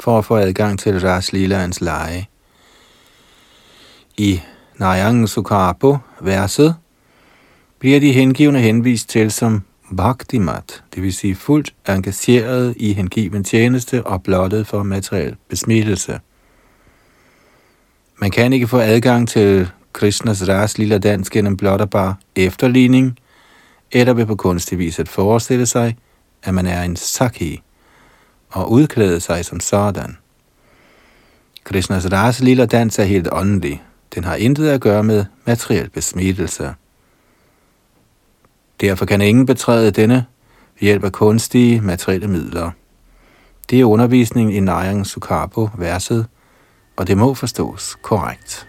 for 0.00 0.18
at 0.18 0.24
få 0.24 0.36
adgang 0.36 0.78
til 0.78 1.00
ras 1.00 1.32
Lilaens 1.32 1.80
leje. 1.80 2.26
I 4.16 4.40
Nayang 4.78 5.28
Sukarpo 5.28 5.98
verset 6.20 6.74
bliver 7.78 8.00
de 8.00 8.12
hengivne 8.12 8.60
henvist 8.60 9.08
til 9.08 9.30
som 9.30 9.62
bhaktimat, 9.96 10.82
det 10.94 11.02
vil 11.02 11.12
sige 11.12 11.34
fuldt 11.34 11.74
engageret 11.88 12.74
i 12.76 12.92
hengiven 12.92 13.44
tjeneste 13.44 14.06
og 14.06 14.22
blottet 14.22 14.66
for 14.66 14.82
materiel 14.82 15.36
besmittelse. 15.48 16.20
Man 18.16 18.30
kan 18.30 18.52
ikke 18.52 18.68
få 18.68 18.78
adgang 18.78 19.28
til 19.28 19.70
Krishnas 19.92 20.48
ras 20.48 20.78
lille 20.78 20.98
dans 20.98 21.30
gennem 21.30 21.56
blot 21.56 21.80
og 21.80 21.90
bare 21.90 22.14
efterligning, 22.36 23.18
eller 23.92 24.12
ved 24.12 24.26
på 24.26 24.36
kunstig 24.36 24.78
vis 24.78 24.98
at 24.98 25.08
forestille 25.08 25.66
sig, 25.66 25.96
at 26.42 26.54
man 26.54 26.66
er 26.66 26.82
en 26.82 26.96
sakhi, 26.96 27.62
og 28.50 28.70
udklæde 28.72 29.20
sig 29.20 29.44
som 29.44 29.60
sådan. 29.60 30.16
Krishnas 31.64 32.12
ras 32.12 32.40
lille 32.40 32.66
dans 32.66 32.98
er 32.98 33.04
helt 33.04 33.28
åndelig. 33.32 33.82
Den 34.14 34.24
har 34.24 34.34
intet 34.34 34.68
at 34.68 34.80
gøre 34.80 35.04
med 35.04 35.24
materiel 35.44 35.90
besmittelse. 35.90 36.74
Derfor 38.80 39.04
kan 39.06 39.20
ingen 39.20 39.46
betræde 39.46 39.90
denne 39.90 40.26
ved 40.74 40.80
hjælp 40.80 41.04
af 41.04 41.12
kunstige 41.12 41.80
materielle 41.80 42.28
midler. 42.28 42.70
Det 43.70 43.80
er 43.80 43.84
undervisningen 43.84 44.54
i 44.54 44.60
Nayang 44.60 45.06
Sukarpo 45.06 45.68
verset, 45.78 46.26
og 46.96 47.06
det 47.06 47.18
må 47.18 47.34
forstås 47.34 47.96
korrekt. 48.02 48.66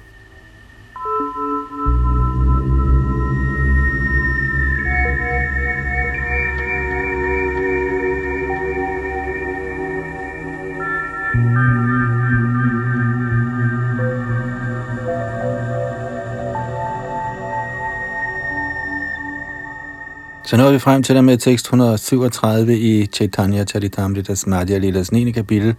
Så 20.45 20.57
nåede 20.57 20.73
vi 20.73 20.79
frem 20.79 21.03
til 21.03 21.15
der 21.15 21.21
med 21.21 21.37
tekst 21.37 21.65
137 21.65 22.77
i 22.77 23.05
Chaitanya 23.05 23.65
Charitamritas 23.65 24.47
Madhya 24.47 24.77
Lilas 24.77 25.11
9. 25.11 25.31
kapitel, 25.31 25.75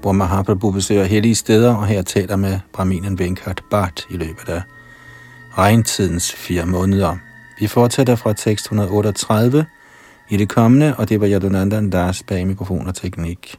hvor 0.00 0.12
Mahaprabhu 0.12 0.70
besøger 0.70 1.04
hellige 1.04 1.34
steder, 1.34 1.74
og 1.74 1.86
her 1.86 2.02
taler 2.02 2.36
med 2.36 2.58
Brahminen 2.72 3.18
Venkat 3.18 3.62
Bhatt 3.70 4.06
i 4.10 4.16
løbet 4.16 4.48
af 4.48 4.62
regntidens 5.58 6.32
fire 6.32 6.66
måneder. 6.66 7.16
Vi 7.60 7.66
fortsætter 7.66 8.16
fra 8.16 8.32
tekst 8.32 8.64
138 8.64 9.66
i 10.30 10.36
det 10.36 10.48
kommende, 10.48 10.94
og 10.96 11.08
det 11.08 11.20
var 11.20 11.28
Yadunandan 11.28 11.90
Das 11.90 12.22
bag 12.22 12.46
mikrofon 12.46 12.86
og 12.86 12.94
teknik. 12.94 13.58